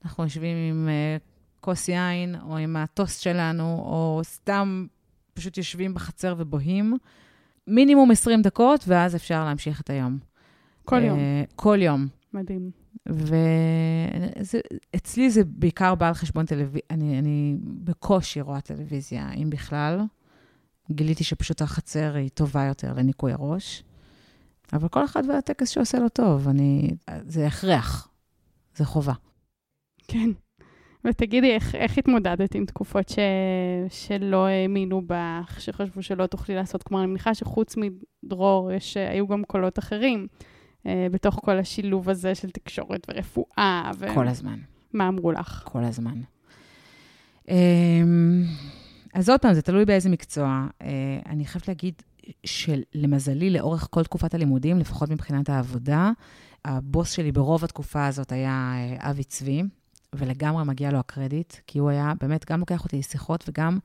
אנחנו 0.06 0.24
יושבים 0.24 0.58
עם 0.58 0.90
uh, 0.90 1.62
כוס 1.62 1.90
יין, 1.90 2.36
או 2.42 2.58
עם 2.58 2.76
הטוסט 2.76 3.22
שלנו, 3.22 3.64
או 3.64 4.22
סתם 4.24 4.88
פשוט 5.34 5.58
יושבים 5.58 5.94
בחצר 5.94 6.36
ובוהים. 6.38 6.98
מינימום 7.68 8.12
20 8.12 8.42
דקות, 8.42 8.84
ואז 8.88 9.16
אפשר 9.16 9.46
להמשיך 9.46 9.82
את 9.82 9.90
היום. 9.90 10.20
כל 10.86 11.00
uh, 11.00 11.04
יום. 11.04 11.20
כל 11.56 11.78
יום. 11.82 12.08
מדהים. 12.34 12.83
ואצלי 14.94 15.30
זה 15.30 15.42
בעיקר 15.46 15.96
בא 15.96 16.08
על 16.08 16.14
חשבון 16.14 16.46
טלוויזיה, 16.46 16.82
אני, 16.90 17.20
אני 17.20 17.56
בקושי 17.62 18.42
רואה 18.42 18.62
טלוויזיה, 18.62 19.32
אם 19.32 19.50
בכלל. 19.50 20.02
גיליתי 20.92 21.24
שפשוט 21.24 21.62
החצר 21.62 22.16
היא 22.16 22.30
טובה 22.30 22.64
יותר 22.64 22.94
לניקוי 22.94 23.34
הראש. 23.34 23.84
אבל 24.74 24.88
כל 24.88 25.06
אחד 25.06 25.24
והטקס 25.30 25.70
שעושה 25.70 26.00
לו 26.00 26.10
טוב, 26.10 26.48
אני, 26.48 26.90
זה 27.28 27.48
הכרח, 27.48 28.08
זה 28.76 28.86
חובה. 28.86 29.14
כן. 30.08 30.30
ותגידי, 31.06 31.52
איך, 31.52 31.76
איך 31.76 31.98
התמודדת 31.98 32.56
עם 32.56 32.66
תקופות 32.66 33.10
ש... 33.10 33.20
שלא 33.90 34.48
האמינו 34.48 35.02
בך, 35.06 35.62
שחשבו 35.62 36.04
שלא 36.04 36.28
תוכלי 36.28 36.56
לעשות? 36.56 36.84
כלומר, 36.84 37.04
אני 37.04 37.12
מניחה 37.12 37.34
שחוץ 37.34 37.76
מדרור, 37.78 38.72
יש, 38.72 38.98
היו 38.98 39.28
גם 39.28 39.44
קולות 39.48 39.80
אחרים. 39.80 40.28
אה, 40.88 41.08
בתוך 41.12 41.40
כל 41.44 41.60
השילוב 41.60 42.10
הזה 42.10 42.36
של 42.36 42.50
תקשורת 42.50 43.08
ורפואה. 43.10 43.92
ו... 44.00 44.06
כל 44.14 44.28
הזמן. 44.28 44.60
מה 44.94 45.08
אמרו 45.08 45.32
לך? 45.32 45.64
כל 45.66 45.84
הזמן. 45.84 46.22
אמ, 47.50 48.44
אז 49.14 49.30
עוד 49.30 49.40
פעם, 49.40 49.54
זה 49.54 49.62
תלוי 49.62 49.86
באיזה 49.86 50.10
מקצוע. 50.10 50.68
אה, 50.82 51.20
אני 51.26 51.46
חייבת 51.46 51.68
להגיד 51.68 51.94
שלמזלי, 52.46 53.50
לאורך 53.50 53.88
כל 53.92 54.04
תקופת 54.04 54.34
הלימודים, 54.34 54.80
לפחות 54.80 55.10
מבחינת 55.10 55.50
העבודה, 55.50 56.12
הבוס 56.66 57.12
שלי 57.12 57.32
ברוב 57.32 57.64
התקופה 57.64 58.06
הזאת 58.08 58.32
היה 58.32 58.74
אה, 58.76 59.10
אבי 59.10 59.24
צבי, 59.24 59.64
ולגמרי 60.16 60.64
מגיע 60.64 60.92
לו 60.92 61.00
הקרדיט, 61.00 61.54
כי 61.68 61.80
הוא 61.80 61.90
היה 61.90 62.14
באמת 62.22 62.52
גם 62.52 62.60
לוקח 62.60 62.84
אותי 62.84 63.00
לשיחות 63.00 63.46
וגם 63.50 63.80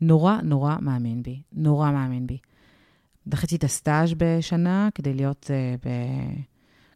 נורא 0.00 0.36
נורא 0.42 0.76
מאמין 0.80 1.22
בי. 1.22 1.42
נורא 1.52 1.90
מאמין 1.90 2.26
בי. 2.26 2.38
דחיתי 3.28 3.56
את 3.56 3.64
הסטאז' 3.64 4.14
בשנה 4.16 4.88
כדי 4.94 5.14
להיות 5.14 5.50
uh, 5.82 5.86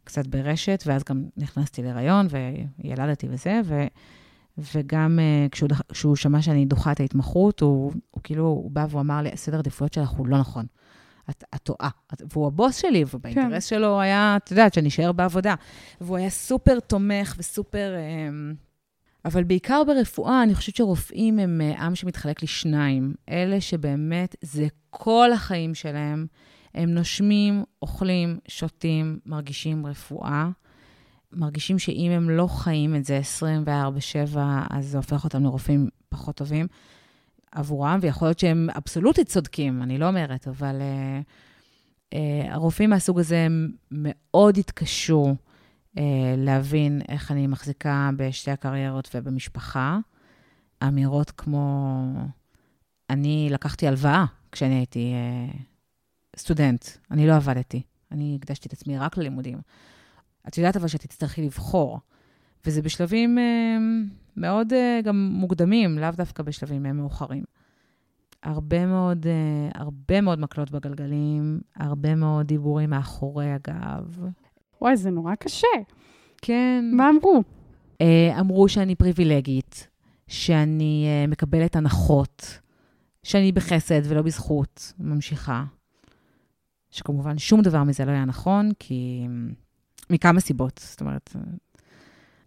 קצת 0.03 0.27
ברשת, 0.27 0.83
ואז 0.85 1.03
גם 1.03 1.23
נכנסתי 1.37 1.83
להיריון 1.83 2.27
וילדתי 2.79 3.27
וזה, 3.29 3.61
ו, 3.65 3.83
וגם 4.57 5.19
uh, 5.19 5.49
כשהוא, 5.49 5.69
כשהוא 5.91 6.15
שמע 6.15 6.41
שאני 6.41 6.65
דוחה 6.65 6.91
את 6.91 6.99
ההתמחות, 6.99 7.59
הוא, 7.59 7.93
הוא 8.11 8.21
כאילו, 8.23 8.43
הוא 8.43 8.71
בא 8.71 8.85
והוא 8.89 9.01
אמר 9.01 9.21
לי, 9.21 9.29
סדר 9.35 9.59
עדיפויות 9.59 9.93
שלך 9.93 10.09
הוא 10.09 10.27
לא 10.27 10.37
נכון. 10.37 10.65
את, 11.29 11.43
את 11.55 11.59
טועה. 11.63 11.89
והוא 12.33 12.47
הבוס 12.47 12.75
שלי, 12.75 13.03
ובאינטרס 13.13 13.51
כן. 13.51 13.61
שלו 13.61 14.01
היה, 14.01 14.37
את 14.43 14.51
יודעת, 14.51 14.73
שאני 14.73 14.87
אשאר 14.87 15.11
בעבודה. 15.11 15.55
והוא 16.01 16.17
היה 16.17 16.29
סופר 16.29 16.79
תומך 16.79 17.35
וסופר... 17.37 17.93
Uh, 17.95 18.70
אבל 19.25 19.43
בעיקר 19.43 19.81
ברפואה, 19.87 20.43
אני 20.43 20.55
חושבת 20.55 20.75
שרופאים 20.75 21.39
הם 21.39 21.61
אה, 21.61 21.85
עם 21.85 21.95
שמתחלק 21.95 22.43
לשניים. 22.43 23.13
אלה 23.29 23.61
שבאמת, 23.61 24.35
זה 24.41 24.67
כל 24.89 25.33
החיים 25.33 25.75
שלהם. 25.75 26.27
הם 26.73 26.89
נושמים, 26.89 27.63
אוכלים, 27.81 28.39
שותים, 28.47 29.19
מרגישים 29.25 29.85
רפואה. 29.85 30.49
מרגישים 31.33 31.79
שאם 31.79 32.11
הם 32.11 32.29
לא 32.29 32.47
חיים 32.47 32.95
את 32.95 33.05
זה 33.05 33.21
24-7, 34.35 34.37
אז 34.69 34.87
זה 34.87 34.97
הופך 34.97 35.23
אותם 35.23 35.43
לרופאים 35.43 35.89
פחות 36.09 36.35
טובים 36.35 36.67
עבורם, 37.51 37.99
ויכול 38.01 38.27
להיות 38.27 38.39
שהם 38.39 38.67
אבסולוטית 38.77 39.27
צודקים, 39.27 39.83
אני 39.83 39.97
לא 39.97 40.07
אומרת, 40.07 40.47
אבל 40.47 40.75
uh, 40.75 42.13
uh, 42.13 42.17
הרופאים 42.49 42.89
מהסוג 42.89 43.19
הזה 43.19 43.37
הם 43.37 43.71
מאוד 43.91 44.57
התקשו 44.57 45.35
להבין 46.37 47.01
איך 47.09 47.31
אני 47.31 47.47
מחזיקה 47.47 48.09
בשתי 48.17 48.51
הקריירות 48.51 49.09
ובמשפחה. 49.15 49.99
אמירות 50.87 51.31
כמו, 51.31 52.03
אני 53.09 53.47
לקחתי 53.51 53.87
הלוואה 53.87 54.25
כשאני 54.51 54.73
הייתי 54.73 55.13
uh, 55.13 55.57
סטודנט, 56.37 56.85
אני 57.11 57.27
לא 57.27 57.35
עבדתי, 57.35 57.81
אני 58.11 58.37
הקדשתי 58.41 58.67
את 58.67 58.73
עצמי 58.73 58.97
רק 58.97 59.17
ללימודים. 59.17 59.57
את 60.47 60.57
יודעת 60.57 60.77
אבל 60.77 60.87
שאת 60.87 61.01
תצטרכי 61.01 61.41
לבחור, 61.41 61.99
וזה 62.65 62.81
בשלבים 62.81 63.37
uh, 63.37 63.41
מאוד 64.37 64.73
uh, 64.73 65.05
גם 65.05 65.29
מוקדמים, 65.33 65.99
לאו 65.99 66.11
דווקא 66.11 66.43
בשלבים 66.43 66.85
uh, 66.85 66.91
מאוחרים. 66.91 67.43
הרבה 68.43 68.85
מאוד, 68.85 69.25
uh, 69.25 69.79
הרבה 69.79 70.21
מאוד 70.21 70.39
מקלות 70.39 70.71
בגלגלים, 70.71 71.61
הרבה 71.75 72.15
מאוד 72.15 72.47
דיבורים 72.47 72.89
מאחורי 72.89 73.51
הגב. 73.51 74.19
וואי, 74.81 74.97
זה 74.97 75.09
נורא 75.09 75.35
קשה. 75.35 75.67
כן. 76.41 76.85
מה 76.93 77.09
אמרו? 77.09 77.43
Uh, 78.03 78.39
אמרו 78.39 78.69
שאני 78.69 78.95
פריבילגית, 78.95 79.87
שאני 80.27 81.05
uh, 81.25 81.31
מקבלת 81.31 81.75
הנחות, 81.75 82.59
שאני 83.23 83.51
בחסד 83.51 84.01
ולא 84.03 84.21
בזכות, 84.21 84.93
ממשיכה. 84.99 85.63
שכמובן 86.91 87.37
שום 87.37 87.61
דבר 87.61 87.83
מזה 87.83 88.05
לא 88.05 88.11
היה 88.11 88.25
נכון, 88.25 88.69
כי 88.79 89.27
מכמה 90.09 90.39
סיבות. 90.39 90.79
זאת 90.83 91.01
אומרת, 91.01 91.35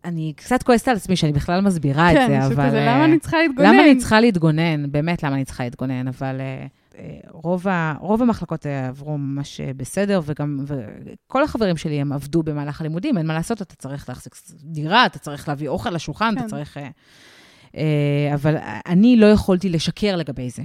אני 0.05 0.33
קצת 0.37 0.63
כועסת 0.63 0.89
על 0.89 0.97
עצמי 0.97 1.17
שאני 1.17 1.33
בכלל 1.33 1.61
מסבירה 1.61 2.11
כן, 2.13 2.23
את 2.23 2.29
זה, 2.29 2.47
אבל... 2.47 2.57
כן, 2.57 2.69
שכזה, 2.69 2.81
למה 2.81 3.05
אני 3.05 3.19
צריכה 3.19 3.39
להתגונן? 3.39 3.69
למה 3.69 3.85
אני 3.85 3.97
צריכה 3.99 4.21
להתגונן? 4.21 4.93
באמת, 4.93 5.23
למה 5.23 5.35
אני 5.35 5.45
צריכה 5.45 5.65
להתגונן? 5.65 6.09
אבל 6.09 6.41
uh, 6.41 6.69
רוב, 7.31 7.69
ה, 7.69 7.95
רוב 8.01 8.23
המחלקות 8.23 8.67
עברו 8.67 9.19
ממש 9.19 9.61
בסדר, 9.61 10.21
וגם 10.25 10.65
וכל 10.67 11.43
החברים 11.43 11.77
שלי, 11.77 12.01
הם 12.01 12.13
עבדו 12.13 12.43
במהלך 12.43 12.81
הלימודים, 12.81 13.19
אין 13.19 13.27
מה 13.27 13.35
לעשות, 13.35 13.63
אתה 13.63 13.75
צריך 13.77 14.09
להחזיק 14.09 14.35
דירה, 14.63 15.07
אתה 15.07 15.19
צריך 15.19 15.49
להביא 15.49 15.69
אוכל 15.69 15.91
לשולחן, 15.91 16.35
כן. 16.35 16.41
אתה 16.41 16.49
צריך... 16.49 16.77
Uh, 16.77 17.77
אבל 18.35 18.57
אני 18.87 19.17
לא 19.17 19.27
יכולתי 19.27 19.69
לשקר 19.69 20.17
לגבי 20.17 20.51
זה. 20.51 20.63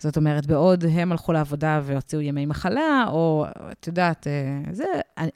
זאת 0.00 0.16
אומרת, 0.16 0.46
בעוד 0.46 0.84
הם 0.90 1.12
הלכו 1.12 1.32
לעבודה 1.32 1.80
והוציאו 1.84 2.20
ימי 2.20 2.46
מחלה, 2.46 3.04
או 3.08 3.46
את 3.72 3.86
יודעת, 3.86 4.26
אה, 4.26 4.72
זה, 4.72 4.84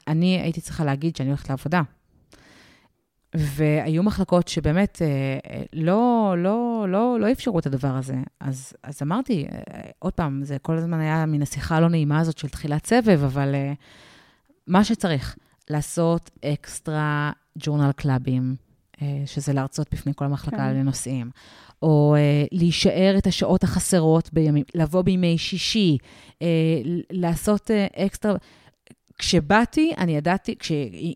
אני 0.07 0.39
הייתי 0.41 0.61
צריכה 0.61 0.85
להגיד 0.85 1.15
שאני 1.15 1.29
הולכת 1.29 1.49
לעבודה. 1.49 1.81
והיו 3.37 4.03
מחלקות 4.03 4.47
שבאמת 4.47 5.01
אה, 5.01 5.61
לא, 5.73 6.35
לא, 6.37 6.85
לא, 6.89 7.19
לא 7.19 7.31
אפשרו 7.31 7.59
את 7.59 7.65
הדבר 7.65 7.95
הזה. 7.95 8.15
אז, 8.39 8.73
אז 8.83 9.01
אמרתי, 9.01 9.45
אה, 9.51 9.81
עוד 9.99 10.13
פעם, 10.13 10.43
זה 10.43 10.57
כל 10.61 10.77
הזמן 10.77 10.99
היה 10.99 11.25
מן 11.25 11.41
השיחה 11.41 11.75
הלא 11.75 11.89
נעימה 11.89 12.19
הזאת 12.19 12.37
של 12.37 12.49
תחילת 12.49 12.85
סבב, 12.85 13.23
אבל 13.23 13.55
מה 14.67 14.83
שצריך, 14.83 15.35
לעשות 15.69 16.29
אקסטרה 16.45 17.31
ג'ורנל 17.59 17.91
קלאבים, 17.91 18.55
שזה 19.25 19.53
להרצות 19.53 19.87
בפני 19.93 20.13
כל 20.15 20.25
המחלקה 20.25 20.57
כן. 20.57 20.75
לנושאים. 20.75 21.29
או 21.81 22.15
להישאר 22.51 23.15
את 23.17 23.27
השעות 23.27 23.63
החסרות 23.63 24.29
בימים, 24.33 24.63
לבוא 24.75 25.01
בימי 25.01 25.37
שישי, 25.37 25.97
לעשות 27.11 27.71
אקסטרה. 27.95 28.35
כשבאתי, 29.17 29.93
אני 29.97 30.17
ידעתי, 30.17 30.55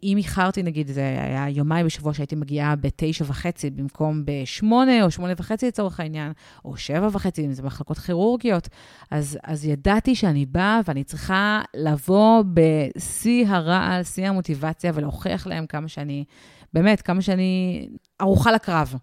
אם 0.04 0.18
איחרתי, 0.18 0.64
נגיד, 0.64 0.88
זה 0.88 1.02
היה 1.02 1.50
יומיים 1.50 1.86
בשבוע 1.86 2.14
שהייתי 2.14 2.36
מגיעה 2.36 2.76
בתשע 2.76 3.26
וחצי 3.28 3.70
במקום 3.70 4.24
בשמונה 4.26 5.04
או 5.04 5.12
שמונה 5.12 5.34
וחצי 5.38 5.68
לצורך 5.68 6.00
העניין, 6.00 6.32
או 6.66 6.78
שבע 6.78 7.10
וחצי, 7.12 7.45
אם 7.45 7.54
זה 7.54 7.64
מחלקות 7.64 7.97
כירורגיות, 7.97 8.70
אז, 9.12 9.39
אז 9.43 9.66
ידעתי 9.66 10.16
שאני 10.16 10.45
באה 10.45 10.80
ואני 10.86 11.04
צריכה 11.04 11.62
לבוא 11.74 12.43
בשיא 12.54 13.47
הרעל, 13.47 14.04
שיא 14.04 14.28
המוטיבציה, 14.28 14.91
ולהוכיח 14.95 15.47
להם 15.47 15.66
כמה 15.66 15.88
שאני, 15.88 16.24
באמת, 16.74 17.02
כמה 17.02 17.22
שאני 17.22 17.88
ערוכה 18.20 18.52
לקרב. 18.52 18.95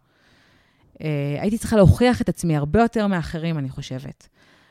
אה, 1.03 1.37
הייתי 1.41 1.59
צריכה 1.59 1.77
להוכיח 1.77 2.21
את 2.21 2.29
עצמי 2.29 2.57
הרבה 2.57 2.83
יותר 2.83 3.07
מאחרים, 3.07 3.59
אני 3.59 3.69
חושבת. 3.69 4.29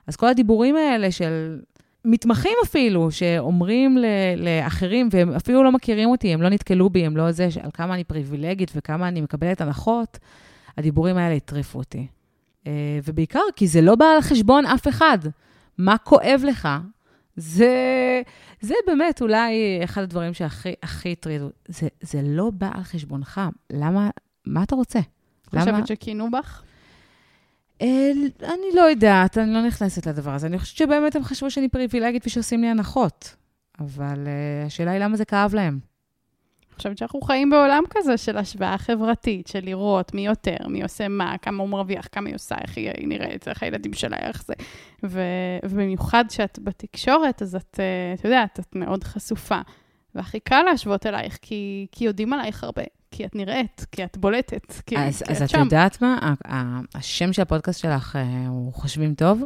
אז 0.08 0.16
כל 0.16 0.28
הדיבורים 0.28 0.76
האלה 0.76 1.12
של 1.12 1.60
מתמחים 2.06 2.52
אפילו, 2.64 3.12
שאומרים 3.12 3.98
לאחרים, 4.38 5.10
והם 5.12 5.32
אפילו 5.32 5.64
לא 5.64 5.72
מכירים 5.72 6.10
אותי, 6.10 6.34
הם 6.34 6.42
לא 6.42 6.50
נתקלו 6.50 6.90
בי, 6.90 7.06
הם 7.06 7.18
לא 7.18 7.32
זה, 7.32 7.48
על 7.64 7.72
כמה 7.74 7.94
אני 7.94 8.04
פריבילגית 8.04 8.72
וכמה 8.76 9.08
אני 9.08 9.22
מקבלת 9.22 9.62
הנחות, 9.62 10.20
הדיבורים 10.78 11.18
האלה 11.18 11.36
הטריפו 11.36 11.80
אותי. 11.80 12.08
אה, 12.68 13.00
ובעיקר 13.04 13.40
כי 13.56 13.68
זה 13.68 13.82
לא 13.82 13.96
בא 13.96 14.06
על 14.06 14.22
חשבון 14.22 14.66
אף 14.66 14.88
אחד. 14.88 15.18
מה 15.78 15.98
כואב 15.98 16.42
לך? 16.44 16.68
זה, 17.36 18.22
זה 18.62 18.74
באמת 18.88 19.22
אולי 19.22 19.80
אחד 19.84 20.02
הדברים 20.02 20.34
שהכי 20.34 21.12
הטרידו. 21.12 21.50
זה, 21.68 21.88
זה 22.02 22.22
לא 22.24 22.50
בא 22.50 22.70
על 22.74 22.84
חשבונך. 22.84 23.42
למה, 23.70 24.10
מה 24.46 24.64
אתה 24.64 24.76
רוצה? 24.76 25.00
חושבת 25.80 25.88
שכינו 25.88 26.32
בך? 26.32 26.64
אני 27.82 28.70
לא 28.74 28.82
יודעת, 28.82 29.38
אני 29.38 29.54
לא 29.54 29.62
נכנסת 29.68 30.08
לדבר 30.08 30.32
הזה. 30.32 30.48
אני 30.48 30.60
חושבת 30.60 30.78
שבאמת 30.78 31.16
הם 31.16 31.24
חשבו 31.24 31.52
שאני 31.52 31.70
פריבילגית 31.70 32.24
ושעושים 32.28 32.62
לי 32.62 32.68
הנחות. 32.68 33.36
אבל 33.80 34.26
uh, 34.26 34.68
השאלה 34.68 34.92
היא 34.92 35.00
למה 35.00 35.18
זה 35.18 35.26
כאב 35.26 35.56
להם. 35.56 35.80
אני 36.70 36.78
חושבת 36.78 36.98
שאנחנו 36.98 37.22
חיים 37.22 37.50
בעולם 37.50 37.84
כזה 37.90 38.18
של 38.18 38.38
השוואה 38.38 38.78
חברתית, 38.78 39.48
של 39.48 39.60
לראות 39.64 40.14
מי 40.14 40.26
יותר, 40.26 40.58
מי 40.68 40.84
עושה 40.84 41.08
מה, 41.08 41.36
כמה 41.42 41.64
הוא 41.64 41.70
מרוויח, 41.70 42.08
כמה 42.12 42.28
היא 42.28 42.36
עושה, 42.36 42.56
איך 42.62 42.78
היא 42.78 43.08
נראית, 43.08 43.48
איך 43.48 43.64
הילדים 43.64 43.94
שלה, 43.94 44.18
איך 44.18 44.44
זה. 44.46 44.54
ו, 45.04 45.22
ובמיוחד 45.66 46.26
כשאת 46.30 46.60
בתקשורת, 46.64 47.42
אז 47.42 47.56
את, 47.56 47.80
uh, 47.80 48.20
את 48.20 48.26
יודעת, 48.26 48.60
את 48.60 48.76
מאוד 48.76 49.04
חשופה. 49.04 49.60
והכי 50.16 50.40
קל 50.40 50.62
להשוות 50.62 51.06
אלייך, 51.06 51.38
כי, 51.42 51.88
כי 51.92 52.06
יודעים 52.06 52.34
עלייך 52.34 52.64
הרבה. 52.64 52.84
כי 53.12 53.26
את 53.26 53.36
נראית, 53.36 53.86
כי 53.92 54.04
את 54.04 54.18
בולטת, 54.18 54.82
כי, 54.86 54.98
אז, 54.98 55.24
כי 55.24 55.32
אז 55.32 55.42
את 55.42 55.50
שם. 55.50 55.58
אז 55.60 55.68
את 55.68 55.72
יודעת 55.72 56.02
מה? 56.02 56.34
השם 56.96 57.34
של 57.34 57.42
הפודקאסט 57.42 57.80
שלך 57.80 58.16
אה, 58.16 58.48
הוא 58.48 58.74
חושבים 58.74 59.16
טוב. 59.16 59.44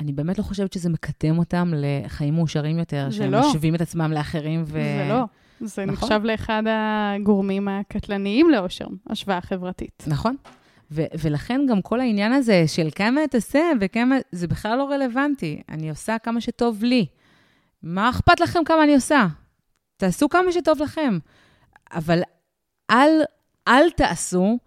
אני 0.00 0.12
באמת 0.12 0.38
לא 0.38 0.42
חושבת 0.42 0.72
שזה 0.72 0.88
מקדם 0.88 1.38
אותם 1.38 1.72
לחיים 1.76 2.34
מאושרים 2.34 2.78
יותר, 2.78 3.10
שהם 3.10 3.30
לא. 3.30 3.40
משווים 3.40 3.74
את 3.74 3.80
עצמם 3.80 4.12
לאחרים 4.12 4.62
ו... 4.66 4.72
זה 4.72 5.06
לא. 5.08 5.24
זה 5.60 5.84
נכון? 5.84 6.08
נחשב 6.08 6.24
לאחד 6.24 6.62
הגורמים 6.66 7.68
הקטלניים 7.68 8.50
לאושר, 8.50 8.86
השוואה 9.10 9.40
חברתית. 9.40 10.04
נכון. 10.06 10.36
ו- 10.90 11.04
ולכן 11.20 11.60
גם 11.68 11.82
כל 11.82 12.00
העניין 12.00 12.32
הזה 12.32 12.64
של 12.66 12.88
כמה 12.94 13.20
תעשה 13.30 13.62
וכמה, 13.80 14.16
זה 14.32 14.48
בכלל 14.48 14.78
לא 14.78 14.90
רלוונטי. 14.90 15.62
אני 15.68 15.90
עושה 15.90 16.16
כמה 16.18 16.40
שטוב 16.40 16.84
לי. 16.84 17.06
מה 17.82 18.10
אכפת 18.10 18.40
לכם 18.40 18.64
כמה 18.64 18.84
אני 18.84 18.94
עושה? 18.94 19.26
תעשו 19.96 20.28
כמה 20.28 20.52
שטוב 20.52 20.82
לכם. 20.82 21.18
אבל 21.92 22.22
אל, 22.92 23.22
אל 23.68 23.90
תעשו, 23.90 24.58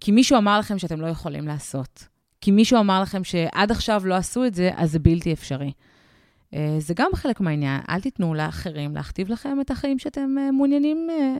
כי 0.00 0.12
מישהו 0.12 0.38
אמר 0.38 0.58
לכם 0.58 0.78
שאתם 0.78 1.00
לא 1.00 1.06
יכולים 1.06 1.48
לעשות. 1.48 2.06
כי 2.40 2.50
מישהו 2.50 2.80
אמר 2.80 3.02
לכם 3.02 3.24
שעד 3.24 3.70
עכשיו 3.70 4.02
לא 4.06 4.14
עשו 4.14 4.44
את 4.44 4.54
זה, 4.54 4.70
אז 4.76 4.92
זה 4.92 4.98
בלתי 4.98 5.32
אפשרי. 5.32 5.72
אה, 6.54 6.76
זה 6.78 6.94
גם 6.94 7.10
חלק 7.14 7.40
מהעניין. 7.40 7.80
אל 7.88 8.00
תיתנו 8.00 8.34
לאחרים 8.34 8.94
להכתיב 8.94 9.30
לכם 9.30 9.60
את 9.60 9.70
החיים 9.70 9.98
שאתם 9.98 10.34
אה, 10.38 10.50
מעוניינים. 10.50 11.08
אה, 11.10 11.36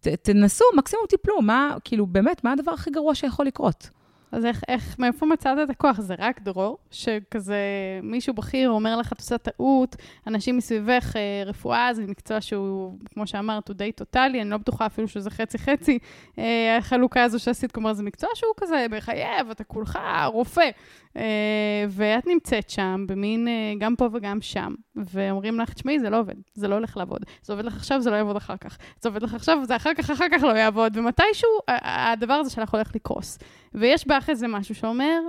ת, 0.00 0.08
תנסו, 0.08 0.64
מקסימום 0.76 1.06
תיפלו. 1.08 1.42
מה, 1.42 1.76
כאילו, 1.84 2.06
באמת, 2.06 2.44
מה 2.44 2.52
הדבר 2.52 2.72
הכי 2.72 2.90
גרוע 2.90 3.14
שיכול 3.14 3.46
לקרות? 3.46 3.90
אז 4.32 4.44
איך, 4.44 4.62
איך, 4.68 4.98
מאיפה 4.98 5.26
מצאת 5.26 5.58
את 5.64 5.70
הכוח? 5.70 6.00
זה 6.00 6.14
רק 6.18 6.40
דרור? 6.42 6.78
שכזה 6.90 7.56
מישהו 8.02 8.34
בכיר 8.34 8.70
אומר 8.70 8.96
לך, 8.96 9.12
את 9.12 9.18
עושה 9.18 9.38
טעות, 9.38 9.96
אנשים 10.26 10.56
מסביבך, 10.56 11.16
אה, 11.16 11.42
רפואה 11.46 11.94
זה 11.94 12.06
מקצוע 12.06 12.40
שהוא, 12.40 12.98
כמו 13.14 13.26
שאמרת, 13.26 13.68
הוא 13.68 13.74
די 13.74 13.92
טוטאלי, 13.92 14.42
אני 14.42 14.50
לא 14.50 14.56
בטוחה 14.56 14.86
אפילו 14.86 15.08
שזה 15.08 15.30
חצי-חצי, 15.30 15.98
אה, 16.38 16.76
החלוקה 16.76 17.22
הזו 17.22 17.38
שעשית, 17.38 17.72
כלומר, 17.72 17.92
זה 17.92 18.02
מקצוע 18.02 18.30
שהוא 18.34 18.52
כזה 18.56 18.86
מחייב, 18.90 19.50
אתה 19.50 19.64
כולך 19.64 19.98
רופא. 20.26 20.70
אה, 21.16 21.84
ואת 21.88 22.26
נמצאת 22.26 22.70
שם, 22.70 23.04
במין, 23.08 23.48
גם 23.78 23.96
פה 23.96 24.08
וגם 24.12 24.40
שם. 24.40 24.74
ואומרים 24.96 25.60
לך, 25.60 25.72
תשמעי, 25.72 25.98
זה 26.00 26.10
לא 26.10 26.18
עובד, 26.20 26.34
זה 26.54 26.68
לא 26.68 26.74
הולך 26.74 26.96
לעבוד. 26.96 27.24
זה 27.42 27.52
עובד 27.52 27.64
לך 27.64 27.76
עכשיו, 27.76 28.00
זה 28.00 28.10
לא 28.10 28.16
יעבוד 28.16 28.36
אחר 28.36 28.56
כך. 28.56 28.78
זה 29.00 29.08
עובד 29.08 29.22
לך 29.22 29.34
עכשיו, 29.34 29.58
זה 29.64 29.76
אחר 29.76 29.94
כך, 29.94 30.10
אחר 30.10 30.26
כך 30.32 30.42
לא 30.42 30.52
יעבוד. 30.52 30.96
ומתישהו, 30.96 31.50
הדבר 31.68 32.34
הזה 32.34 32.50
שלך 32.50 32.74
הולך 32.74 32.94
לקרוס. 32.94 33.38
ויש 33.74 34.06
בך 34.06 34.24
איזה 34.28 34.48
משהו 34.48 34.74
שאומר, 34.74 35.20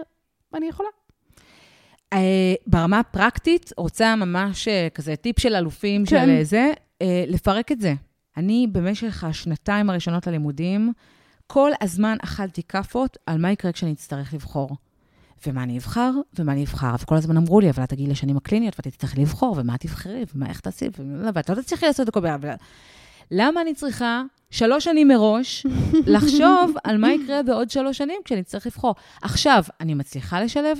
אני 0.54 0.68
יכולה. 0.68 0.90
Uh, 2.14 2.18
ברמה 2.68 3.00
הפרקטית, 3.00 3.72
רוצה 3.78 4.16
ממש 4.16 4.68
uh, 4.68 4.90
כזה 4.96 5.16
טיפ 5.16 5.40
של 5.40 5.56
אלופים 5.56 6.06
כן. 6.06 6.26
של 6.26 6.44
זה, 6.44 6.72
uh, 6.74 7.06
לפרק 7.28 7.72
את 7.72 7.82
זה. 7.82 7.94
אני 8.38 8.68
במשך 8.72 9.24
השנתיים 9.24 9.90
הראשונות 9.90 10.28
ללימודים, 10.28 10.94
כל 11.48 11.72
הזמן 11.82 12.18
אכלתי 12.24 12.64
כאפות 12.64 13.18
על 13.26 13.38
מה 13.38 13.52
יקרה 13.52 13.72
כשאני 13.72 13.92
אצטרך 13.92 14.34
לבחור. 14.34 14.70
ומה 15.48 15.64
אני 15.64 15.78
אבחר, 15.78 16.12
ומה 16.40 16.52
אני 16.52 16.64
אבחר. 16.64 16.96
וכל 17.02 17.16
הזמן 17.16 17.38
אמרו 17.38 17.60
לי, 17.60 17.70
אבל 17.70 17.84
את 17.84 17.90
תגיעי 17.90 18.08
לשנים 18.08 18.38
הקליניות, 18.38 18.76
ואת 18.78 18.88
תצטרכי 18.88 19.22
לבחור, 19.22 19.56
ומה 19.58 19.78
תבחרי, 19.78 20.24
ומה, 20.36 20.50
איך 20.50 20.60
תעשי, 20.60 20.86
ואת 21.34 21.50
לא 21.50 21.56
תצליחי 21.62 21.86
לעשות 21.86 22.04
את 22.04 22.10
הכל 22.10 22.20
ביחד. 22.20 22.58
למה 23.32 23.62
אני 23.62 23.74
צריכה 23.74 24.22
שלוש 24.54 24.84
שנים 24.84 25.08
מראש 25.08 25.66
לחשוב 26.16 26.74
על 26.84 26.98
מה 26.98 27.14
יקרה 27.14 27.44
בעוד 27.44 27.70
שלוש 27.70 27.98
שנים 27.98 28.22
כשאני 28.26 28.42
אצטרך 28.42 28.66
לבחור? 28.66 28.96
עכשיו, 29.22 29.64
אני 29.82 29.94
מצליחה 29.94 30.42
לשלב? 30.42 30.80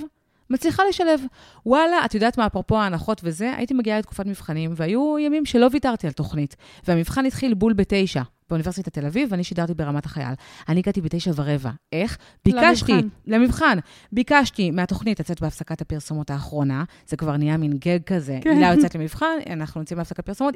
מצליחה 0.50 0.82
לשלב. 0.88 1.20
וואלה, 1.66 2.04
את 2.04 2.14
יודעת 2.14 2.38
מה, 2.38 2.46
אפרופו 2.46 2.78
ההנחות 2.78 3.20
וזה, 3.24 3.52
הייתי 3.56 3.74
מגיעה 3.74 3.98
לתקופת 3.98 4.26
מבחנים, 4.26 4.72
והיו 4.76 5.18
ימים 5.18 5.44
שלא 5.44 5.68
ויתרתי 5.72 6.06
על 6.06 6.12
תוכנית, 6.12 6.56
והמבחן 6.88 7.26
התחיל 7.26 7.54
בול 7.54 7.72
בתשע. 7.72 8.22
באוניברסיטת 8.48 8.92
תל 8.92 9.06
אביב, 9.06 9.28
ואני 9.32 9.44
שידרתי 9.44 9.74
ברמת 9.74 10.06
החייל. 10.06 10.34
אני 10.68 10.80
הגעתי 10.80 11.00
בתשע 11.00 11.30
ורבע. 11.34 11.70
איך? 11.92 12.18
ביקשתי, 12.44 12.92
למבחן. 12.92 13.08
למבחן. 13.26 13.78
ביקשתי 14.12 14.70
מהתוכנית 14.70 15.20
לצאת 15.20 15.40
בהפסקת 15.40 15.80
הפרסומות 15.80 16.30
האחרונה, 16.30 16.84
זה 17.06 17.16
כבר 17.16 17.36
נהיה 17.36 17.56
מין 17.56 17.72
גג 17.72 17.98
כזה. 18.06 18.38
כן. 18.42 18.50
הילה 18.50 18.72
יוצאת 18.74 18.94
למבחן, 18.94 19.36
אנחנו 19.50 19.80
יוצאים 19.80 19.98
בהפסקת 19.98 20.26
פרסומות, 20.26 20.54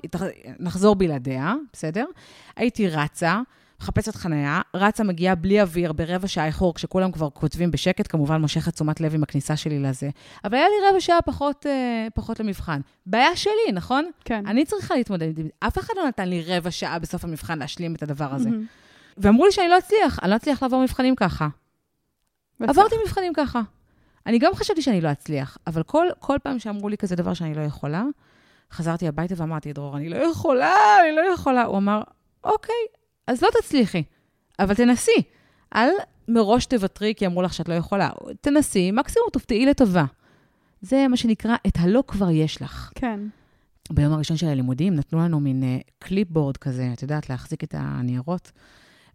נחזור 0.58 0.94
בלעדיה, 0.94 1.54
בסדר? 1.72 2.04
הייתי 2.56 2.88
רצה. 2.88 3.40
מחפשת 3.80 4.14
חניה, 4.14 4.60
רצה, 4.74 5.04
מגיעה 5.04 5.34
בלי 5.34 5.60
אוויר, 5.60 5.92
ברבע 5.92 6.28
שעה 6.28 6.46
איחור, 6.46 6.74
כשכולם 6.74 7.12
כבר 7.12 7.30
כותבים 7.30 7.70
בשקט, 7.70 8.12
כמובן 8.12 8.40
מושכת 8.40 8.74
תשומת 8.74 9.00
לב 9.00 9.14
עם 9.14 9.22
הכניסה 9.22 9.56
שלי 9.56 9.78
לזה. 9.78 10.10
אבל 10.44 10.54
היה 10.54 10.66
לי 10.68 10.90
רבע 10.90 11.00
שעה 11.00 11.22
פחות, 11.22 11.66
אה, 11.66 12.06
פחות 12.14 12.40
למבחן. 12.40 12.80
בעיה 13.06 13.36
שלי, 13.36 13.72
נכון? 13.72 14.10
כן. 14.24 14.46
אני 14.46 14.64
צריכה 14.64 14.94
להתמודד. 14.94 15.32
אף 15.60 15.78
אחד 15.78 15.94
לא 15.96 16.08
נתן 16.08 16.28
לי 16.28 16.42
רבע 16.46 16.70
שעה 16.70 16.98
בסוף 16.98 17.24
המבחן 17.24 17.58
להשלים 17.58 17.94
את 17.94 18.02
הדבר 18.02 18.34
הזה. 18.34 18.48
Mm-hmm. 18.48 19.18
ואמרו 19.18 19.44
לי 19.44 19.52
שאני 19.52 19.68
לא 19.68 19.78
אצליח, 19.78 20.18
אני 20.22 20.30
לא 20.30 20.36
אצליח 20.36 20.62
לעבור 20.62 20.82
מבחנים 20.82 21.16
ככה. 21.16 21.48
בצח. 22.60 22.70
עברתי 22.70 22.94
מבחנים 23.06 23.32
ככה. 23.32 23.60
אני 24.26 24.38
גם 24.38 24.54
חשבתי 24.54 24.82
שאני 24.82 25.00
לא 25.00 25.12
אצליח, 25.12 25.58
אבל 25.66 25.82
כל, 25.82 26.06
כל 26.18 26.36
פעם 26.42 26.58
שאמרו 26.58 26.88
לי 26.88 26.96
כזה 26.96 27.16
דבר 27.16 27.34
שאני 27.34 27.54
לא 27.54 27.60
יכולה, 27.60 28.04
חזרתי 28.72 29.08
הביתה 29.08 29.34
ואמרתי, 29.36 29.72
דרור, 29.72 29.96
אני 29.96 30.08
לא 30.08 30.16
יכולה, 30.16 30.74
אני 31.02 31.16
לא 31.16 31.32
יכולה. 31.32 31.64
הוא 31.64 31.76
אמר, 31.76 32.02
אוקיי, 32.44 32.74
אז 33.28 33.42
לא 33.42 33.48
תצליחי, 33.60 34.02
אבל 34.58 34.74
תנסי. 34.74 35.22
אל 35.74 35.90
מראש 36.28 36.66
תוותרי 36.66 37.14
כי 37.16 37.26
אמרו 37.26 37.42
לך 37.42 37.54
שאת 37.54 37.68
לא 37.68 37.74
יכולה. 37.74 38.10
תנסי, 38.40 38.90
מקסימום 38.90 39.28
תופתעי 39.32 39.66
לטובה. 39.66 40.04
זה 40.80 41.08
מה 41.08 41.16
שנקרא, 41.16 41.56
את 41.66 41.72
הלא 41.78 42.04
כבר 42.06 42.30
יש 42.30 42.62
לך. 42.62 42.92
כן. 42.94 43.20
ביום 43.90 44.12
הראשון 44.12 44.36
של 44.36 44.46
הלימודים 44.46 44.94
נתנו 44.94 45.18
לנו 45.18 45.40
מין 45.40 45.62
קליפבורד 45.98 46.56
כזה, 46.56 46.90
את 46.92 47.02
יודעת, 47.02 47.30
להחזיק 47.30 47.64
את 47.64 47.74
הניירות, 47.78 48.52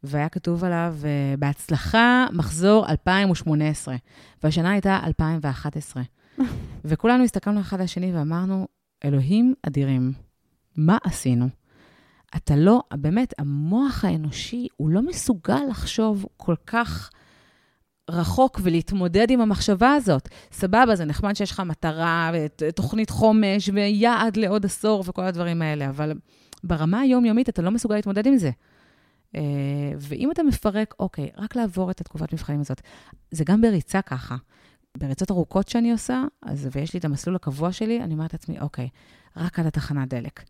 והיה 0.04 0.30
כתוב 0.30 0.64
עליו, 0.64 0.96
uh, 1.02 1.40
בהצלחה, 1.40 2.26
מחזור 2.34 2.90
2018, 2.90 3.96
והשנה 4.44 4.72
הייתה 4.72 5.00
2011. 5.04 6.04
וכולנו 6.86 7.24
הסתכלנו 7.24 7.62
אחד 7.62 7.78
על 7.78 7.84
השני 7.84 8.16
ואמרנו, 8.16 8.68
אלוהים 9.06 9.54
אדירים, 9.68 10.14
מה 10.78 10.98
עשינו? 11.04 11.63
אתה 12.36 12.56
לא, 12.56 12.82
באמת, 12.94 13.34
המוח 13.38 14.06
האנושי, 14.06 14.68
הוא 14.78 14.90
לא 14.90 15.02
מסוגל 15.02 15.60
לחשוב 15.70 16.26
כל 16.38 16.56
כך 16.68 17.10
רחוק 18.10 18.60
ולהתמודד 18.64 19.32
עם 19.32 19.42
המחשבה 19.42 19.94
הזאת. 19.94 20.30
סבבה, 20.52 20.96
זה 20.96 21.06
נחמד 21.06 21.36
שיש 21.36 21.52
לך 21.52 21.60
מטרה, 21.60 22.32
תוכנית 22.76 23.10
חומש 23.10 23.70
ויעד 23.74 24.38
לעוד 24.38 24.66
עשור 24.66 25.04
וכל 25.08 25.22
הדברים 25.22 25.62
האלה, 25.62 25.90
אבל 25.90 26.14
ברמה 26.64 27.00
היומיומית 27.00 27.50
אתה 27.50 27.62
לא 27.62 27.72
מסוגל 27.72 27.96
להתמודד 27.96 28.28
עם 28.28 28.38
זה. 28.38 28.52
אה, 29.36 29.42
ואם 29.98 30.32
אתה 30.32 30.44
מפרק, 30.44 30.94
אוקיי, 31.00 31.30
רק 31.38 31.56
לעבור 31.56 31.92
את 31.92 32.02
התקופת 32.02 32.34
מבחנים 32.34 32.60
הזאת. 32.60 32.82
זה 33.32 33.44
גם 33.44 33.62
בריצה 33.62 34.02
ככה. 34.02 34.36
בריצות 34.98 35.32
ארוכות 35.32 35.68
שאני 35.68 35.92
עושה, 35.92 36.24
אז, 36.42 36.70
ויש 36.72 36.94
לי 36.94 37.00
את 37.00 37.06
המסלול 37.06 37.36
הקבוע 37.36 37.72
שלי, 37.72 38.02
אני 38.04 38.14
אומרת 38.14 38.34
לעצמי, 38.34 38.60
אוקיי, 38.60 38.90
רק 39.38 39.60
עד 39.60 39.66
התחנת 39.66 40.10
דלק. 40.10 40.44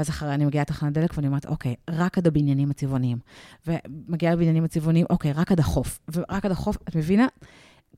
ואז 0.00 0.08
אחרי 0.08 0.34
אני 0.34 0.44
מגיעה 0.44 0.62
לתחנת 0.62 0.92
דלק 0.92 1.16
ואני 1.16 1.26
אומרת, 1.26 1.46
אוקיי, 1.46 1.74
רק 1.90 2.18
עד 2.18 2.26
הבניינים 2.26 2.70
הצבעוניים. 2.70 3.18
ומגיעה 3.66 4.32
לבניינים 4.32 4.64
הצבעוניים, 4.64 5.06
אוקיי, 5.10 5.32
רק 5.32 5.52
עד 5.52 5.60
החוף. 5.60 6.00
ורק 6.12 6.44
עד 6.44 6.50
החוף, 6.50 6.76
את 6.88 6.96
מבינה? 6.96 7.26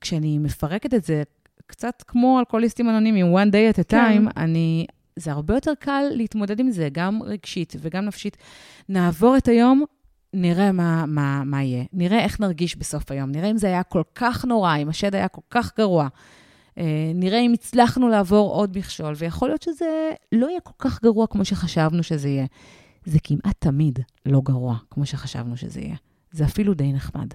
כשאני 0.01 0.39
מפרקת 0.39 0.93
את 0.93 1.03
זה, 1.03 1.23
קצת 1.67 2.03
כמו 2.07 2.39
אלכוהוליסטים 2.39 2.89
אנונימיים, 2.89 3.35
one 3.35 3.49
day 3.51 3.75
at 3.75 3.79
a 3.79 3.83
כן. 3.83 3.97
time, 3.97 4.33
כן. 4.33 4.41
אני... 4.41 4.85
זה 5.15 5.31
הרבה 5.31 5.53
יותר 5.53 5.71
קל 5.79 6.03
להתמודד 6.11 6.59
עם 6.59 6.71
זה, 6.71 6.89
גם 6.91 7.23
רגשית 7.23 7.75
וגם 7.79 8.05
נפשית. 8.05 8.37
נעבור 8.89 9.37
את 9.37 9.47
היום, 9.47 9.83
נראה 10.33 10.71
מה, 10.71 11.05
מה, 11.07 11.43
מה 11.45 11.63
יהיה. 11.63 11.83
נראה 11.93 12.19
איך 12.19 12.39
נרגיש 12.39 12.75
בסוף 12.75 13.11
היום. 13.11 13.31
נראה 13.31 13.51
אם 13.51 13.57
זה 13.57 13.67
היה 13.67 13.83
כל 13.83 14.03
כך 14.15 14.45
נורא, 14.45 14.75
אם 14.75 14.89
השד 14.89 15.15
היה 15.15 15.27
כל 15.27 15.41
כך 15.49 15.77
גרוע. 15.77 16.07
אה, 16.77 17.11
נראה 17.15 17.39
אם 17.39 17.53
הצלחנו 17.53 18.09
לעבור 18.09 18.51
עוד 18.51 18.77
מכשול, 18.77 19.13
ויכול 19.17 19.49
להיות 19.49 19.61
שזה 19.61 20.11
לא 20.31 20.47
יהיה 20.47 20.59
כל 20.59 20.73
כך 20.79 21.03
גרוע 21.03 21.27
כמו 21.27 21.45
שחשבנו 21.45 22.03
שזה 22.03 22.29
יהיה. 22.29 22.45
זה 23.05 23.19
כמעט 23.23 23.55
תמיד 23.59 23.99
לא 24.25 24.41
גרוע 24.43 24.77
כמו 24.89 25.05
שחשבנו 25.05 25.57
שזה 25.57 25.81
יהיה. 25.81 25.95
זה 26.31 26.45
אפילו 26.45 26.73
די 26.73 26.93
נחמד. 26.93 27.33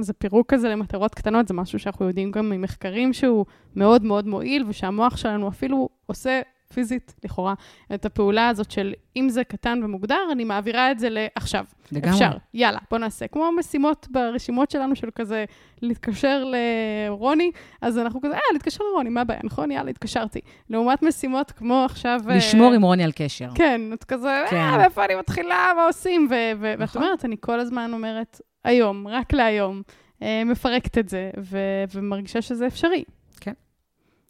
זה 0.00 0.12
פירוק 0.12 0.54
כזה 0.54 0.68
למטרות 0.68 1.14
קטנות, 1.14 1.48
זה 1.48 1.54
משהו 1.54 1.78
שאנחנו 1.78 2.06
יודעים 2.06 2.30
גם 2.30 2.50
ממחקרים 2.50 3.12
שהוא 3.12 3.46
מאוד 3.76 4.04
מאוד 4.04 4.26
מועיל, 4.26 4.64
ושהמוח 4.68 5.16
שלנו 5.16 5.48
אפילו 5.48 5.88
עושה 6.06 6.40
פיזית, 6.74 7.14
לכאורה, 7.24 7.54
את 7.94 8.04
הפעולה 8.04 8.48
הזאת 8.48 8.70
של 8.70 8.92
אם 9.16 9.28
זה 9.28 9.44
קטן 9.44 9.80
ומוגדר, 9.84 10.20
אני 10.32 10.44
מעבירה 10.44 10.90
את 10.90 10.98
זה 10.98 11.08
לעכשיו. 11.10 11.64
לגמרי. 11.92 12.10
אפשר, 12.14 12.30
יאללה, 12.54 12.78
בוא 12.90 12.98
נעשה. 12.98 13.26
כמו 13.26 13.50
משימות 13.58 14.06
ברשימות 14.10 14.70
שלנו 14.70 14.96
של 14.96 15.08
כזה 15.14 15.44
להתקשר 15.82 16.44
לרוני, 16.44 17.50
אז 17.82 17.98
אנחנו 17.98 18.20
כזה, 18.20 18.34
אה, 18.34 18.40
להתקשר 18.52 18.84
לרוני, 18.84 19.10
מה 19.10 19.20
הבעיה, 19.20 19.40
נכון? 19.44 19.70
יאללה, 19.70 19.90
התקשרתי. 19.90 20.40
לעומת 20.70 21.02
משימות 21.02 21.50
כמו 21.50 21.84
עכשיו... 21.84 22.20
אה, 22.30 22.36
לשמור 22.36 22.72
עם 22.72 22.82
רוני 22.82 23.04
על 23.04 23.12
קשר. 23.14 23.48
כן, 23.54 23.80
את 23.92 24.04
כזה, 24.04 24.44
כן. 24.50 24.56
אה, 24.56 24.78
מאיפה 24.78 25.04
אני 25.04 25.14
מתחילה, 25.14 25.72
מה 25.76 25.86
עושים? 25.86 26.28
ו- 26.30 26.34
ו- 26.60 26.74
נכון. 26.78 26.82
ואת 26.82 26.96
אומרת, 26.96 27.24
אני 27.24 27.36
כל 27.40 27.60
הזמן 27.60 27.92
אומרת, 27.92 28.40
היום, 28.64 29.08
רק 29.08 29.32
להיום, 29.32 29.82
אה, 30.22 30.42
מפרקת 30.46 30.98
את 30.98 31.08
זה, 31.08 31.30
ו- 31.38 31.84
ומרגישה 31.94 32.42
שזה 32.42 32.66
אפשרי. 32.66 33.04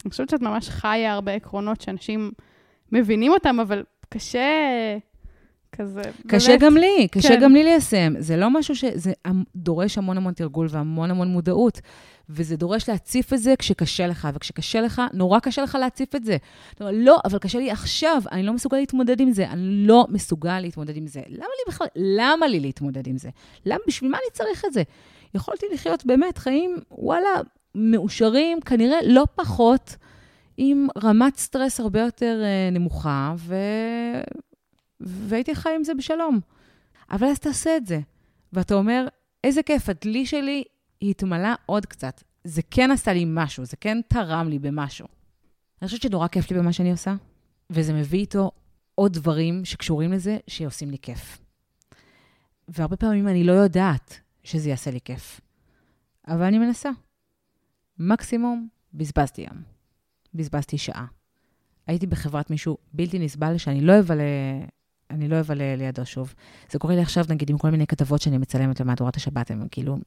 אני 0.05 0.11
חושבת 0.11 0.30
שאת 0.30 0.40
ממש 0.40 0.68
חיה 0.68 1.12
הרבה 1.12 1.32
עקרונות 1.32 1.80
שאנשים 1.80 2.30
מבינים 2.92 3.32
אותם, 3.32 3.61
אבל 3.61 3.84
קשה 4.09 4.40
כזה, 5.72 6.03
קשה 6.26 6.48
באמת. 6.48 6.61
גם 6.61 6.76
לי, 6.76 7.09
קשה 7.11 7.28
כן. 7.28 7.40
גם 7.40 7.55
לי 7.55 7.64
ליישם. 7.64 8.14
זה 8.18 8.36
לא 8.36 8.50
משהו 8.50 8.76
ש... 8.76 8.84
זה 8.94 9.12
דורש 9.57 9.98
המון 9.98 10.16
המון 10.16 10.34
תרגול 10.34 10.66
והמון 10.70 11.11
המון 11.11 11.28
מודעות, 11.28 11.80
וזה 12.28 12.57
דורש 12.57 12.88
להציף 12.88 13.32
את 13.32 13.38
זה 13.38 13.55
כשקשה 13.59 14.07
לך, 14.07 14.28
וכשקשה 14.34 14.80
לך, 14.80 15.03
נורא 15.12 15.40
קשה 15.40 15.62
לך 15.62 15.78
להציף 15.80 16.14
את 16.14 16.24
זה. 16.24 16.36
אתה 16.74 16.84
אומר, 16.84 16.96
לא, 16.96 17.18
אבל 17.24 17.38
קשה 17.38 17.59
לי 17.59 17.70
עכשיו, 17.70 18.22
אני 18.32 18.42
לא 18.42 18.53
מסוגל 18.53 18.76
להתמודד 18.76 19.20
עם 19.20 19.30
זה, 19.30 19.48
אני 19.48 19.86
לא 19.86 20.07
מסוגל 20.09 20.61
להתמודד 20.61 20.96
עם 20.96 21.07
זה. 21.07 21.20
למה 21.28 21.38
לי 21.38 21.72
בכלל, 21.72 21.86
למה 21.96 22.46
לי 22.46 22.61
להתמודד 22.61 23.07
עם 23.07 23.18
זה? 23.18 23.30
למה, 23.66 23.78
בשביל 23.86 24.11
מה 24.11 24.18
אני 24.18 24.30
צריך 24.32 24.64
את 24.64 24.72
זה? 24.72 24.82
יכולתי 25.34 25.66
לחיות 25.72 26.07
באמת 26.07 26.38
חיים, 26.38 26.76
וואלה, 26.90 27.28
מאושרים, 27.75 28.61
כנראה 28.61 28.99
לא 29.07 29.25
פחות, 29.35 29.97
עם 30.57 30.87
רמת 31.03 31.37
סטרס 31.37 31.81
הרבה 31.81 32.01
יותר 32.01 32.43
uh, 32.43 32.75
נמוכה, 32.75 33.35
ו... 33.37 33.55
והייתי 35.01 35.55
חי 35.55 35.70
עם 35.77 35.85
זה 35.85 35.95
בשלום. 35.95 36.41
אבל 37.11 37.27
אז 37.27 37.39
תעשה 37.39 37.77
את 37.77 37.87
זה. 37.87 38.01
ואתה 38.53 38.75
אומר, 38.75 39.07
איזה 39.45 39.62
כיף, 39.62 39.89
הדלי 39.89 40.27
שלי 40.27 40.64
התמלא 41.03 41.49
עוד 41.66 41.87
קצת. 41.87 42.23
זה 42.45 42.62
כן 42.70 42.91
עשה 42.91 43.12
לי 43.12 43.25
משהו, 43.27 43.64
זה 43.64 43.77
כן 43.77 44.01
תרם 44.09 44.49
לי 44.49 44.59
במשהו. 44.59 45.07
אני 45.83 45.89
חושבת 45.89 46.03
שנורא 46.03 46.29
כיף 46.29 46.51
לי 46.51 46.59
במה 46.59 46.73
שאני 46.73 46.91
עושה, 46.91 47.14
וזה 47.70 47.93
מביא 47.93 48.18
איתו 48.18 48.51
עוד 48.95 49.12
דברים 49.12 49.64
שקשורים 49.64 50.12
לזה, 50.12 50.39
שעושים 50.47 50.91
לי 50.91 50.99
כיף. 50.99 51.39
והרבה 52.68 52.97
פעמים 52.97 53.29
אני 53.29 53.45
לא 53.45 53.53
יודעת 53.53 54.20
שזה 54.45 54.70
יעשה 54.70 54.91
לי 54.91 55.01
כיף, 55.05 55.41
אבל 56.29 56.43
אני 56.43 56.59
מנסה. 56.59 56.91
מקסימום, 58.05 58.68
בזבזתי 58.94 59.42
יום. 59.42 59.62
בזבזתי 60.34 60.78
שעה. 60.78 61.07
הייתי 61.86 62.07
בחברת 62.07 62.50
מישהו 62.50 62.76
בלתי 62.92 63.18
נסבל 63.18 63.59
שאני 63.59 63.80
לא 63.80 63.98
אבלה 63.98 64.24
אני 65.11 65.28
לא 65.28 65.40
אבלה 65.40 65.76
לידו 65.76 66.07
שוב. 66.07 66.34
זה 66.70 66.78
קורה 66.78 66.94
לי 66.94 67.03
עכשיו, 67.03 67.24
נגיד, 67.28 67.50
עם 67.50 67.59
כל 67.59 67.70
מיני 67.70 67.86
כתבות 67.86 68.22
שאני 68.22 68.38
מצלמת 68.38 68.80
למהדורת 68.80 69.16
השבת, 69.16 69.50
הם 69.50 69.66
כאילו, 69.70 69.98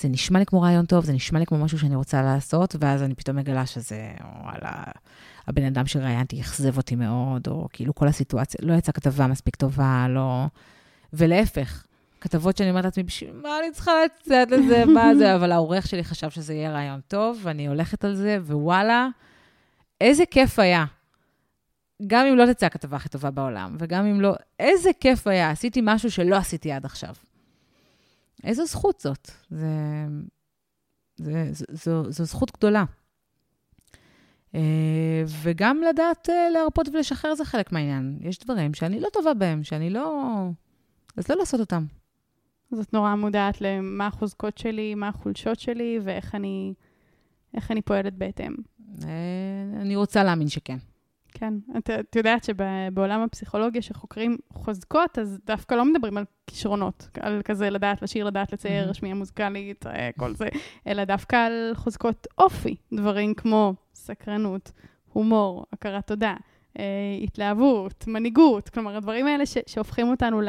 זה 0.00 0.08
נשמע 0.08 0.38
לי 0.38 0.46
כמו 0.46 0.62
רעיון 0.62 0.86
טוב, 0.86 1.04
זה 1.04 1.12
נשמע 1.12 1.38
לי 1.38 1.46
כמו 1.46 1.58
משהו 1.58 1.78
שאני 1.78 1.96
רוצה 1.96 2.22
לעשות, 2.22 2.76
ואז 2.80 3.02
אני 3.02 3.14
פתאום 3.14 3.36
מגלה 3.36 3.66
שזה, 3.66 4.12
וואלה, 4.42 4.82
הבן 5.46 5.64
אדם 5.64 5.86
שראיינתי 5.86 6.40
אכזב 6.40 6.76
אותי 6.76 6.96
מאוד, 6.96 7.48
או 7.48 7.68
כאילו 7.72 7.94
כל 7.94 8.08
הסיטואציה, 8.08 8.60
לא 8.62 8.74
יצאה 8.74 8.92
כתבה 8.92 9.26
מספיק 9.26 9.56
טובה, 9.56 10.06
לא... 10.08 10.46
ולהפך, 11.12 11.84
כתבות 12.20 12.56
שאני 12.56 12.70
אומרת 12.70 12.84
לעצמי, 12.84 13.02
בשביל 13.02 13.32
מה 13.32 13.58
אני 13.58 13.72
צריכה 13.72 13.92
לצאת 14.04 14.50
לזה, 14.50 14.84
מה 14.94 15.14
זה, 15.14 15.34
אבל 15.34 15.52
העורך 15.52 15.86
שלי 15.86 16.04
חשב 16.04 16.30
שזה 16.30 16.54
יהיה 16.54 16.72
רעיון 16.72 17.00
טוב, 17.08 17.40
ואני 17.42 17.68
הולכת 17.68 18.04
על 18.04 18.14
זה, 18.14 18.38
ווואלה, 18.40 19.08
איזה 20.00 20.26
כיף 20.26 20.58
היה. 20.58 20.84
גם 22.06 22.26
אם 22.26 22.36
לא 22.36 22.52
תצא 22.52 22.66
הכתבה 22.66 22.96
הכי 22.96 23.08
טובה 23.08 23.30
בעולם, 23.30 23.76
וגם 23.78 24.06
אם 24.06 24.20
לא, 24.20 24.34
איזה 24.58 24.90
כיף 25.00 25.26
היה, 25.26 25.50
עשיתי 25.50 25.80
משהו 25.84 26.10
שלא 26.10 26.36
עשיתי 26.36 26.72
עד 26.72 26.84
עכשיו. 26.84 27.14
איזו 28.44 28.66
זכות 28.66 29.00
זאת. 29.00 29.30
זה, 29.50 29.66
זה, 31.16 31.44
זו, 31.52 31.64
זו, 31.72 32.12
זו 32.12 32.24
זכות 32.24 32.52
גדולה. 32.56 32.84
אה, 34.54 35.22
וגם 35.42 35.82
לדעת 35.88 36.30
אה, 36.30 36.50
להרפות 36.50 36.88
ולשחרר 36.88 37.34
זה 37.34 37.44
חלק 37.44 37.72
מהעניין. 37.72 38.18
יש 38.20 38.38
דברים 38.38 38.74
שאני 38.74 39.00
לא 39.00 39.08
טובה 39.12 39.34
בהם, 39.34 39.64
שאני 39.64 39.90
לא... 39.90 40.44
אז 41.16 41.28
לא 41.28 41.36
לעשות 41.36 41.60
אותם. 41.60 41.84
אז 42.72 42.78
את 42.78 42.92
נורא 42.92 43.14
מודעת 43.14 43.60
למה 43.60 44.06
החוזקות 44.06 44.58
שלי, 44.58 44.94
מה 44.94 45.08
החולשות 45.08 45.60
שלי, 45.60 45.98
ואיך 46.02 46.34
אני, 46.34 46.74
אני 47.70 47.82
פועלת 47.82 48.14
בהתאם. 48.14 48.54
אה, 49.04 49.80
אני 49.80 49.96
רוצה 49.96 50.24
להאמין 50.24 50.48
שכן. 50.48 50.76
כן, 51.32 51.54
את, 51.78 51.90
את 51.90 52.16
יודעת 52.16 52.44
שבעולם 52.44 53.20
הפסיכולוגיה 53.20 53.82
שחוקרים 53.82 54.36
חוזקות, 54.52 55.18
אז 55.18 55.38
דווקא 55.46 55.74
לא 55.74 55.84
מדברים 55.84 56.18
על 56.18 56.24
כישרונות, 56.46 57.08
על 57.20 57.42
כזה 57.44 57.70
לדעת 57.70 58.02
לשיר, 58.02 58.24
לדעת 58.24 58.52
לצייר, 58.52 58.90
mm-hmm. 58.90 58.94
שמיעה 58.94 59.14
מוזיקלית, 59.14 59.86
אה, 59.86 60.10
כל 60.18 60.34
זה, 60.34 60.48
אלא 60.86 61.04
דווקא 61.04 61.36
על 61.36 61.72
חוזקות 61.74 62.26
אופי, 62.38 62.76
דברים 62.92 63.34
כמו 63.34 63.74
סקרנות, 63.94 64.72
הומור, 65.12 65.66
הכרת 65.72 66.06
תודה, 66.06 66.34
אה, 66.78 66.84
התלהבות, 67.22 68.04
מנהיגות, 68.06 68.68
כלומר, 68.68 68.96
הדברים 68.96 69.26
האלה 69.26 69.46
ש, 69.46 69.56
שהופכים 69.66 70.08
אותנו 70.08 70.40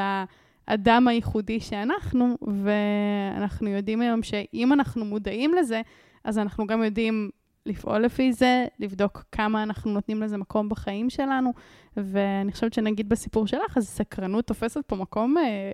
לאדם 0.69 1.07
הייחודי 1.07 1.59
שאנחנו, 1.59 2.37
ואנחנו 2.41 3.69
יודעים 3.69 4.01
היום 4.01 4.23
שאם 4.23 4.73
אנחנו 4.73 5.05
מודעים 5.05 5.53
לזה, 5.53 5.81
אז 6.23 6.37
אנחנו 6.37 6.67
גם 6.67 6.83
יודעים 6.83 7.29
לפעול 7.65 7.99
לפי 7.99 8.33
זה, 8.33 8.65
לבדוק 8.79 9.23
כמה 9.31 9.63
אנחנו 9.63 9.91
נותנים 9.91 10.21
לזה 10.21 10.37
מקום 10.37 10.69
בחיים 10.69 11.09
שלנו, 11.09 11.53
ואני 11.97 12.51
חושבת 12.51 12.73
שנגיד 12.73 13.09
בסיפור 13.09 13.47
שלך, 13.47 13.77
אז 13.77 13.87
סקרנות 13.87 14.47
תופסת 14.47 14.81
פה 14.87 14.95
מקום 14.95 15.37
אה, 15.37 15.71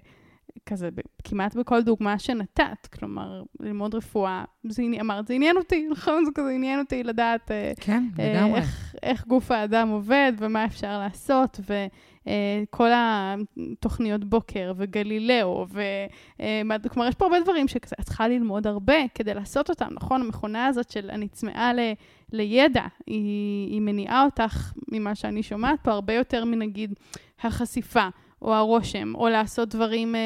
כזה 0.65 0.89
כמעט 1.23 1.55
בכל 1.55 1.81
דוגמה 1.81 2.19
שנתת. 2.19 2.87
כלומר, 2.93 3.43
ללמוד 3.59 3.95
רפואה, 3.95 4.45
זה, 4.63 4.83
אמרת, 5.01 5.27
זה 5.27 5.33
עניין 5.33 5.57
אותי, 5.57 5.87
נכון? 5.91 6.25
זה 6.25 6.31
כזה 6.35 6.49
עניין 6.49 6.79
אותי 6.79 7.03
לדעת 7.03 7.51
אה, 7.51 7.71
כן, 7.79 8.03
אה, 8.19 8.55
איך, 8.55 8.95
איך 9.03 9.27
גוף 9.27 9.51
האדם 9.51 9.89
עובד 9.89 10.33
ומה 10.37 10.65
אפשר 10.65 10.99
לעשות, 10.99 11.59
ו... 11.69 11.73
כל 12.69 12.89
התוכניות 12.93 14.23
בוקר 14.23 14.73
וגלילאו, 14.77 15.65
וכלומר, 15.69 17.05
אה, 17.05 17.09
יש 17.09 17.15
פה 17.15 17.25
הרבה 17.25 17.39
דברים 17.39 17.67
שאת 17.67 17.93
צריכה 18.03 18.27
ללמוד 18.27 18.67
הרבה 18.67 18.95
כדי 19.15 19.33
לעשות 19.33 19.69
אותם, 19.69 19.87
נכון? 19.91 20.21
המכונה 20.21 20.65
הזאת 20.65 20.89
של 20.89 21.09
אני 21.09 21.27
צמאה 21.27 21.73
ל, 21.73 21.79
לידע, 22.33 22.83
היא, 23.07 23.71
היא 23.71 23.81
מניעה 23.81 24.25
אותך, 24.25 24.73
ממה 24.91 25.15
שאני 25.15 25.43
שומעת 25.43 25.79
פה, 25.81 25.91
הרבה 25.91 26.13
יותר 26.13 26.45
מנגיד 26.45 26.93
החשיפה. 27.41 28.07
או 28.41 28.53
הרושם, 28.53 29.13
או 29.15 29.29
לעשות 29.29 29.69
דברים 29.69 30.15
אה, 30.15 30.21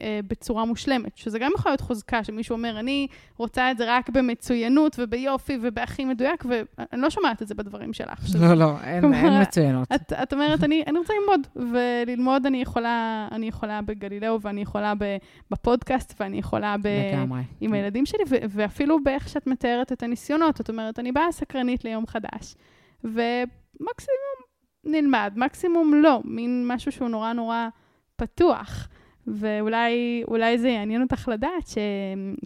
אה, 0.00 0.20
בצורה 0.28 0.64
מושלמת, 0.64 1.16
שזה 1.16 1.38
גם 1.38 1.50
יכול 1.54 1.70
להיות 1.72 1.80
חוזקה, 1.80 2.24
שמישהו 2.24 2.56
אומר, 2.56 2.78
אני 2.78 3.06
רוצה 3.36 3.70
את 3.70 3.78
זה 3.78 3.84
רק 3.88 4.08
במצוינות 4.08 4.96
וביופי 4.98 5.58
ובהכי 5.62 6.04
מדויק, 6.04 6.44
ואני 6.48 7.02
לא 7.02 7.10
שומעת 7.10 7.42
את 7.42 7.48
זה 7.48 7.54
בדברים 7.54 7.92
שלך. 7.92 8.24
לא, 8.40 8.54
לא, 8.54 8.72
אין, 8.84 9.00
כלומר, 9.00 9.16
אין 9.16 9.42
מצוינות. 9.42 9.88
את, 9.94 10.12
את 10.12 10.32
אומרת, 10.32 10.64
אני, 10.64 10.82
אני 10.86 10.98
רוצה 10.98 11.12
ללמוד, 11.20 11.72
וללמוד 11.72 12.46
אני 12.46 12.62
יכולה, 12.62 13.28
אני 13.32 13.48
יכולה 13.48 13.82
בגלילאו, 13.82 14.40
ואני 14.40 14.60
יכולה 14.60 14.92
בפודקאסט, 15.50 16.14
ואני 16.20 16.38
יכולה 16.38 16.76
ב, 16.82 16.88
עם 17.60 17.72
הילדים 17.72 18.06
שלי, 18.06 18.24
ו, 18.28 18.36
ואפילו 18.50 19.04
באיך 19.04 19.28
שאת 19.28 19.46
מתארת 19.46 19.92
את 19.92 20.02
הניסיונות. 20.02 20.60
את 20.60 20.70
אומרת, 20.70 20.98
אני 20.98 21.12
באה 21.12 21.32
סקרנית 21.32 21.84
ליום 21.84 22.06
חדש, 22.06 22.54
ומקסימום 23.04 24.25
נלמד, 24.86 25.32
מקסימום 25.36 25.94
לא, 25.94 26.20
מין 26.24 26.64
משהו 26.68 26.92
שהוא 26.92 27.08
נורא 27.08 27.32
נורא 27.32 27.68
פתוח. 28.16 28.88
ואולי 29.26 30.58
זה 30.58 30.68
יעניין 30.68 31.02
אותך 31.02 31.28
לדעת 31.28 31.66
ש, 31.66 31.78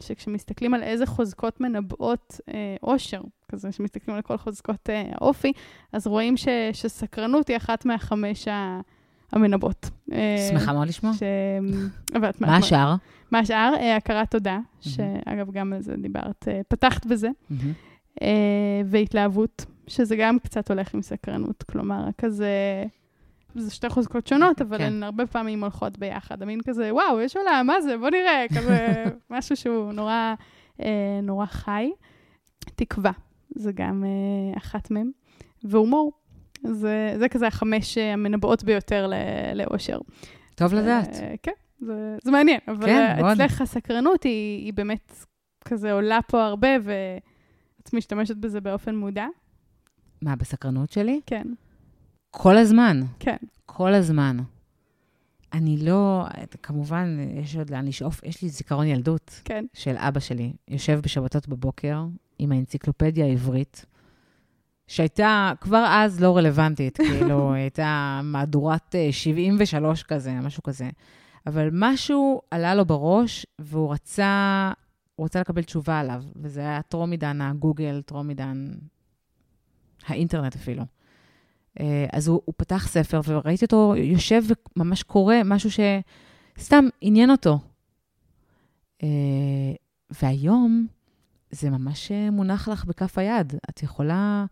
שכשמסתכלים 0.01 0.75
על 0.75 0.83
איזה 0.83 1.07
חוזקות 1.07 1.61
מנבאות 1.61 2.41
אה, 2.49 2.77
אושר, 2.83 3.21
כזה 3.49 3.73
שמסתכלים 3.73 4.17
על 4.17 4.23
כל 4.23 4.37
חוזקות 4.37 4.91
אה, 4.91 5.03
האופי, 5.13 5.53
אז 5.93 6.07
רואים 6.07 6.37
ש, 6.37 6.49
שסקרנות 6.73 7.49
היא 7.49 7.57
אחת 7.57 7.85
מהחמש 7.85 8.49
ה... 8.49 8.81
המנבאות. 9.33 9.91
אה, 10.13 10.49
שמחה 10.51 10.73
מאוד 10.73 10.89
לשמוע. 10.89 11.13
ש... 11.13 11.23
מה 12.41 12.57
השאר? 12.57 12.95
מה 13.31 13.39
השאר? 13.39 13.73
אה, 13.81 13.97
הכרת 13.97 14.31
תודה, 14.31 14.59
שאגב, 14.81 15.51
גם 15.53 15.73
על 15.73 15.83
זה 15.83 15.97
דיברת, 15.97 16.49
אה, 16.49 16.61
פתחת 16.69 17.07
בזה. 17.07 17.29
והתלהבות, 18.85 19.65
שזה 19.91 20.17
גם 20.17 20.39
קצת 20.39 20.71
הולך 20.71 20.95
עם 20.95 21.03
סקרנות, 21.03 21.63
כלומר, 21.63 22.05
כזה... 22.19 22.85
זה 23.55 23.71
שתי 23.71 23.89
חוזקות 23.89 24.27
שונות, 24.27 24.61
אבל 24.61 24.79
כן. 24.79 24.85
הן 24.85 25.03
הרבה 25.03 25.27
פעמים 25.27 25.61
הולכות 25.63 25.99
ביחד. 25.99 26.43
המין 26.43 26.61
כזה, 26.61 26.95
וואו, 26.95 27.21
יש 27.21 27.37
עולם, 27.37 27.67
מה 27.67 27.81
זה? 27.81 27.97
בוא 27.97 28.11
נראה, 28.11 28.45
כזה 28.57 29.05
משהו 29.31 29.57
שהוא 29.57 29.93
נורא, 29.93 30.35
אה, 30.83 31.21
נורא 31.23 31.47
חי. 31.47 31.91
תקווה, 32.75 33.13
זה 33.55 33.73
גם 33.73 34.05
אה, 34.05 34.59
אחת 34.59 34.91
מהן. 34.91 35.11
והומור, 35.65 36.13
זה, 36.63 37.15
זה 37.19 37.29
כזה 37.29 37.47
החמש 37.47 37.99
אה, 37.99 38.13
המנבאות 38.13 38.65
ביותר 38.65 39.11
לאושר. 39.55 39.99
טוב 40.55 40.75
לדעת. 40.75 41.17
אה, 41.23 41.35
כן, 41.43 41.53
זה, 41.81 42.17
זה 42.23 42.31
מעניין, 42.31 42.61
אבל 42.69 42.87
כן, 42.87 43.25
אצלך 43.25 43.61
הסקרנות 43.61 44.23
היא, 44.23 44.65
היא 44.65 44.73
באמת 44.73 45.13
כזה 45.65 45.93
עולה 45.93 46.19
פה 46.29 46.45
הרבה, 46.45 46.69
ואת 46.83 47.95
משתמשת 47.95 48.37
בזה 48.37 48.61
באופן 48.61 48.97
מודע. 48.97 49.27
מה, 50.23 50.37
בסקרנות 50.37 50.91
שלי? 50.91 51.21
כן. 51.27 51.47
כל 52.31 52.57
הזמן. 52.57 53.01
כן. 53.19 53.37
כל 53.67 53.95
הזמן. 53.95 54.37
אני 55.53 55.77
לא, 55.77 56.27
כמובן, 56.63 57.17
יש 57.35 57.57
עוד 57.57 57.71
לאן 57.71 57.87
לשאוף. 57.87 58.21
יש 58.25 58.43
לי 58.43 58.49
זיכרון 58.49 58.87
ילדות 58.87 59.41
כן. 59.45 59.65
של 59.75 59.97
אבא 59.97 60.21
שלי. 60.21 60.53
יושב 60.69 61.01
בשבתות 61.03 61.49
בבוקר 61.49 62.05
עם 62.39 62.53
האנציקלופדיה 62.53 63.27
העברית, 63.27 63.87
שהייתה 64.87 65.53
כבר 65.61 65.85
אז 65.89 66.21
לא 66.21 66.37
רלוונטית, 66.37 66.97
כאילו, 67.09 67.53
הייתה 67.53 68.21
מהדורת 68.25 68.95
73 69.11 70.03
אה, 70.03 70.09
כזה, 70.09 70.33
משהו 70.33 70.63
כזה. 70.63 70.91
אבל 71.47 71.69
משהו 71.73 72.41
עלה 72.51 72.75
לו 72.75 72.85
בראש, 72.85 73.47
והוא 73.59 73.93
רצה, 73.93 74.73
הוא 75.17 75.25
רצה 75.25 75.41
לקבל 75.41 75.63
תשובה 75.63 76.01
עליו, 76.01 76.23
וזה 76.37 76.61
היה 76.61 76.83
טרום 76.83 77.11
עידן 77.11 77.41
הגוגל, 77.41 78.03
טרום 78.07 78.29
עידן 78.29 78.67
האינטרנט 80.11 80.57
אפילו. 80.57 80.83
אה, 81.81 82.07
אז 82.13 82.29
הוא, 82.29 82.43
הוא 82.45 82.55
פתח 82.57 82.89
ספר, 82.89 83.21
וראיתי 83.27 83.65
אותו 83.65 83.95
יושב 83.97 84.43
וממש 84.77 85.03
קורא 85.03 85.35
משהו 85.45 85.71
שסתם 85.71 86.85
עניין 87.01 87.31
אותו. 87.31 87.59
אה, 89.03 89.09
והיום 90.23 90.87
זה 91.51 91.71
ממש 91.71 92.13
מונח 92.33 92.69
לך 92.69 92.85
בכף 92.85 93.19
היד. 93.19 93.55
את 93.71 93.83
יכולה, 93.83 94.45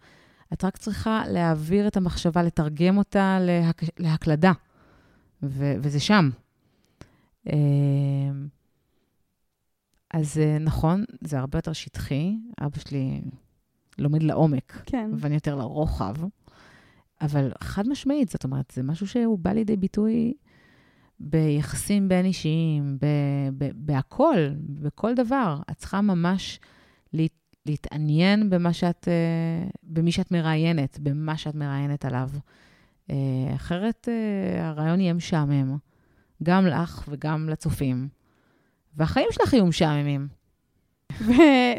את 0.53 0.65
רק 0.65 0.77
צריכה 0.77 1.23
להעביר 1.29 1.89
את 1.89 1.97
המחשבה, 1.97 2.43
לתרגם 2.43 2.99
אותה 2.99 3.39
להק, 3.41 3.83
להקלדה, 3.99 4.53
ו, 5.43 5.75
וזה 5.83 6.01
שם. 6.01 6.31
אה, 7.49 7.55
אז 10.11 10.41
נכון, 10.61 11.05
זה 11.21 11.39
הרבה 11.39 11.59
יותר 11.59 11.73
שטחי. 11.73 12.37
אבא 12.61 12.79
שלי 12.79 13.21
לומד 13.99 14.23
לעומק, 14.23 14.83
כן. 14.87 15.11
ואני 15.19 15.35
יותר 15.35 15.55
לרוחב. 15.55 16.15
אבל 17.21 17.53
חד 17.61 17.89
משמעית, 17.89 18.29
זאת 18.29 18.45
אומרת, 18.45 18.73
זה 18.75 18.83
משהו 18.83 19.07
שהוא 19.07 19.39
בא 19.39 19.53
לידי 19.53 19.77
ביטוי 19.77 20.33
ביחסים 21.21 22.09
בין 22.09 22.25
אישיים, 22.25 22.99
בהכול, 23.75 24.55
בכל 24.59 25.15
דבר. 25.15 25.61
את 25.71 25.77
צריכה 25.77 26.01
ממש 26.01 26.61
להת, 27.13 27.31
להתעניין 27.67 28.51
במה 28.51 28.73
שאת, 28.73 29.09
אה, 29.09 29.69
במי 29.83 30.13
שאת 30.13 30.31
מראיינת, 30.31 30.99
במה 30.99 31.37
שאת 31.37 31.55
מראיינת 31.55 32.05
עליו. 32.05 32.31
אה, 33.11 33.17
אחרת 33.55 34.09
אה, 34.09 34.69
הרעיון 34.69 35.01
יהיה 35.01 35.13
משעמם, 35.13 35.77
גם 36.43 36.67
לך 36.67 37.05
וגם 37.09 37.49
לצופים. 37.49 38.09
והחיים 38.97 39.29
שלך 39.31 39.53
יהיו 39.53 39.67
משעממים. 39.67 40.29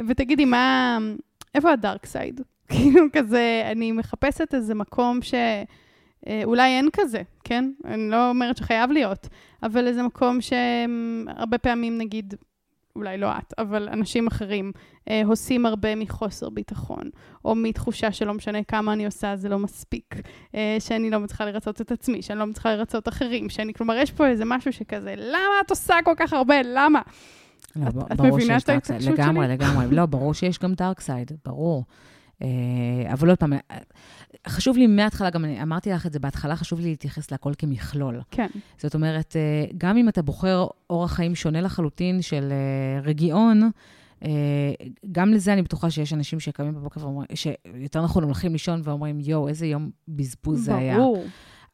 ותגידי, 0.10 0.46
מה, 0.46 0.98
איפה 1.56 1.72
הדארק 1.72 2.06
סייד? 2.06 2.42
כאילו 2.70 3.06
כזה, 3.14 3.62
אני 3.72 3.92
מחפשת 3.92 4.54
איזה 4.54 4.76
מקום 4.76 5.22
ש... 5.22 5.34
אה, 6.28 6.66
אין 6.66 6.90
כזה, 6.94 7.22
כן? 7.44 7.72
אני 7.86 8.10
לא 8.10 8.30
אומרת 8.30 8.58
שחייב 8.58 8.92
להיות, 8.92 9.28
אבל 9.64 9.88
איזה 9.88 10.04
מקום 10.04 10.40
שהרבה 10.42 11.58
פעמים, 11.58 11.98
נגיד, 11.98 12.34
אולי 12.96 13.18
לא 13.18 13.28
את, 13.38 13.54
אבל 13.58 13.90
אנשים 13.90 14.28
אחרים 14.28 14.72
אה, 15.10 15.22
עושים 15.26 15.66
הרבה 15.66 15.96
מחוסר 15.96 16.50
ביטחון, 16.50 17.10
או 17.46 17.56
מתחושה 17.56 18.12
שלא 18.12 18.34
משנה 18.34 18.64
כמה 18.64 18.94
אני 18.94 19.06
עושה, 19.06 19.36
זה 19.36 19.50
לא 19.50 19.60
מספיק, 19.60 20.16
אה, 20.56 20.78
שאני 20.80 21.10
לא 21.10 21.20
מצליחה 21.20 21.46
לרצות 21.46 21.82
את 21.82 21.92
עצמי, 21.92 22.22
שאני 22.22 22.40
לא 22.40 22.46
מצליחה 22.46 22.76
לרצות 22.76 23.08
אחרים, 23.08 23.50
שאני, 23.50 23.74
כלומר, 23.74 23.98
יש 23.98 24.12
פה 24.12 24.28
איזה 24.28 24.46
משהו 24.46 24.74
שכזה, 24.74 25.14
למה 25.18 25.56
את 25.66 25.70
עושה 25.70 25.96
כל 26.06 26.14
כך 26.18 26.34
הרבה? 26.34 26.56
למה? 26.64 27.02
לא, 27.84 28.02
את, 28.02 28.12
את 28.12 28.20
מבינה 28.20 28.58
the 28.58 28.66
side. 28.66 28.70
ההתעקשות 28.70 29.14
לגמרי, 29.14 29.46
שלי? 29.46 29.54
לגמרי. 29.54 29.96
לא, 29.96 30.06
ברור 30.06 30.34
שיש 30.34 30.60
גם 30.60 30.74
dark 30.74 31.00
side, 31.00 31.32
ברור. 31.46 31.86
אבל 33.12 33.30
עוד 33.30 33.38
פעם, 33.38 33.54
אה, 33.54 33.60
חשוב 34.48 34.78
לי 34.78 34.88
מההתחלה, 34.88 35.30
גם 35.30 35.46
אני 35.46 35.64
אמרתי 35.64 35.90
לך 35.90 36.06
את 36.06 36.14
זה 36.14 36.20
בהתחלה, 36.20 36.56
חשוב 36.56 36.80
לי 36.80 36.90
להתייחס 36.90 37.32
להכל 37.32 37.54
כמכלול. 37.58 38.22
כן, 38.32 38.48
זאת 38.78 38.96
אומרת, 38.96 39.36
אה, 39.36 39.66
גם 39.78 39.98
אם 39.98 40.10
אתה 40.10 40.22
בוחר 40.22 40.68
אורח 40.90 41.14
חיים 41.14 41.36
שונה 41.36 41.62
לחלוטין 41.62 42.22
של 42.22 42.52
אה, 42.52 43.02
רגיעון, 43.02 43.72
גם 45.12 45.34
לזה 45.34 45.54
אני 45.54 45.62
בטוחה 45.62 45.90
שיש 45.90 46.14
אנשים 46.14 46.40
שקמים 46.40 46.76
בבוקר 46.76 47.04
ואומרים, 47.04 47.28
שיותר 47.34 48.04
נכון 48.04 48.24
הולכים 48.24 48.52
לישון 48.52 48.82
ואומרים, 48.84 49.20
יואו, 49.20 49.48
איזה 49.48 49.66
יום 49.66 49.90
בזבוז 50.08 50.66
זה 50.66 50.76
היה. 50.76 50.98
ברור. 50.98 51.26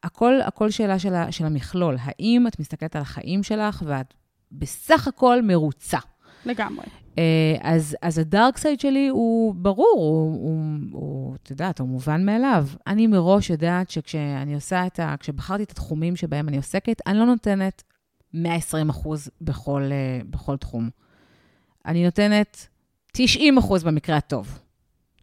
הכל, 0.02 0.40
הכל, 0.40 0.70
שאלה 0.70 0.98
של, 0.98 1.14
של 1.30 1.46
המכלול. 1.46 1.96
האם 2.00 2.46
את 2.46 2.60
מסתכלת 2.60 2.96
על 2.96 3.02
החיים 3.02 3.42
שלך 3.42 3.82
ואת 3.86 4.14
בסך 4.52 5.08
הכל 5.08 5.42
מרוצה? 5.42 5.98
לגמרי. 6.46 6.86
אה, 7.18 7.56
אז, 7.60 7.96
אז 8.02 8.18
הדארק 8.18 8.58
סייד 8.58 8.80
שלי 8.80 9.08
הוא 9.08 9.54
ברור, 9.54 9.94
הוא, 9.96 10.40
הוא, 10.42 10.64
הוא, 10.92 11.34
את 11.34 11.50
יודעת, 11.50 11.78
הוא 11.78 11.88
מובן 11.88 12.26
מאליו. 12.26 12.66
אני 12.86 13.06
מראש 13.06 13.50
יודעת 13.50 13.90
שכשאני 13.90 14.54
עושה 14.54 14.86
את 14.86 15.00
ה... 15.00 15.14
כשבחרתי 15.20 15.62
את 15.62 15.70
התחומים 15.70 16.16
שבהם 16.16 16.48
אני 16.48 16.56
עוסקת, 16.56 16.96
אני 17.06 17.18
לא 17.18 17.26
נותנת 17.26 17.82
120 18.34 18.88
אחוז 18.88 19.30
בכל, 19.40 19.82
אה, 19.92 20.20
בכל 20.30 20.56
תחום. 20.56 20.90
אני 21.86 22.04
נותנת 22.04 22.66
90 23.12 23.58
אחוז 23.58 23.84
במקרה 23.84 24.16
הטוב. 24.16 24.58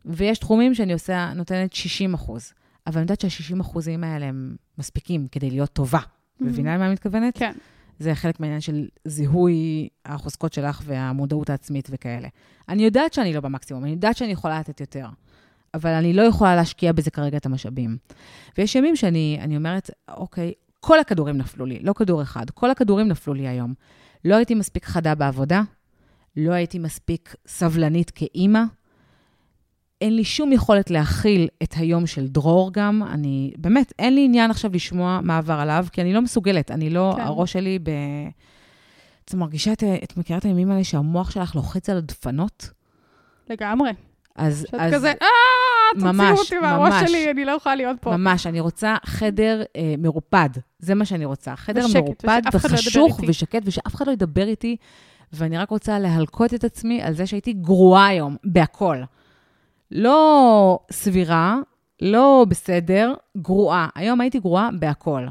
ויש 0.05 0.39
תחומים 0.39 0.75
שאני 0.75 0.93
עושה, 0.93 1.33
נותנת 1.35 1.73
60 1.73 2.13
אחוז. 2.13 2.53
אבל 2.87 2.95
אני 2.95 3.03
יודעת 3.03 3.21
שה-60 3.21 3.61
אחוזים 3.61 4.03
האלה 4.03 4.25
הם 4.25 4.55
מספיקים 4.77 5.27
כדי 5.31 5.49
להיות 5.49 5.73
טובה. 5.73 5.99
מבינה 6.39 6.75
למה 6.75 6.85
אני 6.85 6.93
מתכוונת? 6.93 7.37
כן. 7.37 7.53
זה 7.99 8.15
חלק 8.15 8.39
מהעניין 8.39 8.61
של 8.61 8.87
זיהוי 9.05 9.87
החוזקות 10.05 10.53
שלך 10.53 10.81
והמודעות 10.85 11.49
העצמית 11.49 11.87
וכאלה. 11.91 12.27
אני 12.69 12.83
יודעת 12.83 13.13
שאני 13.13 13.33
לא 13.33 13.39
במקסימום, 13.39 13.83
אני 13.83 13.91
יודעת 13.91 14.17
שאני 14.17 14.31
יכולה 14.31 14.59
לתת 14.59 14.81
יותר, 14.81 15.07
אבל 15.73 15.89
אני 15.91 16.13
לא 16.13 16.21
יכולה 16.21 16.55
להשקיע 16.55 16.91
בזה 16.91 17.11
כרגע 17.11 17.37
את 17.37 17.45
המשאבים. 17.45 17.97
ויש 18.57 18.75
ימים 18.75 18.95
שאני 18.95 19.37
אני 19.41 19.57
אומרת, 19.57 19.89
אוקיי, 20.09 20.53
כל 20.79 20.99
הכדורים 20.99 21.37
נפלו 21.37 21.65
לי, 21.65 21.79
לא 21.79 21.93
כדור 21.93 22.21
אחד, 22.21 22.49
כל 22.49 22.71
הכדורים 22.71 23.07
נפלו 23.07 23.33
לי 23.33 23.47
היום. 23.47 23.73
לא 24.25 24.35
הייתי 24.35 24.55
מספיק 24.55 24.85
חדה 24.85 25.15
בעבודה, 25.15 25.61
לא 26.37 26.51
הייתי 26.51 26.79
מספיק 26.79 27.35
סבלנית 27.47 28.09
כאימא, 28.09 28.63
אין 30.03 30.15
לי 30.15 30.23
שום 30.23 30.51
יכולת 30.51 30.91
להכיל 30.91 31.47
את 31.63 31.73
היום 31.77 32.07
של 32.07 32.27
דרור 32.27 32.73
גם. 32.73 33.03
אני, 33.03 33.53
באמת, 33.57 33.93
אין 33.99 34.15
לי 34.15 34.25
עניין 34.25 34.51
עכשיו 34.51 34.71
לשמוע 34.73 35.19
מה 35.23 35.37
עבר 35.37 35.53
עליו, 35.53 35.85
כי 35.91 36.01
אני 36.01 36.13
לא 36.13 36.21
מסוגלת. 36.21 36.71
אני 36.71 36.89
לא, 36.89 37.13
כן. 37.17 37.21
הראש 37.21 37.51
שלי 37.51 37.79
ב... 37.83 37.89
את 39.25 39.33
מרגישה, 39.33 39.73
את, 39.73 39.83
את 40.03 40.17
מכירה 40.17 40.39
את 40.39 40.45
הימים 40.45 40.71
האלה 40.71 40.83
שהמוח 40.83 41.31
שלך 41.31 41.55
לוחץ 41.55 41.89
על 41.89 41.97
הדפנות? 41.97 42.69
לגמרי. 43.49 43.91
אז... 44.35 44.65
שאת 44.71 44.79
אז, 44.79 44.93
כזה, 44.93 45.13
אה, 45.21 45.27
תוציאו 45.93 46.37
אותי 46.37 46.57
מהראש. 46.57 47.09
שלי, 47.09 47.31
אני 47.31 47.45
לא 47.45 47.51
יכולה 47.51 47.75
להיות 47.75 47.97
פה. 48.01 48.17
ממש, 48.17 48.47
אני 48.47 48.59
רוצה 48.59 48.95
חדר 49.05 49.63
אה, 49.75 49.95
מרופד. 49.97 50.49
זה 50.79 50.95
מה 50.95 51.05
שאני 51.05 51.25
רוצה. 51.25 51.55
חדר 51.55 51.85
ושקט, 51.85 52.25
מרופד 52.25 52.41
לא 52.45 52.49
וחשוך 52.53 53.19
איתי. 53.19 53.31
ושקט, 53.31 53.61
ושאף 53.65 53.95
אחד 53.95 54.07
לא 54.07 54.11
ידבר 54.11 54.47
איתי, 54.47 54.75
ואני 55.33 55.57
רק 55.57 55.69
רוצה 55.69 55.99
להלקות 55.99 56.53
את 56.53 56.63
עצמי 56.63 57.01
על 57.01 57.13
זה 57.13 57.27
שהייתי 57.27 57.53
גרועה 57.53 58.07
היום, 58.07 58.35
בהכל. 58.43 58.97
לא 59.93 60.79
סבירה, 60.91 61.57
לא 62.01 62.45
בסדר, 62.49 63.13
גרועה. 63.37 63.87
היום 63.95 64.21
הייתי 64.21 64.39
גרועה 64.39 64.69
בהכל. 64.79 65.27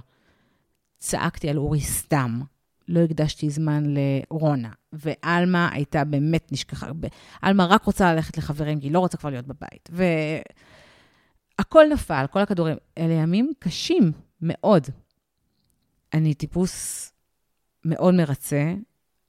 צעקתי 0.99 1.49
על 1.49 1.59
אורי 1.59 1.81
סתם. 1.81 2.41
לא 2.89 3.01
הקדשתי 3.01 3.51
זמן 3.51 3.85
לרונה, 3.87 4.71
ועלמה 4.93 5.69
הייתה 5.73 6.05
באמת 6.05 6.53
נשכחה. 6.53 6.87
עלמה 7.43 7.67
רק 7.67 7.85
רוצה 7.85 8.15
ללכת 8.15 8.39
לחברים, 8.39 8.81
כי 8.81 8.87
היא 8.87 8.93
לא 8.93 8.99
רוצה 8.99 9.17
כבר 9.17 9.31
להיות 9.31 9.47
בבית. 9.47 9.91
והכל 11.59 11.85
נפל, 11.93 12.25
כל 12.31 12.39
הכדורים. 12.41 12.77
אלה 12.99 13.13
ימים 13.13 13.53
קשים 13.59 14.13
מאוד. 14.41 14.87
אני 16.15 16.35
טיפוס 16.35 17.13
מאוד 17.85 18.15
מרצה. 18.15 18.75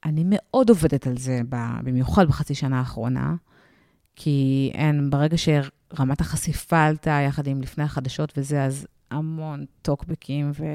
אני 0.06 0.24
מאוד 0.26 0.70
עובדת 0.70 1.08
על 1.08 1.18
זה, 1.18 1.42
במיוחד 1.84 2.28
בחצי 2.28 2.56
שנה 2.56 2.80
האחרונה, 2.80 3.36
כי 4.16 4.72
אין, 4.74 5.09
ברגע 5.09 5.38
שרמת 5.38 6.22
החשיפה 6.22 6.84
עלתה 6.84 7.20
יחד 7.28 7.47
עם 7.47 7.61
לפני 7.61 7.84
החדשות 7.84 8.34
וזה, 8.38 8.64
אז 8.64 8.88
המון 9.11 9.66
טוקבקים 9.82 10.51
ו... 10.53 10.66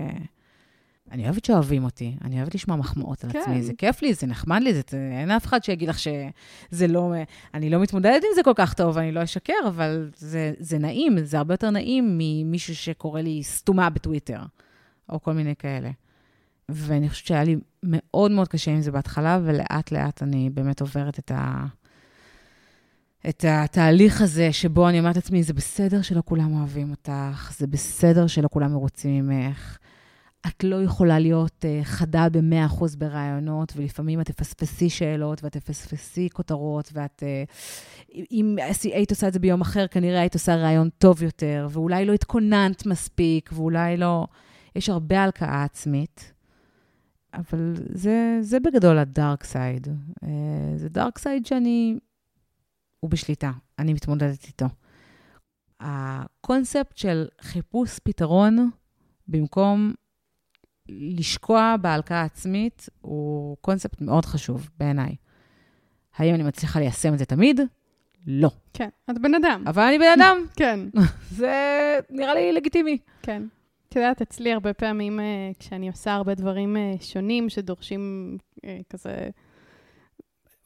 אני 1.10 1.24
אוהבת 1.24 1.44
שאוהבים 1.44 1.84
אותי, 1.84 2.16
אני 2.24 2.36
אוהבת 2.36 2.54
לשמוע 2.54 2.76
מחמאות 2.76 3.24
על 3.24 3.32
כן. 3.32 3.38
עצמי, 3.38 3.62
זה 3.62 3.72
כיף 3.78 4.02
לי, 4.02 4.14
זה 4.14 4.26
נחמד 4.26 4.60
לי, 4.62 4.74
זה, 4.74 4.82
אין 5.20 5.30
אף 5.30 5.46
אחד 5.46 5.64
שיגיד 5.64 5.88
לך 5.88 5.98
שזה 5.98 6.86
לא, 6.86 7.12
אני 7.54 7.70
לא 7.70 7.80
מתמודדת 7.80 8.14
עם 8.14 8.34
זה 8.34 8.42
כל 8.42 8.52
כך 8.54 8.74
טוב, 8.74 8.98
אני 8.98 9.12
לא 9.12 9.22
אשקר, 9.22 9.52
אבל 9.68 10.10
זה, 10.16 10.52
זה 10.58 10.78
נעים, 10.78 11.24
זה 11.24 11.38
הרבה 11.38 11.54
יותר 11.54 11.70
נעים 11.70 12.18
ממישהו 12.18 12.76
שקורא 12.76 13.20
לי 13.20 13.42
סתומה 13.42 13.90
בטוויטר, 13.90 14.40
או 15.08 15.22
כל 15.22 15.32
מיני 15.32 15.56
כאלה. 15.56 15.90
ואני 16.68 17.08
חושבת 17.08 17.26
שהיה 17.26 17.44
לי 17.44 17.56
מאוד 17.82 18.30
מאוד 18.30 18.48
קשה 18.48 18.70
עם 18.70 18.80
זה 18.80 18.92
בהתחלה, 18.92 19.40
ולאט 19.44 19.92
לאט 19.92 20.22
אני 20.22 20.50
באמת 20.50 20.80
עוברת 20.80 21.18
את, 21.18 21.30
ה... 21.30 21.66
את 23.28 23.44
התהליך 23.48 24.20
הזה, 24.20 24.52
שבו 24.52 24.88
אני 24.88 24.98
אומרת 24.98 25.16
לעצמי, 25.16 25.42
זה 25.42 25.52
בסדר 25.52 26.02
שלא 26.02 26.22
כולם 26.24 26.58
אוהבים 26.58 26.90
אותך, 26.90 27.52
זה 27.58 27.66
בסדר 27.66 28.26
שלא 28.26 28.48
כולם 28.52 28.72
מרוצים 28.72 29.28
ממך. 29.28 29.78
את 30.46 30.64
לא 30.64 30.82
יכולה 30.82 31.18
להיות 31.18 31.64
uh, 31.64 31.84
חדה 31.84 32.28
ב-100% 32.28 32.84
בראיונות, 32.98 33.72
ולפעמים 33.76 34.20
את 34.20 34.26
תפספסי 34.26 34.90
שאלות 34.90 35.44
ואת 35.44 35.52
תפספסי 35.52 36.28
כותרות, 36.32 36.90
ואת... 36.92 37.22
Uh, 37.22 38.14
אם 38.30 38.56
היית 38.84 39.10
עושה 39.10 39.28
את 39.28 39.32
זה 39.32 39.38
ביום 39.38 39.60
אחר, 39.60 39.86
כנראה 39.86 40.20
היית 40.20 40.34
עושה 40.34 40.56
ריאיון 40.56 40.88
טוב 40.98 41.22
יותר, 41.22 41.68
ואולי 41.70 42.04
לא 42.04 42.12
התכוננת 42.12 42.86
מספיק, 42.86 43.50
ואולי 43.52 43.96
לא... 43.96 44.26
יש 44.76 44.88
הרבה 44.88 45.22
הלקאה 45.22 45.64
עצמית, 45.64 46.32
אבל 47.34 47.74
זה, 47.92 48.38
זה 48.40 48.60
בגדול 48.60 48.98
ה 48.98 49.07
dark 49.07 49.44
side. 49.44 49.86
Uh, 50.24 50.26
זה 50.76 50.88
dark 50.88 51.18
side 51.18 51.46
שאני... 51.46 51.98
הוא 53.00 53.10
בשליטה, 53.10 53.50
אני 53.78 53.92
מתמודדת 53.92 54.44
איתו. 54.44 54.66
הקונספט 55.80 56.96
של 56.96 57.28
חיפוש 57.40 57.98
פתרון 57.98 58.70
במקום 59.28 59.94
לשקוע 60.88 61.74
בהלקאה 61.80 62.22
עצמית 62.22 62.88
הוא 63.00 63.56
קונספט 63.60 64.00
מאוד 64.00 64.24
חשוב 64.24 64.70
בעיניי. 64.78 65.16
האם 66.16 66.34
אני 66.34 66.42
מצליחה 66.42 66.80
ליישם 66.80 67.14
את 67.14 67.18
זה 67.18 67.24
תמיד? 67.24 67.60
לא. 68.26 68.50
כן, 68.72 68.88
את 69.10 69.18
בן 69.18 69.34
אדם. 69.34 69.64
אבל 69.66 69.82
אני 69.82 69.98
בן 69.98 70.20
אדם, 70.20 70.36
כן, 70.60 70.80
זה 71.38 71.54
נראה 72.10 72.34
לי 72.34 72.52
לגיטימי. 72.52 72.98
כן. 73.22 73.42
את 73.88 73.96
יודעת, 73.96 74.22
אצלי 74.22 74.52
הרבה 74.52 74.74
פעמים, 74.74 75.20
אה, 75.20 75.50
כשאני 75.58 75.88
עושה 75.88 76.14
הרבה 76.14 76.34
דברים 76.34 76.76
אה, 76.76 76.94
שונים 77.00 77.48
שדורשים 77.48 78.36
אה, 78.64 78.78
כזה 78.90 79.30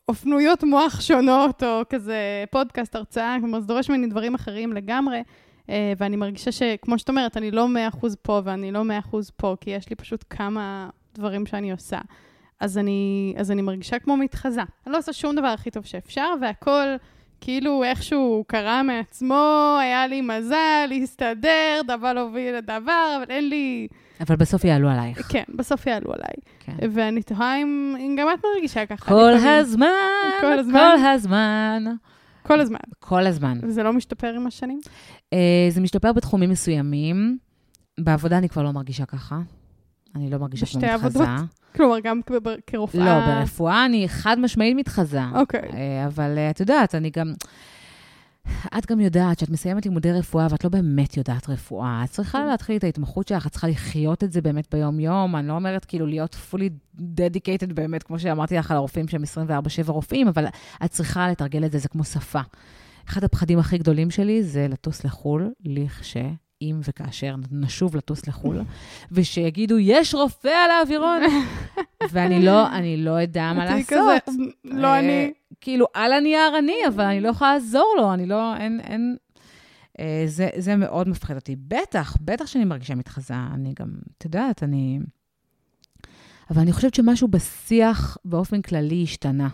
אופנויות 0.09 0.65
מוח 0.65 1.01
שונות, 1.01 1.63
או 1.63 1.83
כזה 1.89 2.45
פודקאסט, 2.51 2.97
הרצאה, 2.97 3.37
כלומר, 3.41 3.61
זה 3.61 3.67
דורש 3.67 3.91
ממני 3.91 4.07
דברים 4.07 4.35
אחרים 4.35 4.73
לגמרי, 4.73 5.23
אה, 5.71 5.93
ואני 5.99 6.17
מרגישה 6.17 6.53
שכמו 6.53 6.99
שאת 6.99 7.09
אומרת, 7.09 7.37
אני 7.37 7.51
לא 7.51 7.69
100% 7.69 8.17
פה 8.23 8.41
ואני 8.45 8.73
לא 8.73 8.85
100% 8.85 9.31
פה, 9.37 9.57
כי 9.61 9.71
יש 9.71 9.91
לי 9.91 9.97
פשוט 9.97 10.25
כמה 10.31 10.89
דברים 11.15 11.47
שאני 11.47 11.73
עושה. 11.73 11.99
אז 12.61 12.79
אני, 12.79 13.35
אז 13.37 13.51
אני 13.51 13.63
מרגישה 13.63 13.99
כמו 13.99 14.17
מתחזה. 14.17 14.63
אני 14.87 14.93
לא 14.93 14.99
עושה 14.99 15.13
שום 15.13 15.37
דבר 15.37 15.47
הכי 15.47 15.71
טוב 15.71 15.85
שאפשר, 15.85 16.29
והכל 16.41 16.87
כאילו 17.41 17.85
איכשהו 17.85 18.45
קרה 18.47 18.83
מעצמו, 18.83 19.77
היה 19.81 20.07
לי 20.07 20.21
מזל, 20.21 20.87
להסתדר, 20.89 21.81
דבר 21.87 22.19
הוביל 22.19 22.57
לדבר, 22.57 23.17
אבל 23.17 23.25
אין 23.29 23.49
לי... 23.49 23.89
אבל 24.23 24.37
בסוף 24.37 24.65
יעלו 24.65 24.89
עלייך. 24.89 25.33
כן, 25.33 25.43
בסוף 25.57 25.87
יעלו 25.87 26.13
עליי. 26.13 26.35
כן. 26.61 26.77
ואני 26.93 27.23
תוהה 27.23 27.63
אם, 27.63 27.97
אם 27.99 28.17
גם 28.19 28.27
את 28.35 28.45
מרגישה 28.55 28.87
ככה. 28.87 29.09
כל 29.09 29.33
לפעמים. 29.37 29.59
הזמן, 29.59 29.87
כל 30.41 30.59
הזמן? 30.59 30.73
כל 30.73 31.07
הזמן. 31.07 31.85
כל 32.43 32.61
הזמן. 32.61 32.79
כל 33.01 33.27
הזמן. 33.27 33.59
וזה 33.63 33.83
לא 33.83 33.93
משתפר 33.93 34.35
עם 34.37 34.47
השנים? 34.47 34.81
אה, 35.33 35.39
זה 35.71 35.81
משתפר 35.81 36.13
בתחומים 36.13 36.51
מסוימים. 36.51 37.39
בעבודה 38.01 38.39
אני 38.39 38.49
כבר 38.49 38.63
לא 38.63 38.71
מרגישה 38.71 39.07
ככה. 39.07 39.41
אני 40.17 40.31
לא 40.31 40.39
מרגישה 40.39 40.67
כמו 40.67 40.81
בשתי 40.81 40.95
מתחזה. 40.95 41.07
עבודות? 41.25 41.49
כלומר, 41.77 42.01
גם 42.01 42.21
כרופאה... 42.67 43.05
לא, 43.05 43.27
ברפואה 43.27 43.85
אני 43.85 44.09
חד 44.09 44.39
משמעית 44.39 44.77
מתחזה. 44.77 45.21
אוקיי. 45.35 45.71
אה, 45.73 46.07
אבל 46.07 46.39
אה, 46.39 46.51
את 46.51 46.61
יודעת, 46.61 46.95
אני 46.95 47.11
גם... 47.11 47.33
את 48.79 48.87
גם 48.87 49.01
יודעת 49.01 49.39
שאת 49.39 49.51
מסיימת 49.51 49.87
לימודי 49.87 50.13
רפואה 50.13 50.47
ואת 50.51 50.65
לא 50.65 50.71
באמת 50.71 51.17
יודעת 51.17 51.49
רפואה. 51.49 52.01
את 52.05 52.11
צריכה 52.11 52.39
כן. 52.39 52.47
להתחיל 52.47 52.77
את 52.77 52.85
ההתמחות 52.85 53.29
שלך, 53.29 53.47
את 53.47 53.53
צריכה 53.53 53.69
לחיות 53.69 54.25
את 54.25 54.33
זה 54.33 54.41
באמת 54.41 54.75
ביום-יום. 54.75 55.37
אני 55.37 55.49
לא 55.49 55.53
אומרת 55.53 55.85
כאילו 55.85 56.07
להיות 56.07 56.37
fully 56.51 56.99
dedicated 57.01 57.73
באמת, 57.75 58.03
כמו 58.03 58.19
שאמרתי 58.19 58.57
לך 58.57 58.71
על 58.71 58.77
הרופאים 58.77 59.09
שהם 59.09 59.23
24-7 59.87 59.91
רופאים, 59.91 60.29
אבל 60.29 60.47
את 60.85 60.91
צריכה 60.91 61.31
לתרגל 61.31 61.65
את 61.65 61.73
זה, 61.73 61.79
זה 61.79 61.89
כמו 61.89 62.05
שפה. 62.05 62.41
אחד 63.09 63.25
הפחדים 63.25 63.59
הכי 63.59 63.79
גדולים 63.79 64.11
שלי 64.11 64.43
זה 64.43 64.67
לטוס 64.69 65.05
לחו"ל, 65.05 65.51
לכש... 65.65 66.17
אם 66.63 66.81
וכאשר 66.89 67.35
נשוב 67.51 67.97
לטוס 67.97 68.27
לחו"ל, 68.27 68.61
ושיגידו, 69.13 69.79
יש 69.79 70.15
רופא 70.15 70.49
על 70.49 70.71
האווירון, 70.71 71.23
ואני 72.13 72.45
לא, 72.45 72.69
אני 72.73 72.97
לא 72.97 73.23
אדע 73.23 73.53
מה 73.53 73.65
לעשות. 73.65 73.89
כזה, 73.89 74.45
לא 74.65 74.87
אה, 74.87 74.99
אני. 74.99 75.33
כאילו, 75.63 75.87
על 75.95 76.13
הנייר 76.13 76.59
אני, 76.59 76.77
אבל 76.89 77.05
אני 77.05 77.21
לא 77.21 77.29
יכולה 77.29 77.55
לעזור 77.55 77.95
לו, 77.97 78.15
אני 78.15 78.27
לא, 78.27 78.57
אין, 78.57 78.81
אין... 78.81 79.17
אה, 80.01 80.25
זה, 80.27 80.49
זה 80.57 80.77
מאוד 80.77 81.09
מפחיד 81.09 81.37
אותי. 81.37 81.57
בטח, 81.57 82.17
בטח 82.21 82.47
שאני 82.47 82.65
מרגישה 82.65 82.95
מתחזה. 82.95 83.35
אני 83.55 83.75
גם, 83.81 83.89
את 84.19 84.25
יודעת, 84.25 84.63
אני... 84.63 84.99
אבל 86.51 86.61
אני 86.61 86.73
חושבת 86.73 86.95
שמשהו 86.95 87.29
בשיח 87.29 88.19
באופן 88.25 88.63
כללי 88.63 89.03
השתנה. 89.03 89.49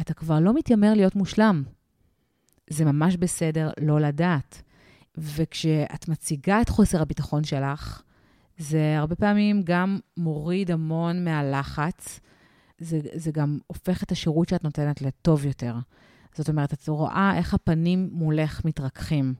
אתה 0.00 0.14
כבר 0.14 0.40
לא 0.40 0.54
מתיימר 0.54 0.94
להיות 0.94 1.16
מושלם. 1.16 1.62
זה 2.70 2.84
ממש 2.84 3.16
בסדר 3.16 3.70
לא 3.80 4.00
לדעת. 4.00 4.62
וכשאת 5.18 6.08
מציגה 6.08 6.60
את 6.60 6.68
חוסר 6.68 7.02
הביטחון 7.02 7.44
שלך, 7.44 8.02
זה 8.58 8.94
הרבה 8.98 9.14
פעמים 9.14 9.62
גם 9.64 9.98
מוריד 10.16 10.70
המון 10.70 11.24
מהלחץ. 11.24 12.20
זה, 12.78 13.00
זה 13.14 13.30
גם 13.30 13.58
הופך 13.66 14.02
את 14.02 14.12
השירות 14.12 14.48
שאת 14.48 14.64
נותנת 14.64 15.02
לטוב 15.02 15.46
יותר. 15.46 15.74
זאת 16.34 16.48
אומרת, 16.48 16.72
את 16.72 16.88
רואה 16.88 17.32
איך 17.36 17.54
הפנים 17.54 18.08
מולך 18.12 18.64
מתרככים. 18.64 19.34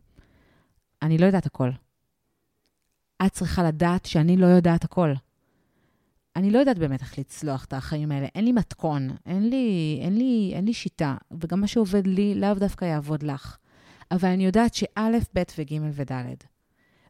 אני 1.03 1.19
לא 1.19 1.27
יודעת 1.27 1.47
הכל. 1.47 1.71
את 3.27 3.33
צריכה 3.33 3.63
לדעת 3.63 4.07
שאני 4.07 4.37
לא 4.37 4.47
יודעת 4.47 4.85
הכל. 4.85 5.13
אני 6.37 6.51
לא 6.51 6.59
יודעת 6.59 6.79
באמת 6.79 7.01
איך 7.01 7.19
לצלוח 7.19 7.65
את 7.65 7.73
החיים 7.73 8.13
האלה. 8.13 8.27
אין 8.35 8.45
לי 8.45 8.53
מתכון, 8.53 9.09
אין 9.27 9.51
לי, 9.51 9.99
אין 10.03 10.19
לי, 10.19 10.53
אין 10.55 10.65
לי 10.65 10.73
שיטה, 10.73 11.17
וגם 11.41 11.61
מה 11.61 11.67
שעובד 11.67 12.07
לי 12.07 12.35
לאו 12.35 12.55
דווקא 12.55 12.85
יעבוד 12.85 13.23
לך. 13.23 13.57
אבל 14.11 14.29
אני 14.29 14.47
יודעת 14.47 14.75
שא', 14.75 15.19
ב' 15.35 15.43
וג' 15.59 15.81
וד'. 15.93 16.13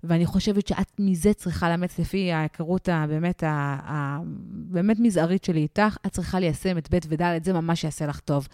ואני 0.09 0.27
חושבת 0.27 0.67
שאת 0.67 0.93
מזה 0.99 1.35
צריכה 1.35 1.69
לאמץ, 1.69 1.99
לפי 1.99 2.33
ההיכרות 2.33 2.89
הבאמת, 2.93 3.43
ה, 3.43 3.49
ה, 3.85 4.19
באמת 4.49 5.01
מזערית 5.01 5.45
שלי 5.45 5.61
איתך, 5.61 5.97
את 6.07 6.13
צריכה 6.13 6.41
ליישם 6.41 6.79
את 6.79 6.95
ב' 6.95 6.99
וד', 7.09 7.45
זה 7.45 7.53
ממש 7.53 7.85
יעשה 7.85 8.07
לך 8.07 8.21
טוב. 8.21 8.49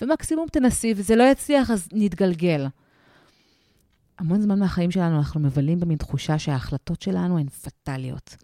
ומקסימום 0.00 0.46
תנסי, 0.52 0.94
וזה 0.96 1.16
לא 1.16 1.24
יצליח, 1.24 1.70
אז 1.70 1.88
נתגלגל. 1.92 2.66
המון 4.18 4.40
זמן 4.40 4.58
מהחיים 4.58 4.90
שלנו 4.90 5.18
אנחנו 5.18 5.40
מבלים 5.40 5.80
במין 5.80 5.98
תחושה 5.98 6.38
שההחלטות 6.38 7.02
שלנו 7.02 7.38
הן 7.38 7.48
פטאליות. 7.48 8.36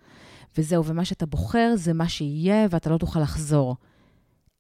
וזהו, 0.59 0.85
ומה 0.85 1.05
שאתה 1.05 1.27
בוחר 1.27 1.73
זה 1.77 1.93
מה 1.93 2.09
שיהיה, 2.09 2.67
ואתה 2.71 2.91
לא 2.91 2.99
תוכל 2.99 3.21
לחזור. 3.21 3.77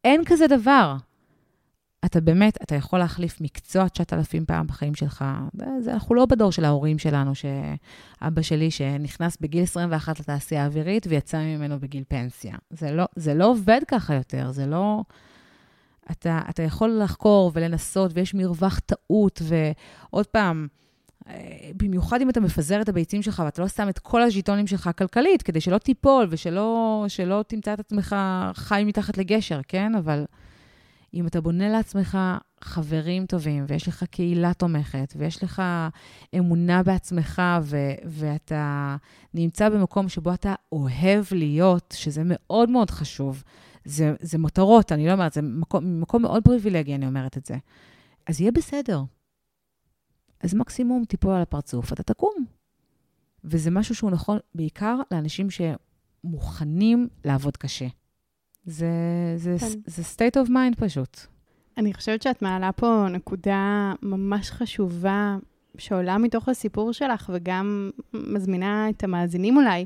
אין 0.05 0.22
כזה 0.26 0.46
דבר. 0.46 0.96
אתה 2.05 2.20
באמת, 2.20 2.59
אתה 2.62 2.74
יכול 2.74 2.98
להחליף 2.98 3.40
מקצוע 3.40 3.88
9,000 3.88 4.44
פעם 4.44 4.66
בחיים 4.66 4.94
שלך. 4.94 5.24
זה, 5.78 5.92
אנחנו 5.92 6.14
לא 6.14 6.26
בדור 6.26 6.53
של 6.53 6.64
ההורים 6.64 6.98
שלנו, 6.98 7.32
שאבא 7.34 8.42
שלי 8.42 8.70
שנכנס 8.70 9.36
בגיל 9.40 9.62
21 9.62 10.20
לתעשייה 10.20 10.62
האווירית 10.62 11.07
ויצא 11.09 11.38
ממנו 11.38 11.80
בגיל 11.80 12.05
פנסיה. 12.09 12.55
זה 12.70 12.92
לא, 12.92 13.05
זה 13.16 13.34
לא 13.34 13.50
עובד 13.50 13.80
ככה 13.88 14.14
יותר, 14.14 14.53
זה 14.53 14.66
לא... 14.66 15.03
אתה, 16.11 16.40
אתה 16.50 16.62
יכול 16.62 16.98
לחקור 17.03 17.50
ולנסות, 17.55 18.11
ויש 18.14 18.34
מרווח 18.34 18.78
טעות, 18.78 19.42
ועוד 19.42 20.26
פעם, 20.26 20.66
אה, 21.28 21.70
במיוחד 21.76 22.20
אם 22.20 22.30
אתה 22.30 22.40
מפזר 22.40 22.80
את 22.80 22.88
הביצים 22.88 23.22
שלך 23.22 23.42
ואתה 23.44 23.62
לא 23.62 23.68
שם 23.68 23.88
את 23.88 23.98
כל 23.98 24.22
הז'יטונים 24.22 24.66
שלך 24.66 24.90
כלכלית, 24.98 25.42
כדי 25.42 25.61
שלא 25.61 25.78
תיפול 25.78 26.26
ושלא 26.30 27.05
שלא 27.09 27.44
תמצא 27.46 27.74
את 27.74 27.80
עצמך 27.80 28.16
חי 28.55 28.82
מתחת 28.86 29.18
לגשר, 29.18 29.61
כן? 29.68 29.94
אבל 29.94 30.24
אם 31.15 31.27
אתה 31.27 31.41
בונה 31.41 31.69
לעצמך 31.69 32.19
חברים 32.61 33.27
טובים, 33.27 33.65
ויש 33.69 33.89
לך 33.89 34.05
קהילה 34.05 34.55
תומכת, 34.55 35.15
ויש 35.17 35.43
לך 35.43 35.63
אמונה 36.39 36.83
בעצמך, 36.83 37.43
ו- 37.63 37.95
ואתה 38.05 38.97
נמצא 39.35 39.69
במקום 39.69 40.09
שבו 40.09 40.35
אתה 40.35 40.55
אוהב 40.73 41.25
להיות, 41.33 41.95
שזה 41.99 42.23
מאוד 42.25 42.71
מאוד 42.71 42.91
חשוב. 42.91 43.43
זה, 43.85 44.15
זה 44.21 44.39
מותרות, 44.39 44.93
אני 44.93 45.07
לא 45.07 45.13
אומרת, 45.13 45.33
זה 45.33 45.43
מקום, 45.43 46.01
מקום 46.01 46.23
מאוד 46.23 46.45
פריבילגי, 46.45 46.95
אני 46.95 47.07
אומרת 47.07 47.39
את 47.39 47.47
זה. 47.47 47.55
אז 48.27 48.41
יהיה 48.41 48.53
בסדר. 48.53 49.03
אז 50.41 50.55
מקסימום 50.55 51.05
תיפול 51.05 51.35
על 51.35 51.43
הפרצוף, 51.43 51.93
אתה 51.93 52.03
תקום. 52.03 52.35
וזה 53.45 53.71
משהו 53.71 53.95
שהוא 53.95 54.11
נכון 54.11 54.39
בעיקר 54.55 54.97
לאנשים 55.11 55.49
שמוכנים 55.51 57.09
לעבוד 57.25 57.57
קשה. 57.57 57.87
זה, 58.65 58.87
זה, 59.37 59.57
כן. 59.61 59.67
זה 59.87 60.03
state 60.03 60.47
of 60.47 60.49
mind 60.49 60.77
פשוט. 60.77 61.21
אני 61.79 61.95
חושבת 61.95 62.23
שאת 62.23 62.43
מעלה 62.43 62.73
פה 62.73 63.07
נקודה 63.11 63.93
ממש 64.03 64.51
חשובה 64.51 65.37
שעולה 65.79 66.19
מתוך 66.19 66.49
הסיפור 66.49 66.93
שלך, 66.93 67.31
וגם 67.35 67.91
מזמינה 68.15 68.91
את 68.91 69.05
המאזינים 69.05 69.57
אולי 69.57 69.85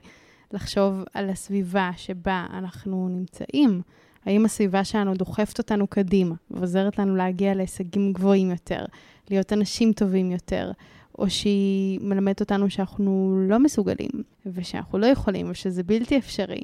לחשוב 0.53 1.05
על 1.15 1.31
הסביבה 1.31 1.91
שבה 1.97 2.47
אנחנו 2.51 3.09
נמצאים. 3.09 3.83
האם 4.25 4.45
הסביבה 4.45 4.85
שלנו 4.85 5.15
דוחפת 5.15 5.59
אותנו 5.59 5.87
קדימה 5.87 6.35
ועוזרת 6.51 6.99
לנו 6.99 7.17
להגיע 7.17 7.55
להישגים 7.55 8.13
גבוהים 8.13 8.51
יותר, 8.51 8.85
להיות 9.31 9.53
אנשים 9.53 9.93
טובים 9.93 10.31
יותר, 10.31 10.73
או 11.19 11.31
שהיא 11.31 12.01
מלמדת 12.03 12.41
אותנו 12.41 12.71
שאנחנו 12.71 13.41
לא 13.49 13.59
מסוגלים, 13.59 14.11
ושאנחנו 14.47 14.99
לא 14.99 15.07
יכולים, 15.07 15.51
ושזה 15.51 15.83
בלתי 15.83 16.19
אפשרי. 16.19 16.61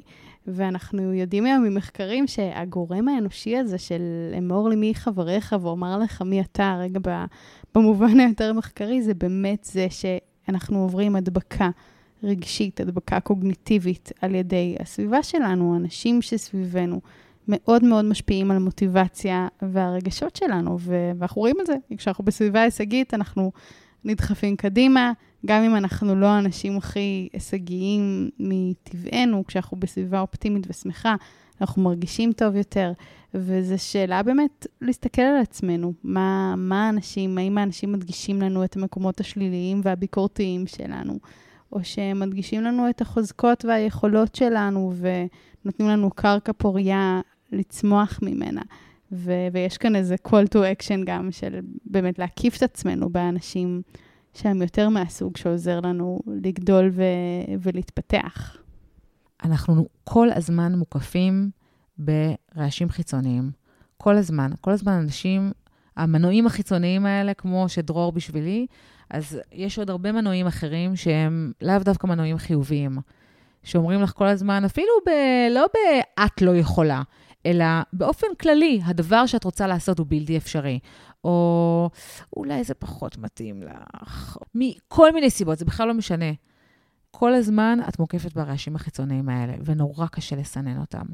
ואנחנו 0.47 1.13
יודעים 1.13 1.45
היום 1.45 1.63
ממחקרים 1.63 2.27
שהגורם 2.27 3.07
האנושי 3.07 3.57
הזה 3.57 3.77
של 3.77 4.01
אמור 4.37 4.69
לי 4.69 4.75
מי 4.75 4.95
חבריך 4.95 5.55
ואומר 5.61 5.97
לך 5.97 6.21
מי 6.21 6.41
אתה, 6.41 6.77
רגע 6.79 6.99
במובן 7.75 8.19
היותר 8.19 8.53
מחקרי, 8.53 9.01
זה 9.01 9.13
באמת 9.13 9.63
זה 9.63 9.87
שאנחנו 9.89 10.79
עוברים 10.79 11.15
הדבקה 11.15 11.69
רגשית, 12.23 12.79
הדבקה 12.79 13.19
קוגניטיבית 13.19 14.11
על 14.21 14.35
ידי 14.35 14.75
הסביבה 14.79 15.23
שלנו, 15.23 15.73
האנשים 15.73 16.21
שסביבנו. 16.21 17.01
מאוד 17.47 17.83
מאוד 17.83 18.05
משפיעים 18.05 18.51
על 18.51 18.57
המוטיבציה 18.57 19.47
והרגשות 19.61 20.35
שלנו, 20.35 20.77
ואנחנו 20.79 21.39
רואים 21.39 21.55
את 21.61 21.65
זה. 21.65 21.75
כשאנחנו 21.97 22.23
בסביבה 22.23 22.61
הישגית, 22.61 23.13
אנחנו 23.13 23.51
נדחפים 24.05 24.55
קדימה, 24.55 25.11
גם 25.45 25.63
אם 25.63 25.75
אנחנו 25.75 26.15
לא 26.15 26.25
האנשים 26.25 26.77
הכי 26.77 27.29
הישגיים 27.33 28.29
מטבענו, 28.39 29.43
כשאנחנו 29.47 29.77
בסביבה 29.77 30.19
אופטימית 30.19 30.65
ושמחה, 30.69 31.15
אנחנו 31.61 31.81
מרגישים 31.81 32.33
טוב 32.33 32.55
יותר. 32.55 32.93
וזו 33.33 33.75
שאלה 33.77 34.23
באמת 34.23 34.67
להסתכל 34.81 35.21
על 35.21 35.41
עצמנו, 35.41 35.93
מה, 36.03 36.55
מה 36.57 36.87
האנשים, 36.87 37.37
האם 37.37 37.57
האנשים 37.57 37.91
מדגישים 37.91 38.41
לנו 38.41 38.63
את 38.63 38.75
המקומות 38.75 39.19
השליליים 39.19 39.81
והביקורתיים 39.83 40.67
שלנו, 40.67 41.19
או 41.71 41.83
שהם 41.83 42.19
מדגישים 42.19 42.61
לנו 42.61 42.89
את 42.89 43.01
החוזקות 43.01 43.65
והיכולות 43.65 44.35
שלנו 44.35 44.93
ונותנים 44.95 45.89
לנו 45.89 46.09
קרקע 46.09 46.51
פוריה 46.57 47.21
לצמוח 47.51 48.19
ממנה. 48.21 48.61
ו- 49.13 49.47
ויש 49.53 49.77
כאן 49.77 49.95
איזה 49.95 50.15
call 50.27 50.47
to 50.55 50.57
action 50.57 51.03
גם 51.05 51.31
של 51.31 51.59
באמת 51.85 52.19
להקיף 52.19 52.57
את 52.57 52.63
עצמנו 52.63 53.09
באנשים 53.09 53.81
שהם 54.33 54.61
יותר 54.61 54.89
מהסוג 54.89 55.37
שעוזר 55.37 55.79
לנו 55.79 56.19
לגדול 56.27 56.89
ו- 56.93 57.03
ולהתפתח. 57.61 58.57
אנחנו 59.43 59.85
כל 60.03 60.27
הזמן 60.35 60.75
מוקפים 60.75 61.49
ברעשים 61.97 62.89
חיצוניים. 62.89 63.51
כל 63.97 64.15
הזמן. 64.15 64.51
כל 64.61 64.71
הזמן 64.71 64.91
אנשים, 64.91 65.51
המנועים 65.97 66.47
החיצוניים 66.47 67.05
האלה, 67.05 67.33
כמו 67.33 67.69
שדרור 67.69 68.11
בשבילי, 68.11 68.67
אז 69.09 69.39
יש 69.51 69.79
עוד 69.79 69.89
הרבה 69.89 70.11
מנועים 70.11 70.47
אחרים 70.47 70.95
שהם 70.95 71.51
לאו 71.61 71.79
דווקא 71.79 72.07
מנועים 72.07 72.37
חיוביים, 72.37 72.97
שאומרים 73.63 74.01
לך 74.01 74.11
כל 74.11 74.27
הזמן, 74.27 74.65
אפילו 74.65 74.93
ב... 75.07 75.09
לא 75.51 75.65
ב"את 75.73 76.41
לא 76.41 76.55
יכולה", 76.55 77.01
אלא 77.45 77.65
באופן 77.93 78.27
כללי, 78.41 78.81
הדבר 78.85 79.25
שאת 79.25 79.43
רוצה 79.43 79.67
לעשות 79.67 79.99
הוא 79.99 80.07
בלתי 80.09 80.37
אפשרי. 80.37 80.79
או 81.23 81.89
אולי 82.37 82.63
זה 82.63 82.73
פחות 82.73 83.17
מתאים 83.17 83.63
לך, 83.63 84.37
מכל 84.55 85.13
מיני 85.13 85.29
סיבות, 85.29 85.57
זה 85.57 85.65
בכלל 85.65 85.87
לא 85.87 85.93
משנה. 85.93 86.31
כל 87.11 87.33
הזמן 87.33 87.79
את 87.89 87.99
מוקפת 87.99 88.33
ברעשים 88.33 88.75
החיצוניים 88.75 89.29
האלה, 89.29 89.53
ונורא 89.65 90.07
קשה 90.07 90.35
לסנן 90.35 90.79
אותם. 90.79 91.05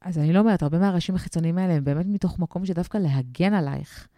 אז 0.00 0.18
אני 0.18 0.32
לא 0.32 0.38
אומרת, 0.38 0.62
הרבה 0.62 0.78
מהרעשים 0.78 1.14
החיצוניים 1.14 1.58
האלה 1.58 1.74
הם 1.74 1.84
באמת 1.84 2.06
מתוך 2.06 2.38
מקום 2.38 2.66
שדווקא 2.66 2.98
להגן 2.98 3.54
עלייך. 3.54 4.08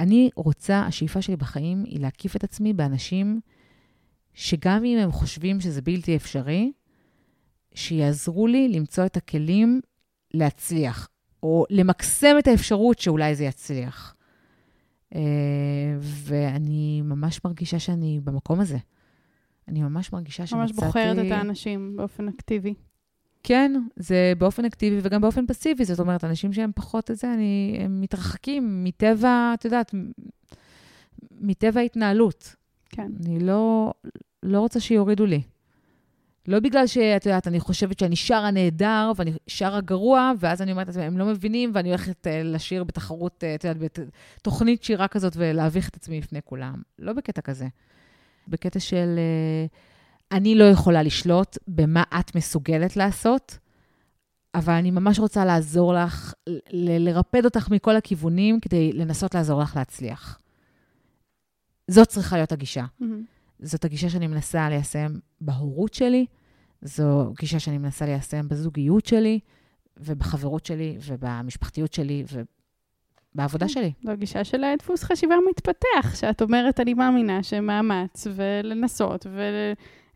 אני 0.00 0.30
רוצה, 0.36 0.80
השאיפה 0.80 1.22
שלי 1.22 1.36
בחיים 1.36 1.84
היא 1.84 2.00
להקיף 2.00 2.36
את 2.36 2.44
עצמי 2.44 2.72
באנשים 2.72 3.40
שגם 4.34 4.84
אם 4.84 4.98
הם 4.98 5.12
חושבים 5.12 5.60
שזה 5.60 5.82
בלתי 5.82 6.16
אפשרי, 6.16 6.72
שיעזרו 7.74 8.46
לי 8.46 8.68
למצוא 8.68 9.06
את 9.06 9.16
הכלים 9.16 9.80
להצליח, 10.34 11.08
או 11.42 11.64
למקסם 11.70 12.36
את 12.38 12.46
האפשרות 12.46 12.98
שאולי 12.98 13.34
זה 13.34 13.44
יצליח. 13.44 14.14
אה, 15.14 15.20
ואני 16.00 17.02
ממש 17.02 17.40
מרגישה 17.44 17.78
שאני 17.78 18.20
במקום 18.24 18.60
הזה. 18.60 18.78
אני 19.68 19.82
ממש 19.82 20.12
מרגישה 20.12 20.42
ממש 20.42 20.70
שמצאתי... 20.70 20.86
בוחרת 20.86 21.18
את 21.26 21.32
האנשים 21.32 21.96
באופן 21.96 22.28
אקטיבי. 22.28 22.74
כן, 23.42 23.72
זה 23.96 24.32
באופן 24.38 24.64
אקטיבי 24.64 24.98
וגם 25.02 25.20
באופן 25.20 25.46
פסיבי. 25.46 25.84
זאת 25.84 26.00
אומרת, 26.00 26.24
אנשים 26.24 26.52
שהם 26.52 26.70
פחות 26.74 27.10
את 27.10 27.16
זה, 27.16 27.34
אני, 27.34 27.78
הם 27.80 28.00
מתרחקים 28.00 28.84
מטבע, 28.84 29.52
את 29.54 29.64
יודעת, 29.64 29.94
מטבע 31.40 31.80
ההתנהלות. 31.80 32.54
כן. 32.88 33.10
אני 33.20 33.38
לא, 33.38 33.92
לא 34.42 34.60
רוצה 34.60 34.80
שיורידו 34.80 35.26
לי. 35.26 35.42
לא 36.48 36.60
בגלל 36.60 36.86
שאת 36.86 37.26
יודעת, 37.26 37.48
אני 37.48 37.60
חושבת 37.60 37.98
שאני 37.98 38.16
שרה 38.16 38.50
נהדר 38.50 39.12
ואני 39.16 39.32
שרה 39.46 39.80
גרוע, 39.80 40.32
ואז 40.38 40.62
אני 40.62 40.72
אומרת, 40.72 40.96
הם 40.96 41.18
לא 41.18 41.26
מבינים, 41.26 41.70
ואני 41.74 41.88
הולכת 41.88 42.26
uh, 42.26 42.30
לשיר 42.44 42.84
בתחרות, 42.84 43.44
uh, 43.44 43.54
את 43.54 43.64
יודעת, 43.64 43.90
בתוכנית 44.36 44.82
שירה 44.82 45.08
כזאת 45.08 45.32
ולהביך 45.36 45.88
את 45.88 45.96
עצמי 45.96 46.20
בפני 46.20 46.40
כולם. 46.44 46.82
לא 46.98 47.12
בקטע 47.12 47.40
כזה. 47.40 47.66
בקטע 48.48 48.80
של 48.80 49.18
uh, 49.18 50.36
אני 50.36 50.54
לא 50.54 50.64
יכולה 50.64 51.02
לשלוט 51.02 51.58
במה 51.68 52.02
את 52.20 52.34
מסוגלת 52.34 52.96
לעשות, 52.96 53.58
אבל 54.54 54.72
אני 54.72 54.90
ממש 54.90 55.18
רוצה 55.18 55.44
לעזור 55.44 55.94
לך, 55.94 56.34
ל- 56.48 57.08
לרפד 57.08 57.44
אותך 57.44 57.70
מכל 57.70 57.96
הכיוונים 57.96 58.60
כדי 58.60 58.92
לנסות 58.92 59.34
לעזור 59.34 59.60
לך 59.60 59.76
להצליח. 59.76 60.38
זאת 61.88 62.08
צריכה 62.08 62.36
להיות 62.36 62.52
הגישה. 62.52 62.84
מהמם. 63.00 63.22
זאת 63.62 63.84
הגישה 63.84 64.10
שאני 64.10 64.26
מנסה 64.26 64.68
ליישם 64.68 65.12
בהורות 65.40 65.94
שלי, 65.94 66.26
זו 66.82 67.32
גישה 67.40 67.58
שאני 67.58 67.78
מנסה 67.78 68.06
ליישם 68.06 68.48
בזוגיות 68.48 69.06
שלי, 69.06 69.40
ובחברות 69.96 70.66
שלי, 70.66 70.98
ובמשפחתיות 71.06 71.92
שלי, 71.92 72.24
ובעבודה 73.34 73.68
שלי. 73.68 73.92
זו 74.04 74.12
גישה 74.16 74.44
של 74.44 74.64
דפוס 74.78 75.04
חשיבה 75.04 75.34
מתפתח, 75.50 76.14
שאת 76.14 76.42
אומרת, 76.42 76.80
אני 76.80 76.94
מאמינה 76.94 77.42
שמאמץ 77.42 78.26
ולנסות 78.34 79.26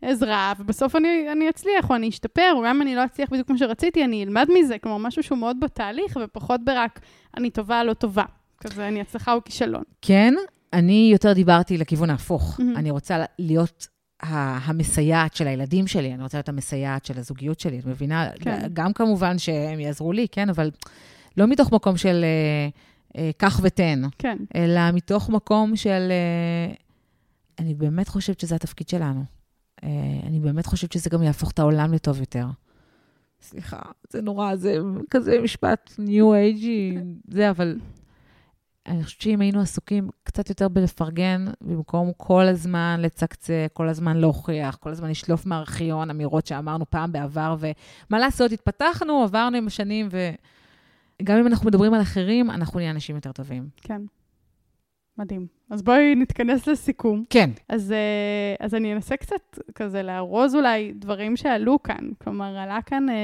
ועזרה, 0.01 0.53
ובסוף 0.59 0.95
אני, 0.95 1.31
אני 1.31 1.49
אצליח 1.49 1.89
או 1.89 1.95
אני 1.95 2.09
אשתפר, 2.09 2.53
או 2.55 2.63
גם 2.65 2.75
אם 2.75 2.81
אני 2.81 2.95
לא 2.95 3.05
אצליח 3.05 3.29
בדיוק 3.29 3.47
כמו 3.47 3.57
שרציתי, 3.57 4.03
אני 4.03 4.23
אלמד 4.23 4.47
מזה, 4.59 4.77
כלומר, 4.77 4.97
משהו 4.97 5.23
שהוא 5.23 5.37
מאוד 5.37 5.59
בתהליך, 5.59 6.17
ופחות 6.23 6.61
ברק 6.65 6.99
אני 7.37 7.49
טובה, 7.49 7.83
לא 7.83 7.93
טובה. 7.93 8.25
כזה, 8.57 8.87
אני 8.87 9.01
הצלחה 9.01 9.33
או 9.33 9.43
כישלון. 9.45 9.83
כן, 10.01 10.33
אני 10.73 11.09
יותר 11.11 11.33
דיברתי 11.33 11.77
לכיוון 11.77 12.09
ההפוך. 12.09 12.59
מהמם. 12.59 12.77
אני 12.77 12.91
רוצה 12.91 13.25
להיות 13.39 13.87
המסייעת 14.29 15.35
של 15.35 15.47
הילדים 15.47 15.87
שלי, 15.87 16.13
אני 16.13 16.23
רוצה 16.23 16.37
להיות 16.37 16.49
המסייעת 16.49 17.05
של 17.05 17.19
הזוגיות 17.19 17.59
שלי, 17.59 17.79
את 17.79 17.85
מבינה? 17.85 18.29
כן. 18.39 18.67
גם 18.73 18.93
כמובן 18.93 19.39
שהם 19.39 19.79
יעזרו 19.79 20.13
לי, 20.13 20.27
כן, 20.31 20.49
אבל 20.49 20.71
לא 21.37 21.47
מתוך 21.47 21.71
מקום 21.71 21.97
של 21.97 22.23
אה, 22.23 22.69
אה, 23.21 23.31
קח 23.37 23.59
ותן, 23.63 24.01
כן. 24.17 24.37
אלא 24.55 24.91
מתוך 24.93 25.29
מקום 25.29 25.75
של... 25.75 26.11
אה, 26.11 26.73
אני 27.59 27.73
באמת 27.73 28.07
חושבת 28.07 28.39
שזה 28.39 28.55
התפקיד 28.55 28.89
שלנו. 28.89 29.23
אה, 29.83 29.89
אני 30.23 30.39
באמת 30.39 30.65
חושבת 30.65 30.91
שזה 30.91 31.09
גם 31.09 31.23
יהפוך 31.23 31.51
את 31.51 31.59
העולם 31.59 31.93
לטוב 31.93 32.19
יותר. 32.19 32.45
סליחה, 33.41 33.79
זה 34.09 34.21
נורא, 34.21 34.55
זה 34.55 34.77
כזה 35.09 35.39
משפט 35.43 35.91
ניו 35.97 36.33
אייג'י, 36.33 36.97
זה, 37.27 37.49
אבל 37.49 37.79
אני 38.87 39.03
חושבת 39.03 39.21
שאם 39.21 39.41
היינו 39.41 39.61
עסוקים 39.61 40.09
קצת 40.23 40.49
יותר 40.49 40.67
בלפרגן, 40.67 41.45
במקום 41.61 42.11
כל 42.17 42.45
הזמן 42.45 42.99
לצקצק, 42.99 43.67
כל 43.73 43.89
הזמן 43.89 44.17
להוכיח, 44.17 44.75
כל 44.75 44.89
הזמן 44.89 45.09
לשלוף 45.09 45.45
מהארכיון 45.45 46.09
אמירות 46.09 46.47
שאמרנו 46.47 46.89
פעם 46.89 47.11
בעבר, 47.11 47.55
ומה 47.59 48.19
לעשות, 48.19 48.51
התפתחנו, 48.51 49.23
עברנו 49.23 49.57
עם 49.57 49.67
השנים, 49.67 50.09
וגם 51.21 51.37
אם 51.37 51.47
אנחנו 51.47 51.67
מדברים 51.67 51.93
על 51.93 52.01
אחרים, 52.01 52.51
אנחנו 52.51 52.79
נהיה 52.79 52.91
אנשים 52.91 53.15
יותר 53.15 53.31
טובים. 53.31 53.69
כן. 53.81 54.01
מדהים. 55.17 55.47
אז 55.69 55.81
בואי 55.81 56.15
נתכנס 56.15 56.67
לסיכום. 56.67 57.23
כן. 57.29 57.49
אז, 57.69 57.91
אה, 57.91 58.65
אז 58.65 58.75
אני 58.75 58.93
אנסה 58.93 59.17
קצת 59.17 59.59
כזה 59.75 60.03
לארוז 60.03 60.55
אולי 60.55 60.93
דברים 60.95 61.35
שעלו 61.35 61.83
כאן. 61.83 62.09
כלומר, 62.23 62.57
עלה 62.57 62.79
כאן 62.85 63.09
אה, 63.09 63.15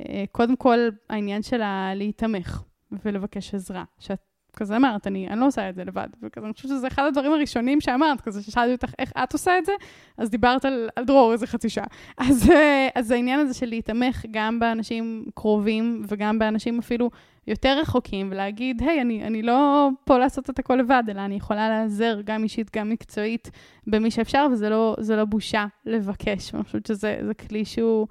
אה, 0.00 0.24
קודם 0.32 0.56
כל 0.56 0.78
העניין 1.10 1.42
של 1.42 1.62
הלהיתמך 1.62 2.62
ולבקש 3.04 3.54
עזרה. 3.54 3.84
שאת 3.98 4.31
כזה 4.56 4.76
אמרת, 4.76 5.06
אני, 5.06 5.28
אני 5.28 5.40
לא 5.40 5.46
עושה 5.46 5.68
את 5.68 5.74
זה 5.74 5.84
לבד. 5.84 6.08
וכזה, 6.22 6.46
אני 6.46 6.52
חושבת 6.52 6.68
שזה 6.68 6.86
אחד 6.86 7.04
הדברים 7.08 7.32
הראשונים 7.32 7.80
שאמרת, 7.80 8.20
כזה 8.20 8.42
ששאלתי 8.42 8.72
אותך 8.72 8.92
איך 8.98 9.12
את 9.24 9.32
עושה 9.32 9.58
את 9.58 9.64
זה, 9.64 9.72
אז 10.18 10.30
דיברת 10.30 10.64
על, 10.64 10.88
על 10.96 11.04
דרור 11.04 11.32
איזה 11.32 11.46
חצי 11.46 11.68
שעה. 11.68 11.86
אז, 12.28 12.52
אז 12.94 13.10
העניין 13.10 13.40
הזה 13.40 13.54
של 13.54 13.66
להיתמך 13.66 14.24
גם 14.30 14.60
באנשים 14.60 15.24
קרובים 15.34 16.02
וגם 16.08 16.38
באנשים 16.38 16.78
אפילו 16.78 17.10
יותר 17.46 17.78
רחוקים, 17.80 18.28
ולהגיד, 18.30 18.82
היי, 18.82 19.00
אני, 19.00 19.24
אני 19.24 19.42
לא 19.42 19.88
פה 20.04 20.18
לעשות 20.18 20.50
את 20.50 20.58
הכל 20.58 20.74
לבד, 20.76 21.02
אלא 21.08 21.20
אני 21.20 21.34
יכולה 21.34 21.68
להיעזר 21.68 22.20
גם 22.24 22.42
אישית, 22.42 22.76
גם 22.76 22.90
מקצועית, 22.90 23.50
במי 23.86 24.10
שאפשר, 24.10 24.46
וזה 24.52 24.70
לא, 24.70 24.96
לא 25.08 25.24
בושה 25.24 25.66
לבקש. 25.86 26.54
אני 26.54 26.64
חושבת 26.64 26.86
שזה 26.86 27.18
זה 27.26 27.34
כלי 27.34 27.64
שהוא, 27.64 28.06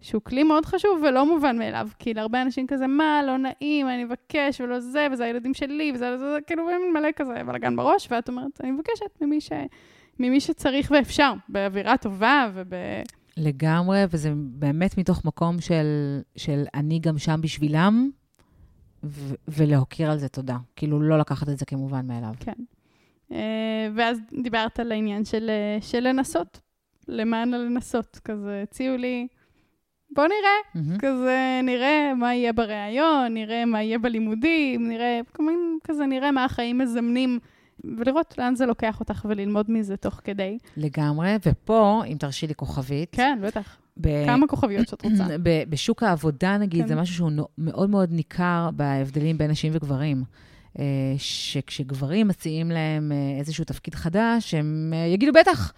שהוא 0.00 0.22
כלי 0.22 0.42
מאוד 0.42 0.66
חשוב 0.66 1.02
ולא 1.02 1.26
מובן 1.26 1.58
מאליו, 1.58 1.88
כי 1.98 2.14
להרבה 2.14 2.42
אנשים 2.42 2.66
כזה, 2.66 2.86
מה, 2.86 3.20
לא 3.26 3.36
נעים, 3.36 3.88
אני 3.88 4.04
מבקש, 4.04 4.60
ולא 4.60 4.80
זה, 4.80 5.06
וזה 5.12 5.24
הילדים 5.24 5.54
שלי, 5.54 5.92
וזה, 5.94 6.18
זה, 6.18 6.32
זה 6.32 6.38
כאילו 6.46 6.68
מלא 6.94 7.08
כזה 7.16 7.34
בלאגן 7.46 7.76
בראש, 7.76 8.08
ואת 8.10 8.28
אומרת, 8.28 8.60
אני 8.60 8.70
מבקשת 8.70 9.20
ממי, 9.20 9.40
ש, 9.40 9.52
ממי 10.18 10.40
שצריך 10.40 10.90
ואפשר, 10.94 11.32
באווירה 11.48 11.96
טובה 11.96 12.50
וב... 12.54 12.72
לגמרי, 13.36 14.04
וזה 14.10 14.32
באמת 14.36 14.98
מתוך 14.98 15.24
מקום 15.24 15.60
של, 15.60 15.86
של 16.36 16.64
אני 16.74 16.98
גם 16.98 17.18
שם 17.18 17.40
בשבילם, 17.42 18.10
ו- 19.04 19.34
ולהוקיר 19.48 20.10
על 20.10 20.18
זה 20.18 20.28
תודה. 20.28 20.56
כאילו, 20.76 21.00
לא 21.00 21.18
לקחת 21.18 21.48
את 21.48 21.58
זה 21.58 21.64
כמובן 21.66 22.06
מאליו. 22.06 22.34
כן. 22.40 22.52
אה, 23.32 23.88
ואז 23.94 24.18
דיברת 24.42 24.80
על 24.80 24.92
העניין 24.92 25.24
של, 25.24 25.50
אה, 25.50 25.78
של 25.80 26.00
לנסות, 26.00 26.60
למען 27.08 27.54
הלנסות. 27.54 28.20
כזה 28.24 28.60
הציעו 28.62 28.96
לי, 28.96 29.26
בוא 30.10 30.24
נראה, 30.24 30.84
מהמם. 30.84 30.98
כזה 30.98 31.60
נראה 31.62 32.12
מה 32.14 32.34
יהיה 32.34 32.52
בריאיון, 32.52 33.34
נראה 33.34 33.64
מה 33.64 33.82
יהיה 33.82 33.98
בלימודים, 33.98 34.88
נראה, 34.88 35.20
כזה 35.84 36.06
נראה 36.06 36.30
מה 36.30 36.44
החיים 36.44 36.78
מזמנים, 36.78 37.38
ולראות 37.98 38.34
לאן 38.38 38.54
זה 38.54 38.66
לוקח 38.66 39.00
אותך 39.00 39.26
וללמוד 39.28 39.70
מזה 39.70 39.96
תוך 39.96 40.20
כדי. 40.24 40.58
לגמרי, 40.76 41.36
ופה, 41.46 42.02
אם 42.06 42.16
תרשי 42.18 42.46
לי 42.46 42.54
כוכבית, 42.54 43.08
כן, 43.12 43.38
בטח. 43.42 43.76
ב- 44.00 44.26
כמה 44.26 44.46
כוכביות 44.46 44.88
שאת 44.88 45.02
רוצה. 45.04 45.24
ב- 45.42 45.62
בשוק 45.68 46.02
העבודה, 46.02 46.58
נגיד, 46.58 46.82
כן. 46.82 46.88
זה 46.88 46.94
משהו 46.94 47.14
שהוא 47.14 47.30
מאוד 47.58 47.90
מאוד 47.90 48.12
ניכר 48.12 48.70
בהבדלים 48.76 49.38
בין 49.38 49.50
נשים 49.50 49.72
וגברים. 49.74 50.24
אה, 50.78 50.84
שכשגברים 51.18 52.28
מציעים 52.28 52.70
להם 52.70 53.12
אה, 53.12 53.38
איזשהו 53.38 53.64
תפקיד 53.64 53.94
חדש, 53.94 54.54
הם 54.54 54.92
אה, 54.96 55.06
יגידו 55.06 55.32
בטח. 55.32 55.72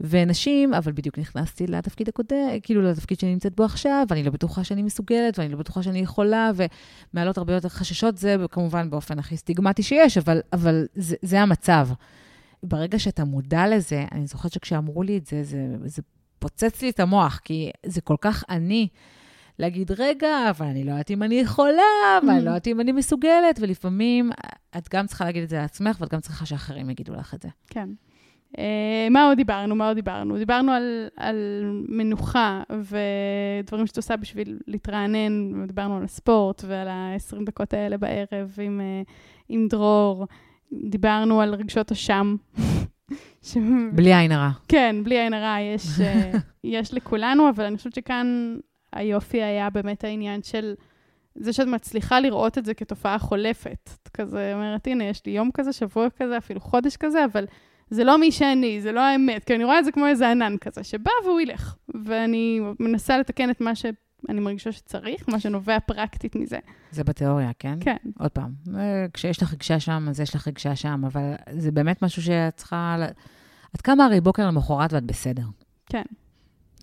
ונשים, 0.00 0.74
אבל 0.74 0.92
בדיוק 0.92 1.18
נכנסתי 1.18 1.66
לתפקיד 1.66 2.08
הקודם, 2.08 2.48
כאילו 2.62 2.82
לתפקיד 2.82 3.20
שאני 3.20 3.32
נמצאת 3.32 3.56
בו 3.56 3.64
עכשיו, 3.64 4.06
ואני 4.08 4.22
לא 4.22 4.30
בטוחה 4.30 4.64
שאני 4.64 4.82
מסוגלת, 4.82 5.38
ואני 5.38 5.52
לא 5.52 5.58
בטוחה 5.58 5.82
שאני 5.82 5.98
יכולה, 5.98 6.50
ומעלות 7.14 7.38
הרבה 7.38 7.54
יותר 7.54 7.68
חששות, 7.68 8.18
זה 8.18 8.36
כמובן 8.50 8.90
באופן 8.90 9.18
הכי 9.18 9.36
סטיגמטי 9.36 9.82
שיש, 9.82 10.18
אבל, 10.18 10.40
אבל 10.52 10.86
זה, 10.94 11.16
זה 11.22 11.40
המצב. 11.40 11.88
ברגע 12.62 12.98
שאתה 12.98 13.24
מודע 13.24 13.68
לזה, 13.68 14.04
אני 14.12 14.26
זוכרת 14.26 14.52
שכשאמרו 14.52 15.02
לי 15.02 15.18
את 15.18 15.26
זה, 15.26 15.42
זה, 15.42 15.66
זה 15.84 16.02
פוצץ 16.38 16.82
לי 16.82 16.90
את 16.90 17.00
המוח, 17.00 17.40
כי 17.44 17.70
זה 17.86 18.00
כל 18.00 18.16
כך 18.20 18.44
אני. 18.50 18.88
להגיד, 19.58 19.90
רגע, 19.98 20.50
אבל 20.50 20.66
אני 20.66 20.84
לא 20.84 20.90
יודעת 20.90 21.10
אם 21.10 21.22
אני 21.22 21.34
יכולה, 21.34 22.18
ואני 22.26 22.44
לא 22.44 22.50
יודעת 22.50 22.66
אם 22.66 22.80
אני 22.80 22.92
מסוגלת, 22.92 23.58
ולפעמים 23.60 24.30
את 24.78 24.88
גם 24.94 25.06
צריכה 25.06 25.24
להגיד 25.24 25.42
את 25.42 25.48
זה 25.48 25.56
לעצמך, 25.56 25.96
ואת 26.00 26.12
גם 26.12 26.20
צריכה 26.20 26.46
שאחרים 26.46 26.90
יגידו 26.90 27.14
לך 27.14 27.34
את 27.34 27.42
זה. 27.42 27.48
כן. 27.66 27.88
Uh, 28.54 29.10
מה 29.10 29.26
עוד 29.26 29.36
דיברנו? 29.36 29.74
מה 29.74 29.88
עוד 29.88 29.96
דיברנו? 29.96 30.38
דיברנו 30.38 30.72
על, 30.72 31.08
על 31.16 31.36
מנוחה 31.88 32.62
ודברים 32.70 33.86
שאת 33.86 33.96
עושה 33.96 34.16
בשביל 34.16 34.58
להתרענן, 34.66 35.62
ודיברנו 35.62 35.96
על 35.96 36.04
הספורט 36.04 36.64
ועל 36.66 36.88
ה-20 36.88 37.44
דקות 37.46 37.74
האלה 37.74 37.96
בערב 37.96 38.56
עם, 38.62 38.80
uh, 38.80 39.10
עם 39.48 39.68
דרור. 39.68 40.26
דיברנו 40.72 41.40
על 41.40 41.54
רגשות 41.54 41.92
אשם. 41.92 42.36
ש... 43.42 43.56
בלי 43.92 44.14
עין 44.14 44.32
הרע. 44.32 44.50
כן, 44.68 44.96
בלי 45.04 45.18
עין 45.18 45.34
הרע 45.34 45.56
יש, 45.60 45.86
uh, 45.86 46.38
יש 46.64 46.94
לכולנו, 46.94 47.48
אבל 47.48 47.64
אני 47.64 47.76
חושבת 47.76 47.94
שכאן 47.94 48.56
היופי 48.92 49.42
היה 49.42 49.70
באמת 49.70 50.04
העניין 50.04 50.42
של 50.42 50.74
זה 51.34 51.52
שאת 51.52 51.66
מצליחה 51.66 52.20
לראות 52.20 52.58
את 52.58 52.64
זה 52.64 52.74
כתופעה 52.74 53.18
חולפת. 53.18 53.90
את 54.02 54.08
כזה 54.08 54.54
אומרת, 54.54 54.86
הנה, 54.86 55.04
יש 55.04 55.26
לי 55.26 55.32
יום 55.32 55.50
כזה, 55.54 55.72
שבוע 55.72 56.06
כזה, 56.10 56.38
אפילו 56.38 56.60
חודש 56.60 56.96
כזה, 56.96 57.24
אבל 57.24 57.44
זה 57.90 58.04
לא 58.04 58.18
מי 58.18 58.32
שאני, 58.32 58.80
זה 58.80 58.92
לא 58.92 59.00
האמת, 59.00 59.44
כי 59.44 59.54
אני 59.54 59.64
רואה 59.64 59.78
את 59.78 59.84
זה 59.84 59.92
כמו 59.92 60.06
איזה 60.06 60.30
ענן 60.30 60.56
כזה, 60.60 60.84
שבא 60.84 61.10
והוא 61.24 61.40
ילך. 61.40 61.76
ואני 62.04 62.60
מנסה 62.80 63.18
לתקן 63.18 63.50
את 63.50 63.60
מה 63.60 63.74
שאני 63.74 64.40
מרגישה 64.40 64.72
שצריך, 64.72 65.28
מה 65.28 65.40
שנובע 65.40 65.78
פרקטית 65.78 66.36
מזה. 66.36 66.58
זה 66.90 67.04
בתיאוריה, 67.04 67.50
כן? 67.58 67.78
כן. 67.80 67.96
עוד 68.18 68.30
פעם, 68.30 68.52
אה, 68.76 69.06
כשיש 69.12 69.42
לך 69.42 69.52
רגשה 69.52 69.80
שם, 69.80 70.06
אז 70.08 70.20
יש 70.20 70.34
לך 70.34 70.48
רגשה 70.48 70.76
שם, 70.76 71.02
אבל 71.06 71.34
זה 71.50 71.72
באמת 71.72 72.02
משהו 72.02 72.22
שאת 72.22 72.56
צריכה... 72.56 72.96
את 73.74 73.80
קמה 73.80 74.04
הרי 74.04 74.20
בוקר 74.20 74.46
למחרת 74.46 74.92
ואת 74.92 75.04
בסדר. 75.04 75.44
כן. 75.86 76.02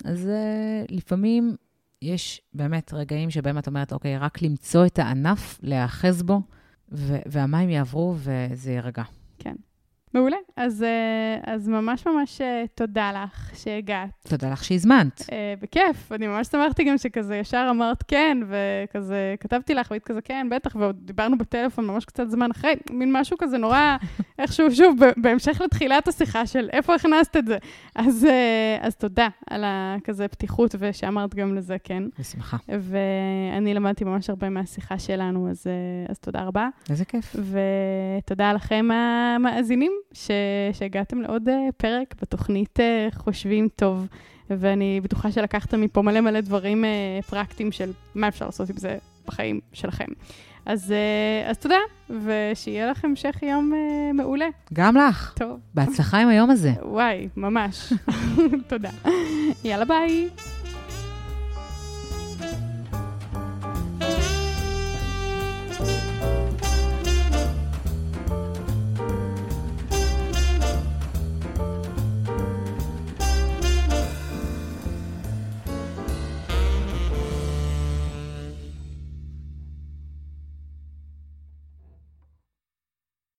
אז 0.06 0.26
uh, 0.26 0.96
לפעמים 0.96 1.56
יש 2.02 2.42
באמת 2.54 2.94
רגעים 2.94 3.30
שבהם 3.30 3.58
את 3.58 3.68
אומרת, 3.68 3.94
אוקיי, 3.94 4.18
רק 4.18 4.42
למצוא 4.42 4.86
את 4.86 5.00
הענף, 5.00 5.60
להיאחז 5.64 6.24
בו, 6.24 6.42
והמים 7.26 7.70
יעברו 7.70 8.16
וזה 8.18 8.72
יירגע. 8.72 9.04
כן. 9.40 9.56
מעולה. 10.14 10.38
אז, 10.58 10.84
אה, 10.84 11.54
אז 11.54 11.68
ממש 11.68 12.08
ממש 12.08 12.42
אה, 12.42 12.64
תודה 12.76 13.12
לך 13.12 13.52
שהגעת. 13.56 14.10
תודה 14.28 14.52
לך 14.52 14.64
שהזמנת. 14.64 15.22
אה, 15.32 15.54
בכיף, 15.62 16.12
אני 16.12 16.28
ממש 16.28 16.48
שמחתי 16.48 16.84
גם 16.84 16.98
שכזה 16.98 17.36
ישר 17.36 17.68
אמרת 17.70 18.04
כן, 18.08 18.38
וכזה 18.48 19.36
כתבתי 19.40 19.74
לך, 19.74 19.92
והיית 19.92 20.04
כזה 20.04 20.22
כן, 20.22 20.48
בטח, 20.52 20.76
ועוד 20.76 20.96
דיברנו 21.00 21.38
בטלפון 21.38 21.88
ממש 21.88 22.06
קצת 22.06 22.30
זמן 22.30 22.52
אחרי, 22.52 22.76
מין 22.90 23.14
משהו 23.14 23.38
כזה 23.38 23.58
נורא, 23.58 23.98
איכשהו, 24.40 24.72
שוב, 24.72 25.00
בהמשך 25.18 25.62
לתחילת 25.62 26.08
השיחה 26.08 26.46
של 26.48 26.70
איפה 26.72 26.96
הכנסת 26.96 27.38
את 27.38 27.46
זה. 27.46 27.58
אז, 27.96 28.28
אז 28.82 28.96
תודה 28.96 29.28
על 29.50 29.64
הכזה 29.66 30.28
פתיחות, 30.28 30.76
ושאמרת 30.80 31.36
גם 31.36 31.56
לזה 31.56 31.78
כן. 31.84 32.04
בשמחה. 32.20 32.58
ואני 32.68 33.74
למדתי 33.74 34.04
ממש 34.04 34.30
הרבה 34.30 34.50
מהשיחה 34.50 35.00
שלנו, 35.00 35.50
אז, 35.50 35.68
אז 36.10 36.20
תודה 36.20 36.44
רבה. 36.44 36.70
איזה 36.90 37.06
כיף. 37.06 37.36
ותודה 37.36 38.54
לכם 38.54 38.88
המאזינים. 38.92 39.92
ש... 40.14 40.32
שהגעתם 40.74 41.22
לעוד 41.22 41.50
uh, 41.50 41.72
פרק 41.78 42.16
בתוכנית 42.22 42.80
uh, 42.80 43.16
חושבים 43.16 43.68
טוב, 43.76 44.08
ואני 44.50 45.02
בטוחה 45.04 45.32
שלקחתם 45.32 45.82
מפה 45.82 46.02
מלא 46.02 46.22
מלא 46.22 46.42
דברים 46.42 46.84
uh, 46.84 47.26
פרקטיים 47.26 47.72
של 47.72 47.92
מה 48.16 48.28
אפשר 48.28 48.46
לעשות 48.46 48.70
עם 48.70 48.78
זה 48.78 48.98
בחיים 49.28 49.60
שלכם. 49.74 50.08
אז, 50.66 50.94
אז 51.46 51.58
תודה, 51.58 51.76
ושיהיה 52.10 52.92
לכם 52.92 53.08
המשך 53.08 53.44
יום 53.44 53.74
מעולה. 54.14 54.48
גם 54.74 54.98
לך. 54.98 55.34
טוב. 55.38 55.60
בהצלחה 55.74 56.18
עם 56.18 56.28
היום 56.28 56.50
הזה. 56.50 56.72
וואי, 56.84 57.28
ממש. 57.38 57.94
תודה. 58.70 58.90
יאללה, 59.64 59.86
ביי. 59.86 60.30